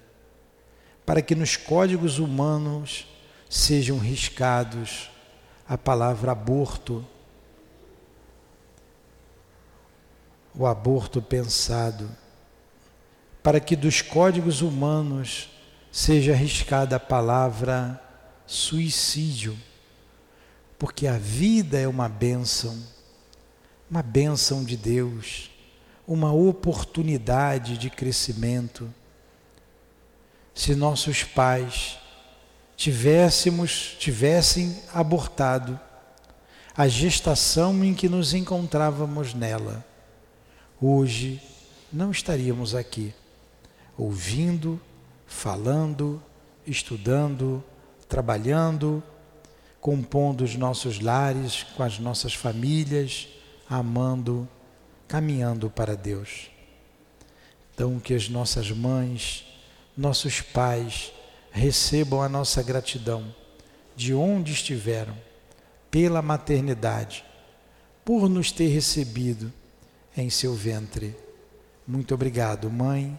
para 1.06 1.22
que 1.22 1.34
nos 1.34 1.56
códigos 1.56 2.18
humanos 2.18 3.08
sejam 3.48 3.98
riscados 3.98 5.10
a 5.66 5.78
palavra 5.78 6.32
aborto, 6.32 7.04
o 10.54 10.66
aborto 10.66 11.22
pensado, 11.22 12.10
para 13.42 13.60
que 13.60 13.74
dos 13.74 14.02
códigos 14.02 14.60
humanos 14.60 15.48
seja 15.90 16.32
arriscada 16.32 16.96
a 16.96 17.00
palavra 17.00 18.00
suicídio, 18.46 19.58
porque 20.78 21.06
a 21.06 21.18
vida 21.18 21.78
é 21.78 21.88
uma 21.88 22.08
bênção, 22.08 22.82
uma 23.90 24.02
bênção 24.02 24.64
de 24.64 24.76
Deus, 24.76 25.50
uma 26.06 26.32
oportunidade 26.32 27.76
de 27.76 27.90
crescimento. 27.90 28.92
Se 30.54 30.74
nossos 30.74 31.24
pais 31.24 31.98
tivéssemos 32.76 33.96
tivessem 33.98 34.80
abortado 34.94 35.78
a 36.76 36.86
gestação 36.86 37.84
em 37.84 37.92
que 37.92 38.08
nos 38.08 38.32
encontrávamos 38.32 39.34
nela, 39.34 39.84
hoje 40.80 41.42
não 41.92 42.12
estaríamos 42.12 42.74
aqui, 42.74 43.12
ouvindo, 43.96 44.80
falando, 45.28 46.20
estudando, 46.66 47.62
trabalhando, 48.08 49.02
compondo 49.80 50.42
os 50.42 50.56
nossos 50.56 50.98
lares 50.98 51.62
com 51.76 51.82
as 51.82 51.98
nossas 51.98 52.34
famílias, 52.34 53.28
amando, 53.68 54.48
caminhando 55.06 55.70
para 55.70 55.94
Deus. 55.94 56.50
Então, 57.74 58.00
que 58.00 58.14
as 58.14 58.28
nossas 58.28 58.70
mães, 58.72 59.46
nossos 59.96 60.40
pais, 60.40 61.12
recebam 61.52 62.22
a 62.22 62.28
nossa 62.28 62.62
gratidão 62.62 63.32
de 63.94 64.14
onde 64.14 64.52
estiveram, 64.52 65.16
pela 65.90 66.20
maternidade, 66.20 67.24
por 68.04 68.28
nos 68.28 68.50
ter 68.50 68.68
recebido 68.68 69.52
em 70.16 70.28
seu 70.30 70.54
ventre. 70.54 71.16
Muito 71.86 72.14
obrigado, 72.14 72.70
mãe. 72.70 73.18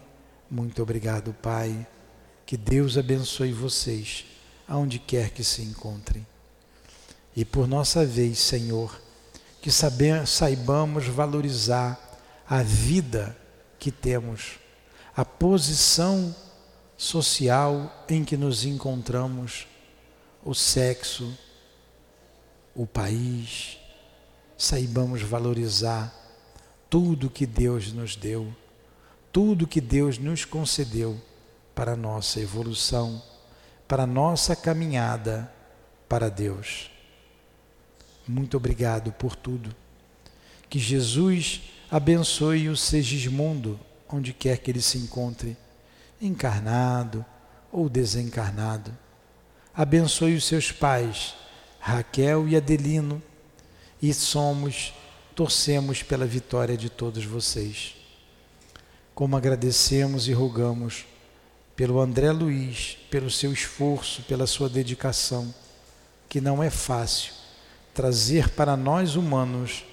Muito 0.49 0.81
obrigado, 0.81 1.33
pai. 1.41 1.87
Que 2.49 2.57
Deus 2.57 2.97
abençoe 2.97 3.53
vocês, 3.53 4.25
aonde 4.67 4.97
quer 4.97 5.29
que 5.29 5.43
se 5.43 5.61
encontrem. 5.61 6.25
E 7.35 7.45
por 7.45 7.67
nossa 7.67 8.03
vez, 8.03 8.39
Senhor, 8.39 8.99
que 9.61 9.69
saibamos 9.69 11.05
valorizar 11.05 12.19
a 12.49 12.63
vida 12.63 13.37
que 13.77 13.91
temos, 13.91 14.57
a 15.15 15.23
posição 15.23 16.35
social 16.97 18.03
em 18.09 18.25
que 18.25 18.35
nos 18.35 18.65
encontramos, 18.65 19.67
o 20.43 20.55
sexo, 20.55 21.37
o 22.73 22.87
país, 22.87 23.77
saibamos 24.57 25.21
valorizar 25.21 26.11
tudo 26.89 27.29
que 27.29 27.45
Deus 27.45 27.93
nos 27.93 28.15
deu, 28.15 28.51
tudo 29.31 29.67
que 29.67 29.79
Deus 29.79 30.17
nos 30.17 30.45
concedeu 30.45 31.21
para 31.79 31.93
a 31.93 31.95
nossa 31.95 32.41
evolução, 32.41 33.23
para 33.87 34.03
a 34.03 34.05
nossa 34.05 34.53
caminhada 34.53 35.49
para 36.09 36.29
Deus. 36.29 36.91
Muito 38.27 38.57
obrigado 38.57 39.13
por 39.13 39.33
tudo. 39.33 39.73
Que 40.69 40.77
Jesus 40.77 41.61
abençoe 41.89 42.67
o 42.67 42.75
Segismundo, 42.75 43.79
onde 44.09 44.33
quer 44.33 44.57
que 44.57 44.69
ele 44.69 44.81
se 44.81 44.97
encontre, 44.97 45.55
encarnado 46.21 47.25
ou 47.71 47.87
desencarnado. 47.87 48.91
Abençoe 49.73 50.35
os 50.35 50.43
seus 50.43 50.73
pais, 50.73 51.33
Raquel 51.79 52.45
e 52.45 52.57
Adelino, 52.57 53.23
e 54.01 54.13
somos, 54.13 54.93
torcemos 55.33 56.03
pela 56.03 56.25
vitória 56.25 56.75
de 56.75 56.89
todos 56.89 57.23
vocês. 57.23 57.95
Como 59.15 59.37
agradecemos 59.37 60.27
e 60.27 60.33
rogamos 60.33 61.05
pelo 61.79 62.01
André 62.01 62.29
Luiz, 62.33 62.97
pelo 63.09 63.31
seu 63.31 63.53
esforço, 63.53 64.21
pela 64.23 64.45
sua 64.45 64.67
dedicação, 64.67 65.55
que 66.27 66.41
não 66.41 66.61
é 66.61 66.69
fácil 66.69 67.31
trazer 67.93 68.49
para 68.49 68.75
nós 68.75 69.15
humanos 69.15 69.85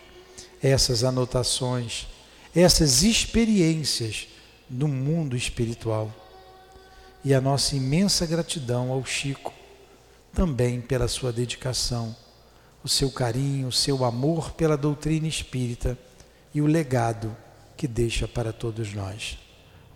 essas 0.61 1.05
anotações, 1.05 2.09
essas 2.53 3.05
experiências 3.05 4.27
do 4.69 4.89
mundo 4.89 5.37
espiritual. 5.37 6.13
E 7.25 7.33
a 7.33 7.41
nossa 7.41 7.77
imensa 7.77 8.27
gratidão 8.27 8.91
ao 8.91 9.05
Chico, 9.05 9.55
também 10.35 10.81
pela 10.81 11.07
sua 11.07 11.33
dedicação, 11.33 12.17
o 12.83 12.89
seu 12.89 13.13
carinho, 13.13 13.69
o 13.69 13.73
seu 13.73 14.05
amor 14.05 14.51
pela 14.55 14.77
doutrina 14.77 15.29
espírita 15.29 15.97
e 16.53 16.61
o 16.61 16.67
legado 16.67 17.37
que 17.77 17.87
deixa 17.87 18.27
para 18.27 18.53
todos 18.53 18.93
nós. 18.93 19.39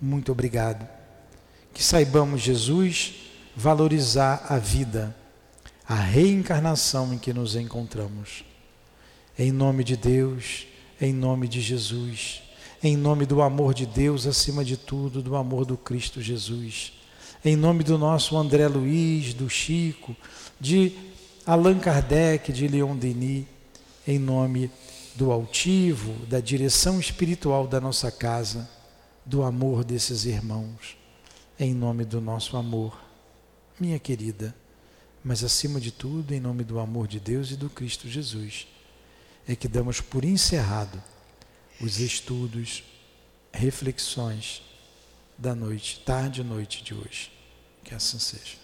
Muito 0.01 0.31
obrigado. 0.31 1.00
Que 1.73 1.83
saibamos, 1.83 2.41
Jesus, 2.41 3.15
valorizar 3.57 4.47
a 4.49 4.59
vida 4.59 5.15
a 5.91 5.97
reencarnação 5.97 7.13
em 7.13 7.19
que 7.19 7.33
nos 7.33 7.57
encontramos. 7.57 8.45
Em 9.37 9.51
nome 9.51 9.83
de 9.83 9.97
Deus, 9.97 10.69
em 11.01 11.13
nome 11.13 11.49
de 11.49 11.61
Jesus, 11.61 12.43
em 12.81 12.97
nome 12.97 13.27
do 13.27 13.43
amor 13.43 13.75
de 13.75 13.87
Deus 13.87 14.25
acima 14.25 14.65
de 14.65 14.77
tudo, 14.77 15.21
do 15.21 15.35
amor 15.35 15.65
do 15.65 15.77
Cristo 15.77 16.23
Jesus, 16.23 16.93
em 17.45 17.57
nome 17.57 17.83
do 17.83 17.99
nosso 17.99 18.37
André 18.37 18.69
Luiz, 18.69 19.35
do 19.35 19.51
Chico, 19.51 20.15
de 20.61 20.93
Allan 21.45 21.81
Kardec, 21.81 22.53
de 22.53 22.69
Leon 22.69 22.95
Denis, 22.95 23.47
em 24.07 24.17
nome 24.17 24.71
do 25.17 25.33
altivo, 25.33 26.15
da 26.27 26.39
direção 26.39 27.01
espiritual 27.01 27.67
da 27.67 27.81
nossa 27.81 28.13
casa, 28.13 28.71
do 29.27 29.43
amor 29.43 29.83
desses 29.83 30.25
irmãos, 30.25 30.97
em 31.61 31.73
nome 31.75 32.05
do 32.05 32.21
nosso 32.21 32.57
amor, 32.57 33.01
minha 33.79 33.99
querida 33.99 34.53
mas 35.23 35.45
acima 35.45 35.81
de 35.81 35.93
tudo, 35.93 36.33
em 36.33 36.41
nome 36.41 36.65
do 36.65 36.79
amor 36.79 37.07
de 37.07 37.21
Deus 37.21 37.51
e 37.51 37.57
do 37.57 37.69
Cristo 37.69 38.09
Jesus, 38.09 38.67
é 39.47 39.55
que 39.55 39.69
damos 39.69 40.01
por 40.01 40.25
encerrado 40.25 41.03
os 41.81 41.99
estudos, 41.99 42.83
reflexões 43.53 44.63
da 45.37 45.55
noite, 45.55 46.01
tarde 46.05 46.41
e 46.41 46.45
noite 46.45 46.83
de 46.83 46.95
hoje. 46.95 47.31
Que 47.85 47.95
assim 47.95 48.19
seja. 48.19 48.57